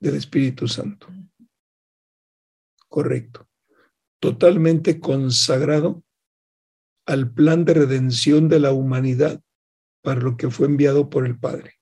del 0.00 0.16
Espíritu 0.16 0.68
Santo. 0.68 1.08
Correcto 2.88 3.50
totalmente 4.20 5.00
consagrado 5.00 6.04
al 7.06 7.32
plan 7.32 7.64
de 7.64 7.74
redención 7.74 8.48
de 8.48 8.60
la 8.60 8.72
humanidad 8.72 9.42
para 10.02 10.20
lo 10.20 10.36
que 10.36 10.50
fue 10.50 10.66
enviado 10.66 11.10
por 11.10 11.26
el 11.26 11.38
Padre. 11.38 11.74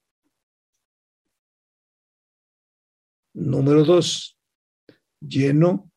Número 3.34 3.84
dos, 3.84 4.38
lleno 5.20 5.90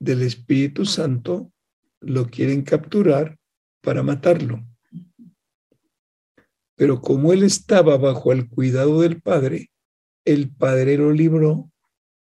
del 0.00 0.22
Espíritu 0.22 0.84
Santo, 0.84 1.52
lo 2.00 2.26
quieren 2.26 2.62
capturar 2.62 3.36
para 3.82 4.02
matarlo. 4.02 4.64
Pero 6.78 7.00
como 7.00 7.32
él 7.32 7.42
estaba 7.42 7.96
bajo 7.96 8.30
el 8.32 8.48
cuidado 8.48 9.00
del 9.00 9.20
Padre, 9.20 9.72
el 10.24 10.48
Padre 10.54 10.96
lo 10.96 11.10
libró 11.10 11.72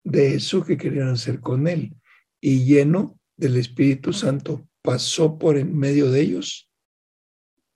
de 0.05 0.34
eso 0.34 0.62
que 0.62 0.76
querían 0.76 1.09
hacer 1.09 1.40
con 1.40 1.66
él 1.66 1.96
y 2.38 2.66
lleno 2.66 3.18
del 3.34 3.57
Espíritu 3.57 4.12
Santo 4.12 4.68
pasó 4.82 5.38
por 5.38 5.57
en 5.57 5.74
medio 5.74 6.11
de 6.11 6.20
ellos 6.20 6.70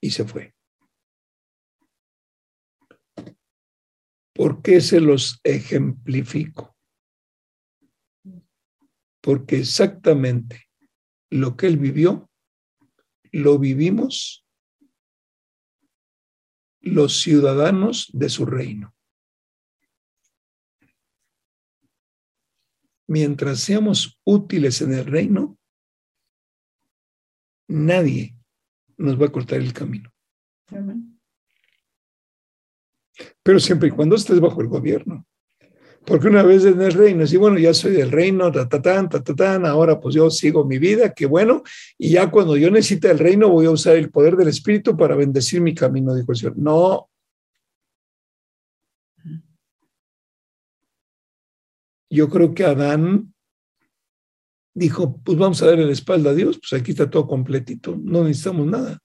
y 0.02 0.10
se 0.10 0.26
fue. 0.26 0.54
¿Por 4.34 4.60
qué 4.60 4.82
se 4.82 5.00
los 5.00 5.40
ejemplifico? 5.44 6.76
Porque 9.22 9.60
exactamente 9.60 10.66
lo 11.30 11.56
que 11.56 11.68
él 11.68 11.78
vivió, 11.78 12.30
lo 13.32 13.58
vivimos 13.58 14.45
los 16.86 17.20
ciudadanos 17.20 18.08
de 18.12 18.28
su 18.28 18.46
reino. 18.46 18.96
mientras 23.06 23.60
seamos 23.60 24.18
útiles 24.24 24.80
en 24.82 24.92
el 24.92 25.06
reino, 25.06 25.58
nadie 27.68 28.36
nos 28.96 29.20
va 29.20 29.26
a 29.26 29.32
cortar 29.32 29.60
el 29.60 29.72
camino. 29.72 30.10
Pero 33.42 33.60
siempre 33.60 33.88
y 33.88 33.92
cuando 33.92 34.16
estés 34.16 34.40
bajo 34.40 34.60
el 34.60 34.68
gobierno. 34.68 35.26
Porque 36.06 36.28
una 36.28 36.44
vez 36.44 36.64
en 36.64 36.80
el 36.80 36.92
reino, 36.92 37.24
y 37.28 37.36
bueno, 37.36 37.58
ya 37.58 37.74
soy 37.74 37.92
del 37.92 38.12
reino, 38.12 38.52
ta, 38.52 38.68
ta, 38.68 38.80
ta, 38.80 39.08
ta, 39.08 39.34
ta, 39.34 39.56
ahora 39.68 39.98
pues 39.98 40.14
yo 40.14 40.30
sigo 40.30 40.64
mi 40.64 40.78
vida, 40.78 41.12
qué 41.12 41.26
bueno, 41.26 41.64
y 41.98 42.10
ya 42.10 42.30
cuando 42.30 42.56
yo 42.56 42.70
necesite 42.70 43.10
el 43.10 43.18
reino 43.18 43.48
voy 43.48 43.66
a 43.66 43.70
usar 43.70 43.96
el 43.96 44.10
poder 44.10 44.36
del 44.36 44.46
Espíritu 44.46 44.96
para 44.96 45.16
bendecir 45.16 45.60
mi 45.60 45.74
camino, 45.74 46.14
dijo 46.14 46.30
el 46.30 46.38
Señor. 46.38 46.58
No, 46.58 47.10
yo 52.08 52.28
creo 52.28 52.54
que 52.54 52.64
Adán 52.64 53.34
dijo, 54.74 55.20
pues 55.24 55.36
vamos 55.36 55.60
a 55.62 55.66
darle 55.66 55.86
la 55.86 55.92
espalda 55.92 56.30
a 56.30 56.34
Dios, 56.34 56.60
pues 56.60 56.80
aquí 56.80 56.92
está 56.92 57.10
todo 57.10 57.26
completito, 57.26 57.98
no 58.00 58.22
necesitamos 58.22 58.68
nada. 58.68 59.00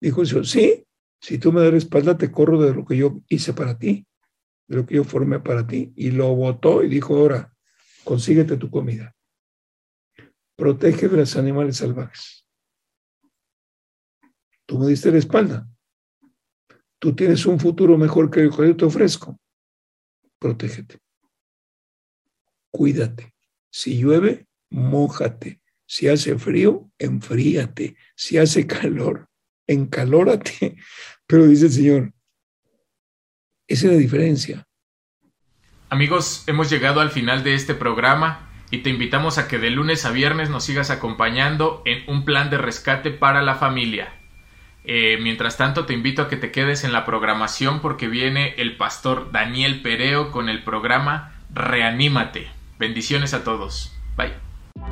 Dijo 0.00 0.22
Dios, 0.24 0.48
sí, 0.48 0.82
si 1.20 1.36
tú 1.36 1.52
me 1.52 1.60
das 1.60 1.72
la 1.72 1.78
espalda, 1.78 2.16
te 2.16 2.32
corro 2.32 2.58
de 2.62 2.72
lo 2.72 2.86
que 2.86 2.96
yo 2.96 3.20
hice 3.28 3.52
para 3.52 3.76
ti, 3.76 4.06
de 4.68 4.76
lo 4.76 4.86
que 4.86 4.94
yo 4.94 5.04
formé 5.04 5.40
para 5.40 5.66
ti. 5.66 5.92
Y 5.96 6.12
lo 6.12 6.34
votó 6.34 6.84
y 6.84 6.88
dijo, 6.88 7.16
ahora, 7.16 7.52
consíguete 8.04 8.56
tu 8.56 8.70
comida. 8.70 9.16
Protege 10.56 11.08
de 11.08 11.16
los 11.16 11.36
animales 11.36 11.78
salvajes. 11.78 12.46
Tú 14.66 14.78
me 14.78 14.86
diste 14.86 15.10
la 15.10 15.18
espalda. 15.18 15.68
Tú 17.00 17.14
tienes 17.16 17.44
un 17.46 17.58
futuro 17.58 17.98
mejor 17.98 18.30
que 18.30 18.40
el 18.40 18.50
que 18.50 18.68
yo 18.68 18.76
te 18.76 18.84
ofrezco. 18.84 19.40
Protégete 20.38 21.00
cuídate. 22.70 23.34
Si 23.70 23.98
llueve, 23.98 24.46
mójate. 24.70 25.60
Si 25.86 26.08
hace 26.08 26.38
frío, 26.38 26.90
enfríate. 26.98 27.96
Si 28.14 28.38
hace 28.38 28.66
calor, 28.66 29.28
encalórate. 29.66 30.76
Pero 31.26 31.46
dice 31.46 31.66
el 31.66 31.72
Señor, 31.72 32.14
esa 33.68 33.86
es 33.86 33.92
la 33.92 33.98
diferencia. 33.98 34.64
Amigos, 35.90 36.44
hemos 36.46 36.68
llegado 36.68 37.00
al 37.00 37.10
final 37.10 37.44
de 37.44 37.54
este 37.54 37.74
programa 37.74 38.48
y 38.70 38.78
te 38.78 38.90
invitamos 38.90 39.38
a 39.38 39.48
que 39.48 39.58
de 39.58 39.70
lunes 39.70 40.04
a 40.04 40.10
viernes 40.10 40.50
nos 40.50 40.64
sigas 40.64 40.90
acompañando 40.90 41.82
en 41.86 42.02
un 42.08 42.24
plan 42.24 42.50
de 42.50 42.58
rescate 42.58 43.10
para 43.10 43.42
la 43.42 43.54
familia. 43.54 44.12
Eh, 44.84 45.18
mientras 45.20 45.56
tanto, 45.56 45.86
te 45.86 45.94
invito 45.94 46.22
a 46.22 46.28
que 46.28 46.36
te 46.36 46.50
quedes 46.50 46.84
en 46.84 46.92
la 46.92 47.04
programación 47.04 47.80
porque 47.80 48.08
viene 48.08 48.54
el 48.58 48.76
pastor 48.76 49.32
Daniel 49.32 49.82
Pereo 49.82 50.30
con 50.30 50.48
el 50.48 50.62
programa 50.62 51.34
Reanímate. 51.52 52.48
Bendiciones 52.78 53.34
a 53.34 53.44
todos. 53.44 53.92
Bye. 54.16 54.32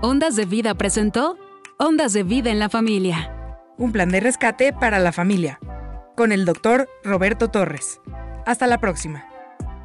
Ondas 0.03 0.37
de 0.37 0.45
Vida 0.45 0.75
presentó 0.75 1.39
Ondas 1.79 2.13
de 2.13 2.23
Vida 2.23 2.51
en 2.51 2.59
la 2.59 2.69
Familia. 2.69 3.33
Un 3.79 3.93
plan 3.93 4.11
de 4.11 4.21
rescate 4.21 4.73
para 4.73 4.99
la 4.99 5.13
familia. 5.13 5.59
Con 6.17 6.33
el 6.33 6.45
doctor 6.45 6.89
Roberto 7.05 7.49
Torres. 7.49 8.01
Hasta 8.47 8.69
la 8.69 8.79
próxima. 8.79 9.36